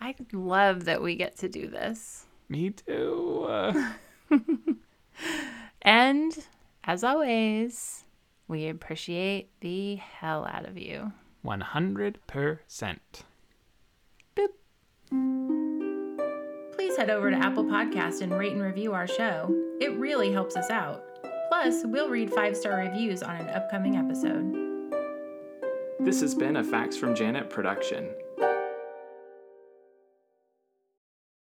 I 0.00 0.14
love 0.32 0.84
that 0.84 1.02
we 1.02 1.16
get 1.16 1.38
to 1.38 1.48
do 1.48 1.68
this. 1.68 2.26
Me 2.50 2.70
too. 2.70 3.46
Uh, 3.48 3.92
And 5.82 6.36
as 6.84 7.04
always, 7.04 8.04
we 8.46 8.68
appreciate 8.68 9.50
the 9.60 9.96
hell 9.96 10.46
out 10.50 10.66
of 10.66 10.78
you. 10.78 11.12
100%. 11.44 12.98
Please 16.74 16.96
head 16.96 17.10
over 17.10 17.30
to 17.30 17.36
Apple 17.36 17.64
Podcast 17.64 18.22
and 18.22 18.32
rate 18.32 18.52
and 18.52 18.62
review 18.62 18.92
our 18.92 19.06
show. 19.06 19.54
It 19.80 19.96
really 19.98 20.32
helps 20.32 20.56
us 20.56 20.70
out. 20.70 21.04
Plus, 21.48 21.82
we'll 21.84 22.08
read 22.08 22.32
five 22.32 22.56
star 22.56 22.78
reviews 22.78 23.22
on 23.22 23.36
an 23.36 23.48
upcoming 23.50 23.96
episode. 23.96 24.54
This 26.00 26.20
has 26.20 26.34
been 26.34 26.56
a 26.56 26.64
Facts 26.64 26.96
from 26.96 27.14
Janet 27.14 27.50
production. 27.50 28.08